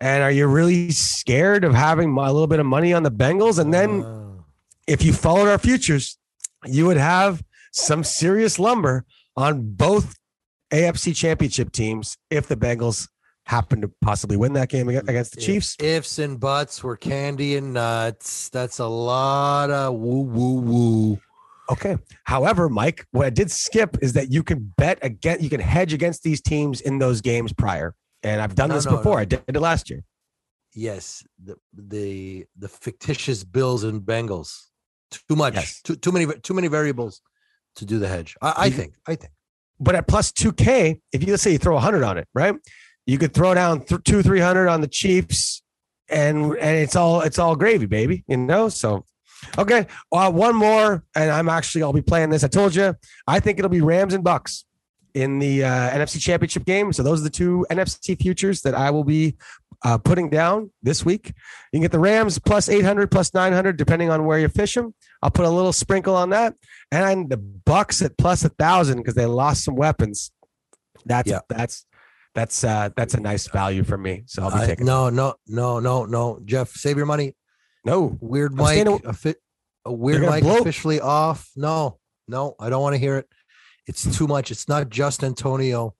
And 0.00 0.22
are 0.22 0.30
you 0.30 0.46
really 0.46 0.90
scared 0.90 1.64
of 1.64 1.74
having 1.74 2.10
a 2.10 2.32
little 2.32 2.46
bit 2.46 2.60
of 2.60 2.66
money 2.66 2.92
on 2.92 3.02
the 3.02 3.10
Bengals? 3.10 3.58
And 3.58 3.72
then 3.72 4.02
Oh. 4.02 4.33
If 4.86 5.02
you 5.04 5.12
followed 5.12 5.48
our 5.48 5.58
futures, 5.58 6.18
you 6.66 6.86
would 6.86 6.96
have 6.96 7.42
some 7.72 8.04
serious 8.04 8.58
lumber 8.58 9.04
on 9.36 9.74
both 9.74 10.14
AFC 10.72 11.14
championship 11.14 11.72
teams 11.72 12.16
if 12.30 12.46
the 12.46 12.56
Bengals 12.56 13.08
happen 13.46 13.80
to 13.82 13.90
possibly 14.00 14.36
win 14.36 14.54
that 14.54 14.68
game 14.70 14.88
against 14.88 15.32
the 15.34 15.40
If 15.40 15.46
Chiefs. 15.46 15.76
Ifs 15.78 16.18
and 16.18 16.40
buts 16.40 16.82
were 16.82 16.96
candy 16.96 17.56
and 17.56 17.74
nuts. 17.74 18.48
That's 18.48 18.78
a 18.78 18.86
lot 18.86 19.70
of 19.70 19.94
woo 19.94 20.20
woo 20.22 20.60
woo. 20.60 21.20
Okay. 21.70 21.96
However, 22.24 22.68
Mike, 22.68 23.06
what 23.12 23.26
I 23.26 23.30
did 23.30 23.50
skip 23.50 23.96
is 24.02 24.12
that 24.14 24.30
you 24.30 24.42
can 24.42 24.72
bet 24.76 24.98
against, 25.02 25.42
you 25.42 25.48
can 25.50 25.60
hedge 25.60 25.92
against 25.94 26.22
these 26.22 26.40
teams 26.40 26.80
in 26.80 26.98
those 26.98 27.20
games 27.20 27.52
prior. 27.52 27.94
And 28.22 28.40
I've 28.40 28.54
done 28.54 28.68
No, 28.70 28.74
this 28.76 28.86
no, 28.86 28.96
before. 28.96 29.14
no. 29.16 29.20
I 29.20 29.24
did 29.24 29.42
it 29.48 29.60
last 29.60 29.88
year. 29.90 30.02
Yes, 30.74 31.22
the 31.42 31.54
the 31.72 32.46
the 32.58 32.68
fictitious 32.68 33.44
Bills 33.44 33.84
and 33.84 34.00
Bengals. 34.02 34.64
Too 35.28 35.36
much. 35.36 35.54
Yes. 35.54 35.80
Too 35.82 35.96
too 35.96 36.12
many 36.12 36.26
too 36.26 36.54
many 36.54 36.68
variables 36.68 37.20
to 37.76 37.84
do 37.84 37.98
the 37.98 38.08
hedge. 38.08 38.36
I, 38.40 38.54
I 38.56 38.70
think. 38.70 38.94
I 39.06 39.14
think. 39.14 39.32
But 39.80 39.96
at 39.96 40.06
plus 40.06 40.30
2K, 40.32 41.00
if 41.12 41.22
you 41.24 41.32
let's 41.32 41.42
say 41.42 41.52
you 41.52 41.58
throw 41.58 41.74
100 41.74 42.02
on 42.04 42.18
it, 42.18 42.28
right? 42.34 42.54
You 43.06 43.18
could 43.18 43.34
throw 43.34 43.54
down 43.54 43.84
th- 43.84 44.02
two, 44.04 44.22
300 44.22 44.68
on 44.68 44.80
the 44.80 44.88
Chiefs 44.88 45.62
and 46.08 46.56
and 46.56 46.76
it's 46.76 46.96
all 46.96 47.20
it's 47.22 47.38
all 47.38 47.56
gravy, 47.56 47.86
baby, 47.86 48.24
you 48.28 48.36
know? 48.36 48.68
So, 48.68 49.04
okay. 49.58 49.86
Uh, 50.12 50.30
one 50.30 50.54
more. 50.54 51.04
And 51.14 51.30
I'm 51.30 51.48
actually, 51.48 51.82
I'll 51.82 51.92
be 51.92 52.02
playing 52.02 52.30
this. 52.30 52.44
I 52.44 52.48
told 52.48 52.74
you, 52.74 52.94
I 53.26 53.40
think 53.40 53.58
it'll 53.58 53.70
be 53.70 53.80
Rams 53.80 54.14
and 54.14 54.22
Bucks 54.22 54.64
in 55.14 55.38
the 55.38 55.64
uh, 55.64 55.90
NFC 55.90 56.20
Championship 56.20 56.64
game. 56.64 56.92
So 56.92 57.02
those 57.02 57.20
are 57.20 57.24
the 57.24 57.30
two 57.30 57.66
NFC 57.70 58.20
futures 58.20 58.62
that 58.62 58.74
I 58.74 58.90
will 58.90 59.04
be 59.04 59.36
uh, 59.84 59.98
putting 59.98 60.30
down 60.30 60.70
this 60.82 61.04
week. 61.04 61.28
You 61.28 61.34
can 61.78 61.82
get 61.82 61.92
the 61.92 61.98
Rams 61.98 62.38
plus 62.38 62.68
800, 62.68 63.10
plus 63.10 63.32
900, 63.34 63.76
depending 63.76 64.10
on 64.10 64.24
where 64.24 64.38
you 64.38 64.48
fish 64.48 64.74
them. 64.74 64.94
I'll 65.22 65.30
put 65.30 65.44
a 65.44 65.50
little 65.50 65.72
sprinkle 65.72 66.16
on 66.16 66.30
that, 66.30 66.54
and 66.90 67.28
the 67.30 67.36
Bucks 67.36 68.02
at 68.02 68.16
plus 68.18 68.44
a 68.44 68.48
thousand 68.48 68.98
because 68.98 69.14
they 69.14 69.26
lost 69.26 69.64
some 69.64 69.76
weapons. 69.76 70.30
That's 71.06 71.30
Yeah. 71.30 71.40
that's 71.48 71.86
that's 72.34 72.64
uh, 72.64 72.88
that's 72.96 73.14
a 73.14 73.20
nice 73.20 73.46
value 73.46 73.84
for 73.84 73.96
me. 73.98 74.24
So 74.26 74.42
I'll 74.42 74.50
be 74.60 74.66
taking. 74.66 74.86
no, 74.86 75.08
no, 75.10 75.34
no, 75.46 75.78
no, 75.80 76.04
no. 76.04 76.40
Jeff, 76.44 76.70
save 76.70 76.96
your 76.96 77.06
money. 77.06 77.36
no, 77.84 78.16
Weird 78.20 78.54
Mike. 78.54 78.86
A, 78.86 79.12
fi- 79.12 79.34
a 79.84 79.92
weird 79.92 80.22
Mike 80.22 80.42
blow- 80.42 80.58
officially 80.58 80.98
off. 81.00 81.50
No, 81.56 81.98
no, 82.26 82.54
I 82.58 82.70
don't 82.70 82.82
want 82.82 82.94
to 82.94 82.98
hear 82.98 83.18
it. 83.18 83.28
It's 83.86 84.16
too 84.16 84.26
much. 84.26 84.50
It's 84.50 84.66
not 84.68 84.88
just 84.88 85.22
Antonio. 85.22 85.94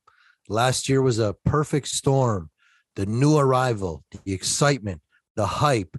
Last 0.49 0.89
year 0.89 1.03
was 1.03 1.19
a 1.19 1.35
perfect 1.45 1.89
storm. 1.89 2.51
The 2.97 3.07
new 3.07 3.37
arrival, 3.37 4.05
the 4.25 4.33
excitement, 4.33 5.01
the 5.37 5.47
hype, 5.47 5.97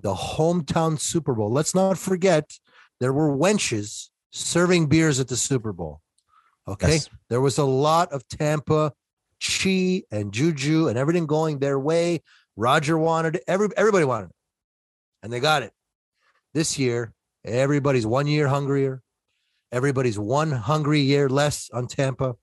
the 0.00 0.14
hometown 0.14 0.98
Super 0.98 1.34
Bowl. 1.34 1.52
Let's 1.52 1.74
not 1.74 1.98
forget 1.98 2.58
there 3.00 3.12
were 3.12 3.36
wenches 3.36 4.08
serving 4.30 4.86
beers 4.86 5.20
at 5.20 5.28
the 5.28 5.36
Super 5.36 5.72
Bowl. 5.72 6.00
Okay. 6.66 6.92
Yes. 6.92 7.10
There 7.28 7.40
was 7.40 7.58
a 7.58 7.64
lot 7.64 8.12
of 8.12 8.26
Tampa 8.28 8.92
chi 9.40 10.02
and 10.10 10.32
juju 10.32 10.88
and 10.88 10.98
everything 10.98 11.26
going 11.26 11.58
their 11.58 11.78
way. 11.78 12.22
Roger 12.56 12.98
wanted 12.98 13.36
it. 13.36 13.44
Every, 13.46 13.68
everybody 13.76 14.04
wanted 14.04 14.30
it. 14.30 14.36
And 15.22 15.32
they 15.32 15.40
got 15.40 15.62
it. 15.62 15.72
This 16.54 16.78
year, 16.78 17.12
everybody's 17.44 18.06
one 18.06 18.26
year 18.26 18.48
hungrier. 18.48 19.02
Everybody's 19.70 20.18
one 20.18 20.50
hungry 20.50 21.00
year 21.00 21.28
less 21.28 21.70
on 21.72 21.86
Tampa. 21.86 22.36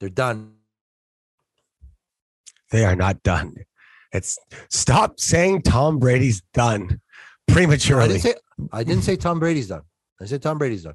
They're 0.00 0.08
done. 0.08 0.53
They 2.74 2.84
are 2.84 2.96
not 2.96 3.22
done. 3.22 3.54
It's 4.10 4.36
stop 4.68 5.20
saying 5.20 5.62
Tom 5.62 6.00
Brady's 6.00 6.42
done 6.52 7.00
I 7.48 7.52
prematurely. 7.52 8.08
didn't 8.08 8.22
say 8.22 8.34
I 8.72 8.82
didn't 8.82 9.04
say 9.04 9.14
Tom 9.14 9.38
Brady's 9.38 9.68
done. 9.68 9.82
I 10.20 10.24
said 10.24 10.42
Tom 10.42 10.58
Brady's 10.58 10.82
done. 10.82 10.94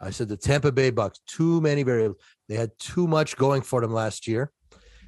I 0.00 0.10
said 0.10 0.26
the 0.28 0.36
Tampa 0.36 0.72
Bay 0.72 0.90
Bucks, 0.90 1.20
too 1.28 1.60
many 1.60 1.84
variables. 1.84 2.20
They 2.48 2.56
had 2.56 2.72
too 2.80 3.06
much 3.06 3.36
going 3.36 3.62
for 3.62 3.80
them 3.80 3.92
last 3.92 4.26
year. 4.26 4.50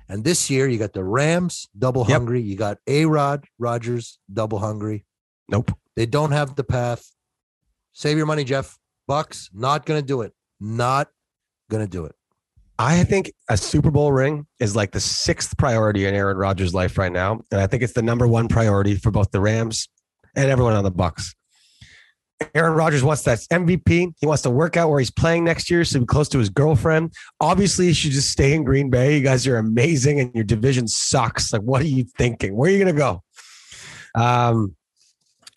And 0.09 0.23
this 0.23 0.49
year 0.49 0.69
you 0.69 0.79
got 0.79 0.93
the 0.93 1.03
Rams 1.03 1.67
double 1.77 2.03
Yep. 2.03 2.11
hungry. 2.17 2.41
You 2.43 2.55
got 2.55 2.79
A 2.87 3.05
Rod 3.07 3.45
Rodgers 3.59 4.21
double 4.33 4.61
hungry. 4.61 5.05
nope. 5.49 5.73
They 5.97 6.07
don't 6.07 6.31
have 6.31 6.55
the 6.55 6.65
path. 6.65 7.11
Save 7.93 8.17
your 8.19 8.27
money, 8.27 8.45
Jeff. 8.45 8.79
Bucks 9.09 9.51
not 9.53 9.85
gonna 9.85 10.01
do 10.01 10.21
it. 10.23 10.33
Not 10.61 11.09
gonna 11.69 11.89
do 11.89 12.05
it. 12.05 12.15
I 12.79 13.05
think 13.05 13.33
a 13.49 13.57
Super 13.57 13.91
Bowl 13.91 14.13
ring 14.13 14.47
is 14.59 14.75
like 14.75 14.93
the 14.93 15.01
sixth 15.01 15.57
priority 15.57 16.07
in 16.07 16.15
Aaron 16.15 16.37
Rodgers' 16.37 16.75
life 16.75 16.99
right 16.99 17.13
now, 17.13 17.41
and 17.51 17.61
I 17.61 17.67
think 17.67 17.83
it's 17.83 17.93
the 17.93 18.03
number 18.03 18.27
one 18.27 18.49
priority 18.49 18.97
for 18.97 19.11
both 19.11 19.31
the 19.31 19.41
Rams 19.41 19.89
and 20.35 20.51
everyone 20.51 20.75
on 20.75 20.85
the 20.85 20.91
Bucks. 20.91 21.35
Aaron 22.55 22.75
Rodgers 22.75 23.05
wants 23.05 23.23
that 23.23 23.39
MVP. 23.53 24.15
He 24.21 24.27
wants 24.27 24.43
to 24.43 24.51
work 24.51 24.77
out 24.77 24.91
where 24.91 24.99
he's 24.99 25.13
playing 25.13 25.45
next 25.45 25.71
year, 25.71 25.85
so 25.85 26.01
he's 26.01 26.07
close 26.07 26.29
to 26.31 26.39
his 26.39 26.49
girlfriend. 26.49 27.13
Obviously, 27.41 27.87
he 27.87 27.93
should 27.93 28.11
just 28.11 28.31
stay 28.31 28.53
in 28.53 28.65
Green 28.65 28.91
Bay. 28.91 29.17
You 29.17 29.23
guys 29.23 29.47
are 29.47 29.59
amazing, 29.59 30.19
and 30.19 30.35
your 30.35 30.43
division 30.43 30.89
sucks. 30.89 31.53
Like, 31.53 31.63
what 31.63 31.81
are 31.83 31.87
you 31.87 32.05
thinking? 32.19 32.57
Where 32.57 32.69
are 32.69 32.73
you 32.73 32.83
going 32.83 32.95
to 32.95 32.99
go? 32.99 33.23
Um, 34.21 34.75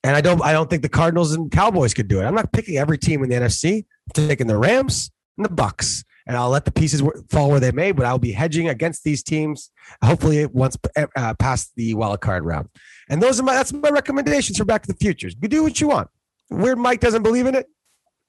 And 0.03 0.15
I 0.15 0.21
don't 0.21 0.43
I 0.43 0.51
don't 0.51 0.69
think 0.69 0.83
the 0.83 0.89
Cardinals 0.89 1.33
and 1.33 1.49
Cowboys 1.49 1.95
could 1.95 2.07
do 2.07 2.21
it. 2.21 2.25
I'm 2.25 2.35
not 2.35 2.51
picking 2.53 2.77
every 2.77 2.99
team 2.99 3.23
in 3.23 3.29
the 3.29 3.35
NFC. 3.35 3.77
I'm 3.77 4.27
taking 4.27 4.45
the 4.45 4.57
Rams 4.57 5.09
and 5.37 5.45
the 5.45 5.49
Bucks. 5.49 6.03
And 6.27 6.35
I'll 6.35 6.49
let 6.49 6.65
the 6.65 6.71
pieces 6.71 7.03
fall 7.29 7.51
where 7.51 7.59
they 7.59 7.71
may, 7.71 7.91
but 7.91 8.05
I'll 8.05 8.17
be 8.17 8.31
hedging 8.31 8.67
against 8.67 9.03
these 9.03 9.21
teams. 9.21 9.69
Hopefully, 10.03 10.45
once 10.47 10.75
uh, 10.95 11.33
past 11.35 11.71
the 11.75 11.93
wild 11.93 12.19
card 12.21 12.45
round. 12.45 12.69
And 13.09 13.21
those 13.21 13.39
are 13.39 13.43
my 13.43 13.53
that's 13.53 13.71
my 13.71 13.89
recommendations 13.89 14.57
for 14.57 14.65
Back 14.65 14.81
to 14.83 14.87
the 14.87 14.97
Futures. 14.97 15.35
You 15.39 15.47
do 15.47 15.61
what 15.61 15.79
you 15.79 15.87
want. 15.87 16.09
Weird 16.49 16.79
Mike 16.79 16.99
doesn't 16.99 17.23
believe 17.23 17.45
in 17.45 17.55
it. 17.55 17.67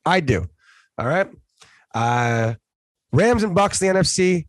I 0.05 0.21
do. 0.21 0.47
All 0.99 1.07
right. 1.07 1.29
Uh, 1.95 2.55
Rams 3.13 3.43
and 3.43 3.55
Bucks, 3.55 3.79
the 3.79 3.87
NFC, 3.87 4.47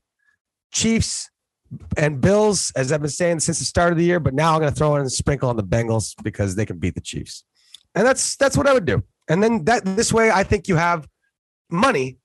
Chiefs 0.73 1.29
and 1.95 2.21
Bills, 2.21 2.71
as 2.75 2.91
I've 2.91 3.01
been 3.01 3.09
saying 3.09 3.39
since 3.39 3.59
the 3.59 3.65
start 3.65 3.91
of 3.91 3.97
the 3.97 4.03
year. 4.03 4.19
But 4.19 4.33
now 4.33 4.53
I'm 4.53 4.59
going 4.59 4.71
to 4.71 4.77
throw 4.77 4.95
in 4.95 5.05
a 5.05 5.09
sprinkle 5.09 5.49
on 5.49 5.55
the 5.55 5.63
Bengals 5.63 6.13
because 6.23 6.55
they 6.55 6.65
can 6.65 6.77
beat 6.77 6.95
the 6.95 7.01
Chiefs, 7.01 7.45
and 7.95 8.05
that's 8.05 8.35
that's 8.35 8.57
what 8.57 8.67
I 8.67 8.73
would 8.73 8.85
do. 8.85 9.03
And 9.29 9.41
then 9.41 9.65
that 9.65 9.83
this 9.85 10.13
way, 10.13 10.31
I 10.31 10.43
think 10.43 10.67
you 10.67 10.75
have 10.75 11.07
money 11.69 12.17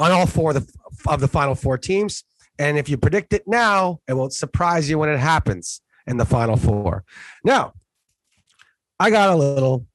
on 0.00 0.10
all 0.10 0.26
four 0.26 0.50
of 0.50 0.66
the 0.66 0.72
of 1.06 1.20
the 1.20 1.28
final 1.28 1.54
four 1.54 1.76
teams. 1.76 2.24
And 2.58 2.78
if 2.78 2.88
you 2.88 2.96
predict 2.96 3.32
it 3.32 3.44
now, 3.46 4.00
it 4.08 4.14
won't 4.14 4.32
surprise 4.32 4.88
you 4.88 4.98
when 4.98 5.10
it 5.10 5.18
happens 5.18 5.82
in 6.06 6.16
the 6.16 6.24
final 6.24 6.56
four. 6.56 7.04
Now, 7.44 7.74
I 8.98 9.10
got 9.10 9.30
a 9.30 9.36
little 9.36 9.86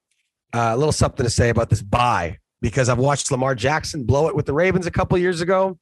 uh, 0.54 0.70
a 0.74 0.76
little 0.76 0.92
something 0.92 1.24
to 1.24 1.30
say 1.30 1.48
about 1.48 1.70
this 1.70 1.82
bye 1.82 2.38
because 2.62 2.88
I've 2.88 2.98
watched 2.98 3.30
Lamar 3.30 3.54
Jackson 3.54 4.04
blow 4.04 4.28
it 4.28 4.36
with 4.36 4.46
the 4.46 4.54
Ravens 4.54 4.86
a 4.86 4.90
couple 4.90 5.18
years 5.18 5.40
ago. 5.40 5.78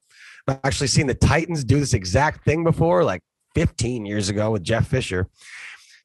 I've 0.47 0.59
actually 0.63 0.87
seen 0.87 1.07
the 1.07 1.13
Titans 1.13 1.63
do 1.63 1.79
this 1.79 1.93
exact 1.93 2.45
thing 2.45 2.63
before, 2.63 3.03
like 3.03 3.21
15 3.53 4.05
years 4.05 4.29
ago 4.29 4.51
with 4.51 4.63
Jeff 4.63 4.87
Fisher. 4.87 5.27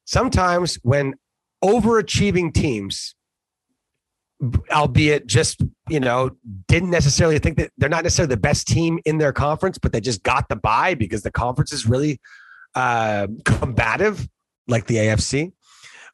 Sometimes 0.05 0.75
when 0.83 1.15
overachieving 1.63 2.53
teams, 2.53 3.15
albeit 4.71 5.27
just, 5.27 5.61
you 5.89 5.99
know, 5.99 6.31
didn't 6.67 6.89
necessarily 6.89 7.39
think 7.39 7.57
that 7.57 7.71
they're 7.77 7.89
not 7.89 8.03
necessarily 8.03 8.33
the 8.33 8.39
best 8.39 8.67
team 8.67 8.99
in 9.05 9.17
their 9.17 9.33
conference, 9.33 9.77
but 9.77 9.91
they 9.91 10.01
just 10.01 10.23
got 10.23 10.49
the 10.49 10.55
bye 10.55 10.93
because 10.93 11.21
the 11.21 11.31
conference 11.31 11.71
is 11.71 11.85
really 11.85 12.19
uh, 12.75 13.27
combative, 13.45 14.27
like 14.67 14.87
the 14.87 14.95
AFC. 14.95 15.51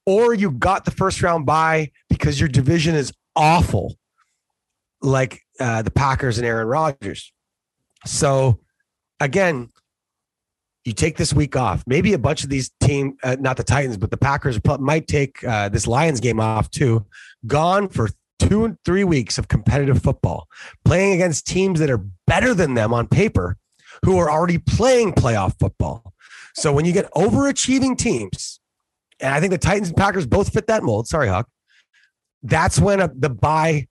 Or 0.06 0.34
you 0.34 0.52
got 0.52 0.86
the 0.86 0.92
first 0.92 1.22
round 1.22 1.46
bye 1.46 1.92
because 2.10 2.40
your 2.40 2.50
division 2.50 2.96
is 2.96 3.12
awful, 3.36 3.98
like 5.02 5.42
uh, 5.60 5.82
the 5.82 5.92
Packers 5.92 6.38
and 6.38 6.48
Aaron 6.48 6.68
Rodgers. 6.68 7.32
So 8.06 8.60
again, 9.20 9.70
you 10.88 10.94
take 10.94 11.18
this 11.18 11.34
week 11.34 11.58
off. 11.58 11.84
Maybe 11.86 12.14
a 12.14 12.18
bunch 12.18 12.46
of 12.46 12.50
these 12.50 12.72
team, 12.80 13.18
uh, 13.22 13.36
not 13.42 13.58
the 13.58 13.64
Titans, 13.64 13.98
but 13.98 14.10
the 14.10 14.16
Packers 14.16 14.58
might 14.80 15.06
take 15.06 15.44
uh, 15.44 15.68
this 15.68 15.86
Lions 15.86 16.22
game 16.22 16.40
off 16.40 16.72
too. 16.72 17.06
Gone 17.46 17.90
for 17.90 18.10
two 18.40 18.64
and 18.64 18.78
three 18.86 19.04
weeks 19.04 19.38
of 19.38 19.50
competitive 19.50 20.02
football, 20.02 20.48
playing 20.86 21.12
against 21.12 21.46
teams 21.46 21.82
that 21.82 21.90
are 21.90 22.06
better 22.26 22.54
than 22.54 22.74
them 22.74 22.94
on 22.94 23.06
paper, 23.06 23.58
who 24.06 24.18
are 24.18 24.32
already 24.32 24.60
playing 24.60 25.12
playoff 25.12 25.60
football. 25.60 26.14
So 26.56 26.72
when 26.72 26.86
you 26.86 26.94
get 26.94 27.12
overachieving 27.12 27.98
teams, 27.98 28.62
and 29.20 29.34
I 29.34 29.42
think 29.42 29.52
the 29.52 29.58
Titans 29.58 29.90
and 29.90 29.98
Packers 29.98 30.26
both 30.26 30.54
fit 30.54 30.68
that 30.68 30.84
mold. 30.84 31.10
Sorry, 31.10 31.28
Huck. 31.28 31.50
That's 32.44 32.80
when 32.80 33.02
a, 33.02 33.12
the 33.14 33.30
bye 33.30 33.88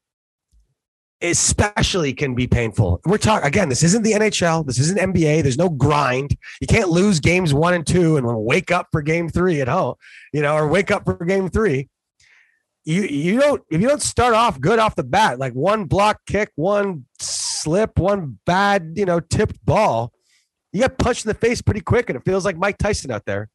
especially 1.22 2.12
can 2.12 2.34
be 2.34 2.46
painful. 2.46 3.00
We're 3.06 3.18
talking 3.18 3.46
again, 3.46 3.68
this 3.68 3.82
isn't 3.82 4.02
the 4.02 4.12
NHL, 4.12 4.66
this 4.66 4.78
isn't 4.78 4.98
NBA, 4.98 5.42
there's 5.42 5.58
no 5.58 5.68
grind. 5.68 6.36
You 6.60 6.66
can't 6.66 6.90
lose 6.90 7.20
games 7.20 7.54
one 7.54 7.74
and 7.74 7.86
two 7.86 8.16
and 8.16 8.26
wake 8.26 8.70
up 8.70 8.88
for 8.92 9.02
game 9.02 9.28
three 9.28 9.60
at 9.60 9.68
home, 9.68 9.94
you 10.32 10.42
know, 10.42 10.54
or 10.54 10.68
wake 10.68 10.90
up 10.90 11.04
for 11.04 11.14
game 11.24 11.48
three. 11.48 11.88
You 12.84 13.02
you 13.02 13.40
don't 13.40 13.62
if 13.70 13.80
you 13.80 13.88
don't 13.88 14.02
start 14.02 14.34
off 14.34 14.60
good 14.60 14.78
off 14.78 14.94
the 14.94 15.02
bat, 15.02 15.38
like 15.38 15.54
one 15.54 15.86
block 15.86 16.20
kick, 16.26 16.50
one 16.54 17.06
slip, 17.18 17.98
one 17.98 18.38
bad, 18.46 18.92
you 18.94 19.04
know, 19.04 19.18
tipped 19.18 19.64
ball, 19.64 20.12
you 20.72 20.80
get 20.80 20.98
punched 20.98 21.24
in 21.24 21.28
the 21.28 21.34
face 21.34 21.62
pretty 21.62 21.80
quick, 21.80 22.10
and 22.10 22.16
it 22.16 22.24
feels 22.24 22.44
like 22.44 22.56
Mike 22.56 22.78
Tyson 22.78 23.10
out 23.10 23.24
there. 23.24 23.48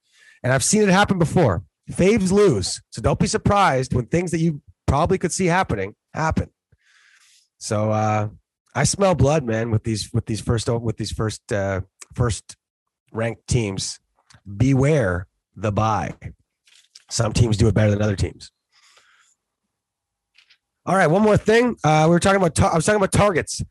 And 0.43 0.51
I've 0.51 0.64
seen 0.64 0.82
it 0.82 0.89
happen 0.89 1.20
before. 1.20 1.64
Faves 1.91 2.32
lose. 2.32 2.82
So 2.89 3.01
don't 3.01 3.20
be 3.20 3.28
surprised 3.28 3.93
when 3.93 4.07
things 4.07 4.32
that 4.32 4.39
you 4.39 4.62
probably 4.88 5.18
could 5.18 5.32
see 5.32 5.45
happening 5.45 5.95
happen. 6.14 6.49
So 7.62 7.91
uh, 7.91 8.30
I 8.74 8.84
smell 8.86 9.14
blood, 9.14 9.43
man, 9.43 9.70
with 9.70 9.84
these 9.84 10.12
with 10.12 10.26
these 10.26 10.41
first 10.41 10.68
with 10.68 10.97
these 10.97 11.12
first 11.12 11.53
uh, 11.53 11.82
first 12.16 12.57
ranked 13.14 13.47
teams. 13.47 13.99
Beware 14.57 15.28
the 15.55 15.72
bye. 15.72 16.16
Some 17.12 17.34
teams 17.34 17.57
do 17.57 17.68
it 17.68 17.76
better 17.76 17.91
than 17.91 18.01
other 18.01 18.16
teams. 18.16 18.51
All 20.88 20.95
right, 20.95 21.05
one 21.05 21.22
more 21.22 21.38
thing. 21.38 21.76
Uh, 21.84 22.05
we 22.07 22.14
were 22.16 22.20
talking 22.20 22.41
about. 22.41 22.59
I 22.59 22.76
was 22.76 22.86
talking 22.86 22.97
about 22.97 23.12
targets. 23.12 23.62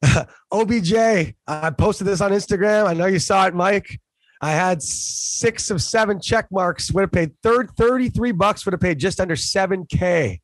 OBJ. 0.52 0.94
I 0.94 1.70
posted 1.76 2.06
this 2.06 2.20
on 2.20 2.30
Instagram. 2.30 2.86
I 2.86 2.94
know 2.94 3.06
you 3.06 3.18
saw 3.18 3.48
it, 3.48 3.54
Mike. 3.54 4.00
I 4.40 4.52
had 4.52 4.80
six 4.80 5.72
of 5.72 5.82
seven 5.82 6.20
check 6.20 6.46
marks. 6.52 6.92
Would 6.92 7.00
have 7.00 7.12
paid 7.12 7.32
third 7.42 7.72
33 7.76 8.30
bucks. 8.30 8.64
Would 8.64 8.74
have 8.74 8.80
paid 8.80 9.00
just 9.00 9.20
under 9.20 9.34
7K. 9.34 10.38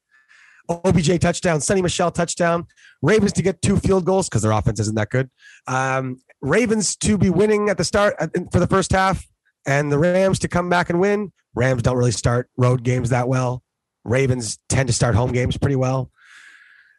OBJ 0.68 1.18
touchdown, 1.20 1.60
Sony 1.60 1.82
Michel 1.82 2.10
touchdown. 2.10 2.66
Ravens 3.02 3.32
to 3.34 3.42
get 3.42 3.62
two 3.62 3.76
field 3.76 4.04
goals 4.04 4.28
because 4.28 4.42
their 4.42 4.52
offense 4.52 4.80
isn't 4.80 4.96
that 4.96 5.10
good. 5.10 5.30
Um, 5.66 6.20
Ravens 6.40 6.96
to 6.96 7.18
be 7.18 7.30
winning 7.30 7.68
at 7.68 7.78
the 7.78 7.84
start 7.84 8.14
uh, 8.18 8.28
for 8.52 8.60
the 8.60 8.66
first 8.66 8.92
half, 8.92 9.26
and 9.66 9.90
the 9.90 9.98
Rams 9.98 10.38
to 10.40 10.48
come 10.48 10.68
back 10.68 10.90
and 10.90 11.00
win. 11.00 11.32
Rams 11.54 11.82
don't 11.82 11.96
really 11.96 12.12
start 12.12 12.50
road 12.56 12.82
games 12.82 13.10
that 13.10 13.28
well. 13.28 13.62
Ravens 14.04 14.58
tend 14.68 14.86
to 14.86 14.92
start 14.92 15.14
home 15.14 15.32
games 15.32 15.56
pretty 15.56 15.76
well. 15.76 16.10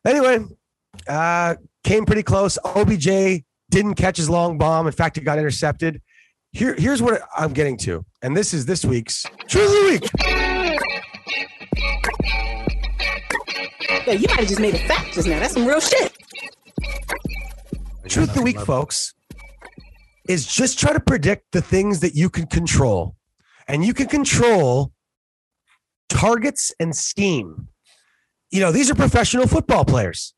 Anyway, 0.05 0.39
uh, 1.07 1.55
came 1.83 2.05
pretty 2.05 2.23
close. 2.23 2.57
OBJ 2.63 3.43
didn't 3.69 3.95
catch 3.95 4.17
his 4.17 4.29
long 4.29 4.57
bomb. 4.57 4.87
In 4.87 4.93
fact, 4.93 5.17
it 5.17 5.21
got 5.21 5.37
intercepted. 5.37 6.01
Here, 6.51 6.75
here's 6.75 7.01
what 7.01 7.21
I'm 7.37 7.53
getting 7.53 7.77
to, 7.77 8.05
and 8.21 8.35
this 8.35 8.53
is 8.53 8.65
this 8.65 8.83
week's 8.83 9.25
Truth 9.47 9.67
of 9.67 9.71
the 9.71 9.83
Week. 9.91 10.09
Yeah, 14.07 14.13
you 14.13 14.27
might 14.29 14.39
have 14.39 14.47
just 14.47 14.61
made 14.61 14.73
a 14.73 14.77
fact 14.87 15.15
just 15.15 15.27
now. 15.27 15.37
That's 15.37 15.53
some 15.53 15.65
real 15.65 15.81
shit. 15.81 16.13
Truth 18.07 18.33
the 18.33 18.41
week, 18.41 18.57
folks, 18.57 19.13
is 20.29 20.47
just 20.47 20.79
try 20.79 20.93
to 20.93 20.99
predict 21.01 21.51
the 21.51 21.61
things 21.61 21.99
that 21.99 22.15
you 22.15 22.29
can 22.29 22.47
control. 22.47 23.17
And 23.67 23.83
you 23.83 23.93
can 23.93 24.07
control 24.07 24.93
targets 26.07 26.71
and 26.79 26.95
scheme. 26.95 27.67
You 28.49 28.61
know, 28.61 28.71
these 28.71 28.89
are 28.89 28.95
professional 28.95 29.45
football 29.45 29.83
players. 29.83 30.33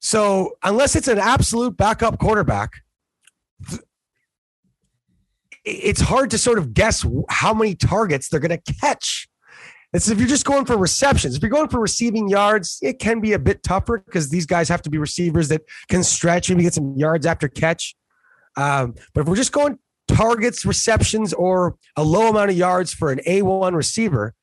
So 0.00 0.52
unless 0.62 0.96
it's 0.96 1.08
an 1.08 1.18
absolute 1.18 1.76
backup 1.76 2.18
quarterback, 2.18 2.70
it's 5.62 6.00
hard 6.00 6.30
to 6.30 6.38
sort 6.38 6.56
of 6.56 6.72
guess 6.72 7.04
how 7.28 7.52
many 7.52 7.74
targets 7.74 8.30
they're 8.30 8.40
going 8.40 8.58
to 8.58 8.74
catch. 8.80 9.28
It's 9.92 10.08
if 10.08 10.18
you're 10.18 10.28
just 10.28 10.44
going 10.44 10.66
for 10.66 10.76
receptions. 10.76 11.34
If 11.34 11.42
you're 11.42 11.50
going 11.50 11.68
for 11.68 11.80
receiving 11.80 12.28
yards, 12.28 12.78
it 12.80 13.00
can 13.00 13.20
be 13.20 13.32
a 13.32 13.38
bit 13.38 13.62
tougher 13.62 14.02
because 14.06 14.30
these 14.30 14.46
guys 14.46 14.68
have 14.68 14.82
to 14.82 14.90
be 14.90 14.98
receivers 14.98 15.48
that 15.48 15.62
can 15.88 16.04
stretch, 16.04 16.48
maybe 16.48 16.62
get 16.62 16.74
some 16.74 16.96
yards 16.96 17.26
after 17.26 17.48
catch. 17.48 17.96
Um, 18.56 18.94
but 19.14 19.22
if 19.22 19.26
we're 19.26 19.36
just 19.36 19.52
going 19.52 19.78
targets, 20.06 20.64
receptions, 20.64 21.32
or 21.32 21.76
a 21.96 22.04
low 22.04 22.28
amount 22.28 22.50
of 22.50 22.56
yards 22.56 22.92
for 22.92 23.10
an 23.10 23.20
A1 23.26 23.74
receiver, 23.74 24.34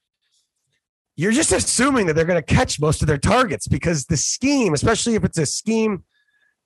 you're 1.16 1.32
just 1.32 1.52
assuming 1.52 2.08
that 2.08 2.14
they're 2.14 2.26
going 2.26 2.41
to 2.41 2.56
catch 2.56 2.80
most 2.80 3.02
of 3.02 3.08
their 3.08 3.18
targets 3.18 3.68
because 3.68 4.06
the 4.06 4.18
scheme, 4.18 4.74
especially 4.74 5.16
if 5.16 5.24
it's 5.24 5.38
a 5.38 5.45
scheme 5.45 6.04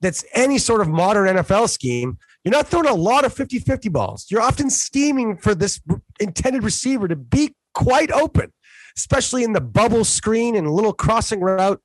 that's 0.01 0.25
any 0.33 0.57
sort 0.57 0.81
of 0.81 0.89
modern 0.89 1.35
NFL 1.35 1.69
scheme, 1.69 2.17
you're 2.43 2.51
not 2.51 2.67
throwing 2.67 2.87
a 2.87 2.93
lot 2.93 3.23
of 3.23 3.33
50 3.33 3.59
50 3.59 3.89
balls. 3.89 4.25
You're 4.29 4.41
often 4.41 4.69
scheming 4.69 5.37
for 5.37 5.53
this 5.53 5.79
intended 6.19 6.63
receiver 6.63 7.07
to 7.07 7.15
be 7.15 7.55
quite 7.73 8.11
open 8.11 8.51
especially 8.97 9.43
in 9.43 9.53
the 9.53 9.61
bubble 9.61 10.03
screen 10.03 10.55
and 10.55 10.69
little 10.69 10.93
crossing 10.93 11.39
route 11.39 11.81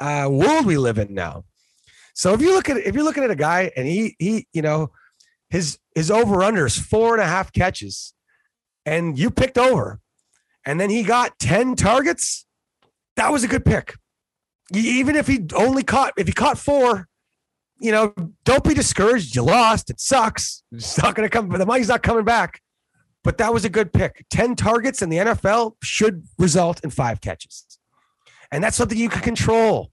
uh, 0.00 0.28
world 0.30 0.66
we 0.66 0.76
live 0.76 0.98
in 0.98 1.14
now. 1.14 1.44
So 2.14 2.32
if 2.34 2.40
you 2.40 2.52
look 2.52 2.68
at 2.68 2.76
if 2.78 2.94
you're 2.94 3.04
looking 3.04 3.24
at 3.24 3.30
a 3.30 3.36
guy 3.36 3.70
and 3.76 3.86
he 3.86 4.16
he 4.18 4.46
you 4.52 4.62
know 4.62 4.90
his 5.50 5.78
his 5.94 6.10
over 6.10 6.42
under 6.42 6.66
is 6.66 6.78
four 6.78 7.14
and 7.14 7.22
a 7.22 7.26
half 7.26 7.52
catches, 7.52 8.14
and 8.84 9.18
you 9.18 9.30
picked 9.30 9.58
over, 9.58 10.00
and 10.66 10.80
then 10.80 10.90
he 10.90 11.02
got 11.02 11.38
ten 11.38 11.76
targets, 11.76 12.46
that 13.16 13.32
was 13.32 13.44
a 13.44 13.48
good 13.48 13.64
pick. 13.64 13.94
Even 14.74 15.16
if 15.16 15.26
he 15.26 15.46
only 15.54 15.82
caught 15.82 16.12
if 16.16 16.26
he 16.26 16.32
caught 16.32 16.58
four, 16.58 17.08
you 17.80 17.92
know, 17.92 18.12
don't 18.44 18.64
be 18.64 18.74
discouraged. 18.74 19.34
You 19.34 19.42
lost. 19.42 19.88
It 19.88 20.00
sucks. 20.00 20.62
It's 20.72 21.00
not 21.00 21.14
going 21.14 21.28
to 21.28 21.30
come. 21.30 21.48
The 21.48 21.64
money's 21.64 21.88
not 21.88 22.02
coming 22.02 22.24
back 22.24 22.60
but 23.24 23.38
that 23.38 23.52
was 23.52 23.64
a 23.64 23.68
good 23.68 23.92
pick. 23.92 24.24
10 24.30 24.56
targets 24.56 25.02
in 25.02 25.08
the 25.10 25.18
NFL 25.18 25.74
should 25.82 26.24
result 26.38 26.82
in 26.84 26.90
five 26.90 27.20
catches. 27.20 27.64
And 28.50 28.62
that's 28.62 28.76
something 28.76 28.96
you 28.96 29.08
can 29.08 29.22
control. 29.22 29.90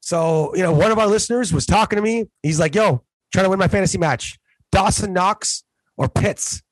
So, 0.00 0.54
you 0.54 0.62
know, 0.62 0.72
one 0.72 0.92
of 0.92 0.98
our 0.98 1.06
listeners 1.06 1.52
was 1.52 1.66
talking 1.66 1.96
to 1.96 2.02
me. 2.02 2.26
He's 2.42 2.60
like, 2.60 2.74
yo, 2.74 3.02
trying 3.32 3.44
to 3.44 3.50
win 3.50 3.58
my 3.58 3.68
fantasy 3.68 3.98
match. 3.98 4.38
Dawson 4.70 5.12
Knox 5.12 5.64
or 5.96 6.08
Pitts. 6.08 6.62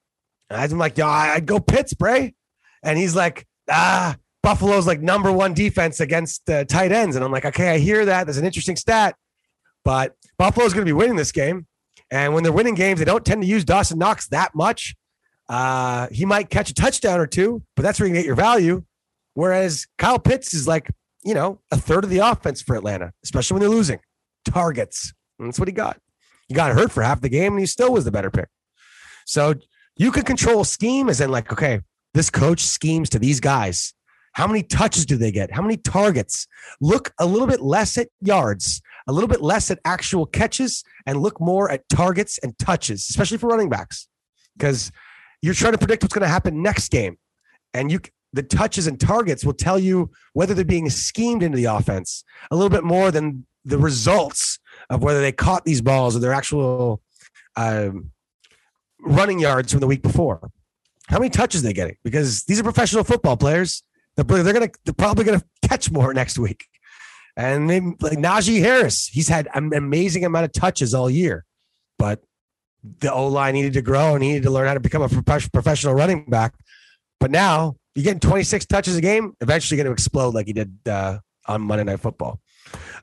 And 0.50 0.60
I'm 0.60 0.78
like, 0.78 0.96
yo, 0.96 1.06
I'd 1.06 1.46
go 1.46 1.58
Pitts, 1.58 1.94
Bray. 1.94 2.34
And 2.82 2.98
he's 2.98 3.16
like, 3.16 3.46
ah, 3.68 4.16
Buffalo's 4.42 4.86
like 4.86 5.00
number 5.00 5.32
one 5.32 5.54
defense 5.54 6.00
against 6.00 6.48
uh, 6.50 6.64
tight 6.64 6.92
ends. 6.92 7.16
And 7.16 7.24
I'm 7.24 7.32
like, 7.32 7.46
okay, 7.46 7.70
I 7.70 7.78
hear 7.78 8.04
that. 8.04 8.24
There's 8.24 8.36
an 8.36 8.44
interesting 8.44 8.76
stat, 8.76 9.16
but 9.84 10.14
Buffalo's 10.38 10.74
going 10.74 10.84
to 10.84 10.88
be 10.88 10.92
winning 10.92 11.16
this 11.16 11.32
game. 11.32 11.66
And 12.10 12.34
when 12.34 12.42
they're 12.42 12.52
winning 12.52 12.74
games, 12.74 12.98
they 12.98 13.04
don't 13.04 13.24
tend 13.24 13.42
to 13.42 13.48
use 13.48 13.64
Dawson 13.64 13.98
Knox 13.98 14.28
that 14.28 14.54
much. 14.54 14.94
Uh, 15.48 16.08
he 16.10 16.24
might 16.24 16.50
catch 16.50 16.70
a 16.70 16.74
touchdown 16.74 17.20
or 17.20 17.26
two, 17.26 17.62
but 17.76 17.82
that's 17.82 18.00
where 18.00 18.08
you 18.08 18.14
get 18.14 18.24
your 18.24 18.34
value. 18.34 18.82
Whereas 19.34 19.86
Kyle 19.98 20.18
Pitts 20.18 20.54
is 20.54 20.66
like, 20.66 20.90
you 21.24 21.34
know, 21.34 21.60
a 21.70 21.76
third 21.76 22.04
of 22.04 22.10
the 22.10 22.18
offense 22.18 22.62
for 22.62 22.76
Atlanta, 22.76 23.12
especially 23.24 23.54
when 23.54 23.60
they're 23.60 23.76
losing 23.76 24.00
targets. 24.44 25.12
And 25.38 25.48
that's 25.48 25.58
what 25.58 25.68
he 25.68 25.72
got. 25.72 25.98
He 26.48 26.54
got 26.54 26.72
hurt 26.72 26.92
for 26.92 27.02
half 27.02 27.20
the 27.20 27.28
game 27.28 27.52
and 27.52 27.60
he 27.60 27.66
still 27.66 27.92
was 27.92 28.04
the 28.04 28.12
better 28.12 28.30
pick. 28.30 28.48
So 29.26 29.54
you 29.96 30.12
can 30.12 30.22
control 30.22 30.64
scheme 30.64 31.08
as 31.08 31.20
in 31.20 31.30
like, 31.30 31.52
okay, 31.52 31.80
this 32.12 32.30
coach 32.30 32.60
schemes 32.60 33.10
to 33.10 33.18
these 33.18 33.40
guys. 33.40 33.94
How 34.32 34.46
many 34.46 34.62
touches 34.62 35.06
do 35.06 35.16
they 35.16 35.30
get? 35.30 35.52
How 35.52 35.62
many 35.62 35.76
targets? 35.76 36.46
Look 36.80 37.12
a 37.18 37.26
little 37.26 37.46
bit 37.46 37.60
less 37.60 37.96
at 37.96 38.08
yards, 38.20 38.82
a 39.06 39.12
little 39.12 39.28
bit 39.28 39.40
less 39.40 39.70
at 39.70 39.78
actual 39.84 40.26
catches, 40.26 40.82
and 41.06 41.22
look 41.22 41.40
more 41.40 41.70
at 41.70 41.88
targets 41.88 42.38
and 42.38 42.58
touches, 42.58 43.06
especially 43.08 43.38
for 43.38 43.48
running 43.48 43.68
backs, 43.68 44.08
because 44.56 44.90
you're 45.44 45.54
trying 45.54 45.72
to 45.72 45.78
predict 45.78 46.02
what's 46.02 46.14
going 46.14 46.22
to 46.22 46.28
happen 46.28 46.62
next 46.62 46.90
game, 46.90 47.18
and 47.74 47.92
you 47.92 48.00
the 48.32 48.42
touches 48.42 48.86
and 48.86 48.98
targets 48.98 49.44
will 49.44 49.52
tell 49.52 49.78
you 49.78 50.10
whether 50.32 50.54
they're 50.54 50.64
being 50.64 50.88
schemed 50.90 51.42
into 51.42 51.56
the 51.56 51.66
offense 51.66 52.24
a 52.50 52.56
little 52.56 52.70
bit 52.70 52.82
more 52.82 53.10
than 53.10 53.46
the 53.64 53.78
results 53.78 54.58
of 54.90 55.02
whether 55.02 55.20
they 55.20 55.30
caught 55.32 55.64
these 55.64 55.80
balls 55.80 56.16
or 56.16 56.18
their 56.18 56.32
actual 56.32 57.00
um, 57.56 58.10
running 59.00 59.38
yards 59.38 59.70
from 59.70 59.80
the 59.80 59.86
week 59.86 60.02
before. 60.02 60.50
How 61.08 61.18
many 61.18 61.28
touches 61.28 61.62
they 61.62 61.74
getting? 61.74 61.96
Because 62.02 62.42
these 62.44 62.58
are 62.58 62.64
professional 62.64 63.04
football 63.04 63.36
players. 63.36 63.82
They're, 64.16 64.24
they're 64.24 64.54
gonna 64.54 64.70
they're 64.84 64.94
probably 64.94 65.24
gonna 65.24 65.44
catch 65.62 65.90
more 65.90 66.14
next 66.22 66.38
week. 66.38 66.64
And 67.36 67.66
maybe 67.66 67.92
like 68.00 68.18
Najee 68.18 68.60
Harris, 68.60 69.08
he's 69.08 69.28
had 69.28 69.48
an 69.54 69.74
amazing 69.74 70.24
amount 70.24 70.46
of 70.46 70.52
touches 70.52 70.94
all 70.94 71.10
year, 71.10 71.44
but 71.98 72.22
the 73.00 73.12
O 73.12 73.28
line 73.28 73.54
needed 73.54 73.72
to 73.74 73.82
grow 73.82 74.14
and 74.14 74.22
he 74.22 74.30
needed 74.30 74.44
to 74.44 74.50
learn 74.50 74.66
how 74.66 74.74
to 74.74 74.80
become 74.80 75.02
a 75.02 75.08
prof- 75.08 75.50
professional 75.52 75.94
running 75.94 76.26
back. 76.26 76.54
But 77.18 77.30
now 77.30 77.76
you're 77.94 78.04
getting 78.04 78.20
26 78.20 78.66
touches 78.66 78.96
a 78.96 79.00
game, 79.00 79.34
eventually 79.40 79.76
going 79.76 79.86
to 79.86 79.92
explode 79.92 80.34
like 80.34 80.46
he 80.46 80.52
did 80.52 80.76
uh, 80.86 81.18
on 81.46 81.62
Monday 81.62 81.84
Night 81.84 82.00
Football. 82.00 82.40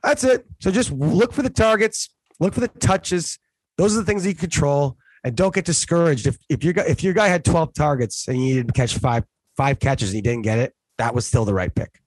That's 0.02 0.24
it. 0.24 0.46
So 0.60 0.70
just 0.70 0.92
look 0.92 1.32
for 1.32 1.42
the 1.42 1.50
targets, 1.50 2.10
look 2.40 2.54
for 2.54 2.60
the 2.60 2.68
touches. 2.68 3.38
Those 3.78 3.96
are 3.96 4.00
the 4.00 4.04
things 4.04 4.22
that 4.24 4.28
you 4.28 4.34
control, 4.34 4.96
and 5.24 5.36
don't 5.36 5.54
get 5.54 5.64
discouraged 5.64 6.26
if 6.26 6.36
if 6.48 6.62
your 6.62 6.74
if 6.78 7.02
your 7.02 7.14
guy 7.14 7.28
had 7.28 7.44
12 7.44 7.72
targets 7.74 8.28
and 8.28 8.44
you 8.44 8.56
didn't 8.56 8.74
catch 8.74 8.98
five 8.98 9.24
five 9.56 9.78
catches 9.78 10.10
and 10.10 10.16
he 10.16 10.22
didn't 10.22 10.42
get 10.42 10.58
it, 10.58 10.74
that 10.98 11.14
was 11.14 11.26
still 11.26 11.44
the 11.44 11.54
right 11.54 11.74
pick. 11.74 12.00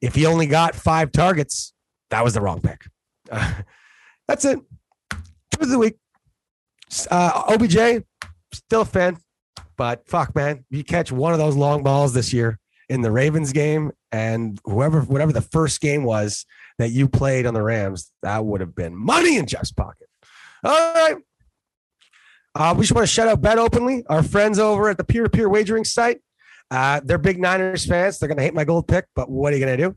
If 0.00 0.14
he 0.14 0.26
only 0.26 0.46
got 0.46 0.74
five 0.74 1.12
targets, 1.12 1.72
that 2.10 2.24
was 2.24 2.34
the 2.34 2.40
wrong 2.40 2.60
pick. 2.60 2.86
Uh, 3.30 3.52
that's 4.28 4.44
it. 4.44 4.58
Truth 5.10 5.62
of 5.62 5.68
the 5.68 5.78
week. 5.78 5.96
Uh, 7.10 7.42
OBJ, 7.48 8.04
still 8.52 8.82
a 8.82 8.84
fan, 8.84 9.18
but 9.76 10.06
fuck, 10.08 10.34
man, 10.34 10.64
you 10.70 10.84
catch 10.84 11.12
one 11.12 11.32
of 11.32 11.38
those 11.38 11.56
long 11.56 11.82
balls 11.82 12.14
this 12.14 12.32
year 12.32 12.58
in 12.88 13.02
the 13.02 13.10
Ravens 13.10 13.52
game, 13.52 13.92
and 14.10 14.58
whoever, 14.64 15.02
whatever 15.02 15.32
the 15.32 15.42
first 15.42 15.80
game 15.80 16.04
was 16.04 16.46
that 16.78 16.90
you 16.90 17.08
played 17.08 17.46
on 17.46 17.54
the 17.54 17.62
Rams, 17.62 18.10
that 18.22 18.44
would 18.44 18.60
have 18.60 18.74
been 18.74 18.96
money 18.96 19.36
in 19.36 19.46
Jeff's 19.46 19.72
pocket. 19.72 20.08
All 20.64 20.94
right. 20.94 21.16
Uh, 22.54 22.74
we 22.76 22.82
just 22.82 22.92
want 22.92 23.06
to 23.06 23.12
shout 23.12 23.28
out 23.28 23.40
Bet 23.40 23.58
Openly, 23.58 24.04
our 24.08 24.22
friends 24.22 24.58
over 24.58 24.88
at 24.88 24.96
the 24.96 25.04
peer 25.04 25.22
to 25.22 25.30
peer 25.30 25.48
wagering 25.48 25.84
site. 25.84 26.20
Uh, 26.70 27.00
they're 27.04 27.18
big 27.18 27.38
Niners 27.38 27.86
fans. 27.86 28.18
They're 28.18 28.28
going 28.28 28.38
to 28.38 28.42
hate 28.42 28.54
my 28.54 28.64
gold 28.64 28.88
pick, 28.88 29.06
but 29.14 29.30
what 29.30 29.52
are 29.52 29.56
you 29.56 29.64
going 29.64 29.78
to 29.78 29.84
do? 29.88 29.96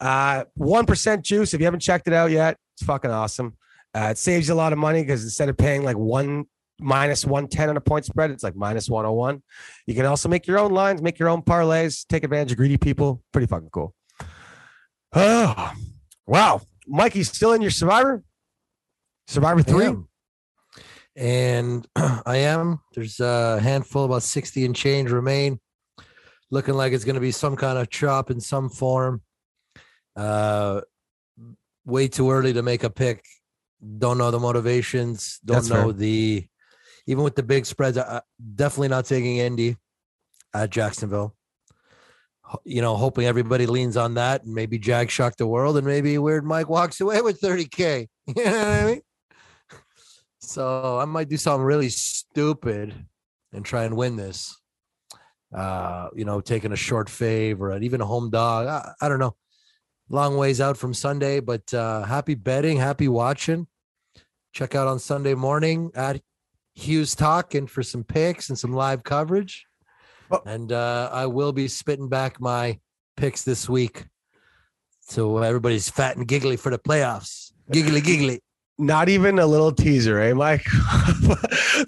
Uh, 0.00 0.44
1% 0.58 1.22
juice. 1.22 1.54
If 1.54 1.60
you 1.60 1.66
haven't 1.66 1.80
checked 1.80 2.06
it 2.06 2.12
out 2.12 2.30
yet, 2.30 2.58
it's 2.74 2.86
fucking 2.86 3.10
awesome. 3.10 3.56
Uh, 3.96 4.10
it 4.10 4.18
saves 4.18 4.48
you 4.48 4.52
a 4.52 4.56
lot 4.56 4.74
of 4.74 4.78
money 4.78 5.00
because 5.00 5.24
instead 5.24 5.48
of 5.48 5.56
paying 5.56 5.82
like 5.82 5.96
one 5.96 6.44
minus 6.78 7.24
110 7.24 7.70
on 7.70 7.78
a 7.78 7.80
point 7.80 8.04
spread, 8.04 8.30
it's 8.30 8.44
like 8.44 8.54
minus 8.54 8.90
101. 8.90 9.42
You 9.86 9.94
can 9.94 10.04
also 10.04 10.28
make 10.28 10.46
your 10.46 10.58
own 10.58 10.72
lines, 10.72 11.00
make 11.00 11.18
your 11.18 11.30
own 11.30 11.40
parlays, 11.40 12.06
take 12.06 12.22
advantage 12.22 12.52
of 12.52 12.58
greedy 12.58 12.76
people. 12.76 13.22
Pretty 13.32 13.46
fucking 13.46 13.70
cool. 13.70 13.94
Oh, 15.14 15.72
wow. 16.26 16.60
Mikey's 16.86 17.32
still 17.32 17.54
in 17.54 17.62
your 17.62 17.70
Survivor? 17.70 18.22
Survivor 19.28 19.62
3? 19.62 19.96
And 21.16 21.88
I 21.96 22.36
am. 22.36 22.80
There's 22.94 23.18
a 23.18 23.58
handful, 23.60 24.04
about 24.04 24.24
60 24.24 24.66
and 24.66 24.76
change 24.76 25.10
remain. 25.10 25.58
Looking 26.50 26.74
like 26.74 26.92
it's 26.92 27.04
going 27.04 27.14
to 27.14 27.20
be 27.20 27.32
some 27.32 27.56
kind 27.56 27.78
of 27.78 27.88
chop 27.88 28.30
in 28.30 28.40
some 28.40 28.68
form. 28.68 29.22
Uh, 30.14 30.82
way 31.86 32.08
too 32.08 32.30
early 32.30 32.52
to 32.52 32.62
make 32.62 32.84
a 32.84 32.90
pick. 32.90 33.24
Don't 33.98 34.18
know 34.18 34.30
the 34.30 34.40
motivations. 34.40 35.38
Don't 35.44 35.56
That's 35.56 35.68
know 35.70 35.84
fair. 35.84 35.92
the, 35.92 36.46
even 37.06 37.24
with 37.24 37.36
the 37.36 37.42
big 37.42 37.66
spreads, 37.66 37.98
I, 37.98 38.20
definitely 38.54 38.88
not 38.88 39.04
taking 39.06 39.38
Indy 39.38 39.76
at 40.54 40.70
Jacksonville. 40.70 41.34
You 42.64 42.80
know, 42.80 42.96
hoping 42.96 43.26
everybody 43.26 43.66
leans 43.66 43.96
on 43.96 44.14
that 44.14 44.44
and 44.44 44.54
maybe 44.54 44.78
Jag 44.78 45.10
shock 45.10 45.36
the 45.36 45.46
world 45.46 45.76
and 45.76 45.86
maybe 45.86 46.16
Weird 46.16 46.44
Mike 46.44 46.68
walks 46.68 47.00
away 47.00 47.20
with 47.20 47.40
30K. 47.40 48.08
You 48.36 48.44
know 48.44 48.50
what 48.50 48.66
I 48.66 48.86
mean? 48.86 49.00
So 50.40 50.98
I 50.98 51.04
might 51.04 51.28
do 51.28 51.36
something 51.36 51.64
really 51.64 51.88
stupid 51.88 52.92
and 53.52 53.64
try 53.64 53.84
and 53.84 53.96
win 53.96 54.16
this. 54.16 54.60
Uh, 55.54 56.08
you 56.14 56.24
know, 56.24 56.40
taking 56.40 56.72
a 56.72 56.76
short 56.76 57.08
fave 57.08 57.60
or 57.60 57.76
even 57.78 58.00
a 58.00 58.06
home 58.06 58.30
dog. 58.30 58.66
I, 58.66 58.92
I 59.00 59.08
don't 59.08 59.20
know. 59.20 59.36
Long 60.08 60.36
ways 60.36 60.60
out 60.60 60.76
from 60.76 60.92
Sunday, 60.94 61.40
but 61.40 61.72
uh, 61.72 62.02
happy 62.02 62.34
betting, 62.34 62.78
happy 62.78 63.08
watching. 63.08 63.66
Check 64.56 64.74
out 64.74 64.88
on 64.88 64.98
Sunday 64.98 65.34
morning 65.34 65.90
at 65.94 66.18
Hughes 66.72 67.14
Talk 67.14 67.54
and 67.54 67.70
for 67.70 67.82
some 67.82 68.02
picks 68.02 68.48
and 68.48 68.58
some 68.58 68.72
live 68.72 69.04
coverage. 69.04 69.66
Oh. 70.30 70.40
And 70.46 70.72
uh, 70.72 71.10
I 71.12 71.26
will 71.26 71.52
be 71.52 71.68
spitting 71.68 72.08
back 72.08 72.40
my 72.40 72.80
picks 73.18 73.42
this 73.42 73.68
week. 73.68 74.06
So 75.02 75.36
everybody's 75.36 75.90
fat 75.90 76.16
and 76.16 76.26
giggly 76.26 76.56
for 76.56 76.70
the 76.70 76.78
playoffs. 76.78 77.52
Giggly, 77.70 78.00
giggly. 78.00 78.40
Not 78.78 79.10
even 79.10 79.38
a 79.38 79.46
little 79.46 79.72
teaser, 79.72 80.18
eh, 80.20 80.32
Mike? 80.32 80.64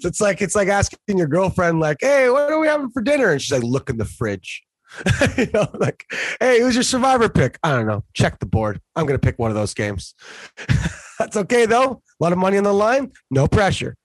it's 0.03 0.21
like 0.21 0.39
it's 0.39 0.55
like 0.55 0.67
asking 0.67 1.17
your 1.17 1.25
girlfriend, 1.25 1.79
like, 1.79 1.97
"Hey, 2.01 2.29
what 2.29 2.51
are 2.51 2.59
we 2.59 2.67
having 2.67 2.91
for 2.91 3.01
dinner?" 3.01 3.31
And 3.31 3.41
she's 3.41 3.51
like, 3.51 3.63
"Look 3.63 3.89
in 3.89 3.97
the 3.97 4.05
fridge." 4.05 4.61
you 5.39 5.47
know, 5.55 5.67
like, 5.73 6.05
"Hey, 6.39 6.61
who's 6.61 6.75
your 6.75 6.83
survivor 6.83 7.29
pick?" 7.29 7.57
I 7.63 7.71
don't 7.71 7.87
know. 7.87 8.03
Check 8.13 8.37
the 8.37 8.45
board. 8.45 8.79
I'm 8.95 9.07
gonna 9.07 9.17
pick 9.17 9.39
one 9.39 9.49
of 9.49 9.55
those 9.55 9.73
games. 9.73 10.13
That's 11.19 11.35
okay 11.37 11.65
though. 11.65 12.01
A 12.19 12.23
lot 12.23 12.31
of 12.31 12.39
money 12.39 12.57
on 12.57 12.63
the 12.63 12.73
line. 12.73 13.11
No 13.29 13.47
pressure. 13.47 13.95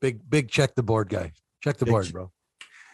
Big, 0.00 0.20
big 0.28 0.50
check 0.50 0.74
the 0.74 0.82
board 0.82 1.08
guy. 1.08 1.32
Check 1.62 1.78
the 1.78 1.86
Big 1.86 1.92
board, 1.92 2.12
bro. 2.12 2.30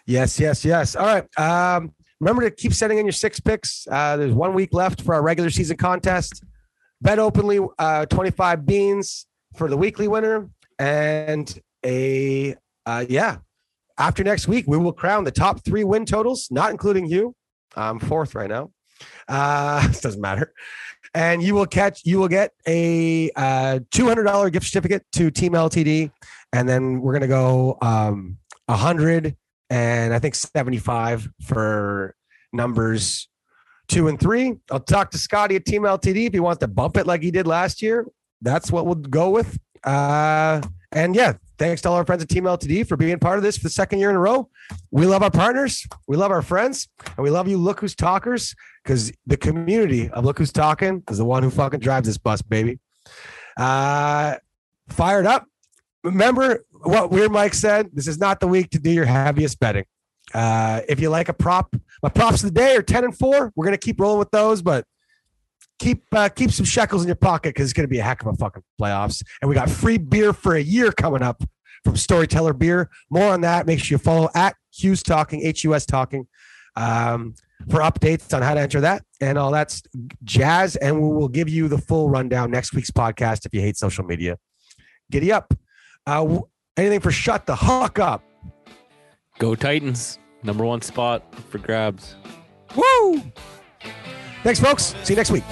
Yes, 0.06 0.38
yes, 0.38 0.64
yes. 0.64 0.94
All 0.94 1.06
right. 1.06 1.38
Um, 1.38 1.92
remember 2.20 2.48
to 2.48 2.50
keep 2.50 2.72
sending 2.72 2.98
in 2.98 3.04
your 3.04 3.12
six 3.12 3.40
picks. 3.40 3.86
Uh, 3.90 4.16
there's 4.16 4.32
one 4.32 4.54
week 4.54 4.72
left 4.72 5.02
for 5.02 5.14
our 5.14 5.22
regular 5.22 5.50
season 5.50 5.76
contest. 5.76 6.44
Bet 7.02 7.18
openly 7.18 7.60
uh, 7.78 8.06
25 8.06 8.64
beans 8.64 9.26
for 9.56 9.68
the 9.68 9.76
weekly 9.76 10.06
winner. 10.06 10.48
And 10.78 11.52
a, 11.84 12.54
uh, 12.86 13.04
yeah, 13.08 13.38
after 13.98 14.22
next 14.22 14.48
week, 14.48 14.66
we 14.66 14.78
will 14.78 14.92
crown 14.92 15.24
the 15.24 15.30
top 15.30 15.64
three 15.64 15.84
win 15.84 16.06
totals, 16.06 16.48
not 16.50 16.70
including 16.70 17.06
you. 17.06 17.34
I'm 17.76 17.98
fourth 17.98 18.34
right 18.34 18.48
now. 18.48 18.70
Uh, 19.28 19.86
it 19.90 20.00
doesn't 20.02 20.20
matter. 20.20 20.52
And 21.14 21.42
you 21.42 21.54
will 21.54 21.66
catch, 21.66 22.02
you 22.04 22.18
will 22.18 22.28
get 22.28 22.52
a 22.66 23.30
uh, 23.34 23.80
$200 23.90 24.52
gift 24.52 24.66
certificate 24.66 25.04
to 25.12 25.30
Team 25.30 25.52
LTD. 25.52 26.10
And 26.52 26.68
then 26.68 27.00
we're 27.00 27.12
going 27.12 27.22
to 27.22 27.28
go 27.28 27.78
um, 27.82 28.38
100 28.66 29.36
and 29.70 30.12
I 30.12 30.18
think 30.18 30.34
75 30.34 31.28
for 31.44 32.14
numbers 32.52 33.28
two 33.88 34.08
and 34.08 34.18
three. 34.18 34.54
I'll 34.70 34.80
talk 34.80 35.10
to 35.10 35.18
Scotty 35.18 35.56
at 35.56 35.64
Team 35.64 35.82
LTD 35.82 36.26
if 36.26 36.32
he 36.32 36.40
wants 36.40 36.60
to 36.60 36.68
bump 36.68 36.96
it 36.96 37.06
like 37.06 37.22
he 37.22 37.30
did 37.30 37.46
last 37.46 37.82
year. 37.82 38.06
That's 38.40 38.70
what 38.72 38.86
we'll 38.86 38.94
go 38.94 39.30
with. 39.30 39.58
Uh, 39.84 40.60
and 40.92 41.14
yeah, 41.14 41.34
thanks 41.60 41.82
to 41.82 41.90
all 41.90 41.94
our 41.94 42.06
friends 42.06 42.22
at 42.22 42.28
Team 42.30 42.44
LTD 42.44 42.88
for 42.88 42.96
being 42.96 43.18
part 43.18 43.36
of 43.36 43.42
this 43.42 43.58
for 43.58 43.64
the 43.64 43.70
second 43.70 43.98
year 43.98 44.08
in 44.08 44.16
a 44.16 44.18
row. 44.18 44.48
We 44.90 45.04
love 45.04 45.22
our 45.22 45.30
partners, 45.30 45.86
we 46.08 46.16
love 46.16 46.30
our 46.30 46.40
friends, 46.40 46.88
and 47.04 47.18
we 47.18 47.28
love 47.28 47.48
you, 47.48 47.58
Look 47.58 47.80
Who's 47.80 47.94
Talkers, 47.94 48.54
because 48.82 49.12
the 49.26 49.36
community 49.36 50.08
of 50.08 50.24
Look 50.24 50.38
Who's 50.38 50.52
Talking 50.52 51.04
is 51.10 51.18
the 51.18 51.24
one 51.26 51.42
who 51.42 51.50
fucking 51.50 51.80
drives 51.80 52.08
this 52.08 52.16
bus, 52.16 52.40
baby. 52.40 52.78
Uh, 53.58 54.36
fired 54.88 55.26
up. 55.26 55.46
Remember 56.02 56.64
what 56.70 57.10
Weird 57.10 57.30
Mike 57.30 57.52
said? 57.52 57.90
This 57.92 58.08
is 58.08 58.18
not 58.18 58.40
the 58.40 58.48
week 58.48 58.70
to 58.70 58.78
do 58.78 58.90
your 58.90 59.04
heaviest 59.04 59.60
betting. 59.60 59.84
Uh, 60.32 60.80
if 60.88 60.98
you 60.98 61.10
like 61.10 61.28
a 61.28 61.34
prop, 61.34 61.76
my 62.02 62.08
props 62.08 62.42
of 62.42 62.54
the 62.54 62.58
day 62.58 62.74
are 62.74 62.82
10 62.82 63.04
and 63.04 63.18
4. 63.18 63.52
We're 63.54 63.64
going 63.66 63.76
to 63.76 63.78
keep 63.78 64.00
rolling 64.00 64.18
with 64.18 64.30
those, 64.30 64.62
but 64.62 64.86
keep 65.80 66.04
uh, 66.12 66.28
keep 66.28 66.52
some 66.52 66.66
shekels 66.66 67.02
in 67.02 67.08
your 67.08 67.16
pocket 67.16 67.54
because 67.54 67.64
it's 67.64 67.72
going 67.72 67.88
to 67.88 67.90
be 67.90 67.98
a 67.98 68.02
heck 68.02 68.22
of 68.22 68.28
a 68.28 68.34
fucking 68.34 68.62
playoffs. 68.80 69.22
And 69.42 69.48
we 69.48 69.54
got 69.56 69.68
free 69.68 69.98
beer 69.98 70.32
for 70.32 70.54
a 70.54 70.62
year 70.62 70.92
coming 70.92 71.22
up 71.22 71.42
from 71.82 71.96
Storyteller 71.96 72.52
Beer. 72.52 72.88
More 73.10 73.32
on 73.32 73.40
that. 73.40 73.66
Make 73.66 73.80
sure 73.80 73.96
you 73.96 73.98
follow 73.98 74.28
at 74.34 74.54
Hughes 74.72 75.02
Talking, 75.02 75.42
H 75.42 75.64
U 75.64 75.74
S 75.74 75.84
Talking. 75.86 76.28
Um, 76.76 77.34
for 77.68 77.80
updates 77.80 78.32
on 78.34 78.42
how 78.42 78.54
to 78.54 78.60
enter 78.60 78.80
that 78.80 79.02
and 79.20 79.36
all 79.36 79.50
that 79.50 79.78
jazz. 80.24 80.76
And 80.76 81.00
we 81.00 81.08
will 81.14 81.28
give 81.28 81.48
you 81.48 81.68
the 81.68 81.76
full 81.76 82.08
rundown 82.08 82.50
next 82.50 82.72
week's 82.74 82.90
podcast 82.90 83.44
if 83.44 83.52
you 83.52 83.60
hate 83.60 83.76
social 83.76 84.04
media. 84.04 84.38
Giddy 85.10 85.32
up. 85.32 85.52
Uh, 86.06 86.38
anything 86.76 87.00
for 87.00 87.10
shut 87.10 87.44
the 87.44 87.54
huck 87.54 87.98
up. 87.98 88.22
Go 89.38 89.54
Titans. 89.54 90.18
Number 90.42 90.64
one 90.64 90.80
spot 90.80 91.34
for 91.50 91.58
grabs. 91.58 92.14
Woo! 92.76 93.22
Thanks, 94.42 94.60
folks. 94.60 94.94
See 95.02 95.12
you 95.12 95.16
next 95.16 95.30
week. 95.30 95.44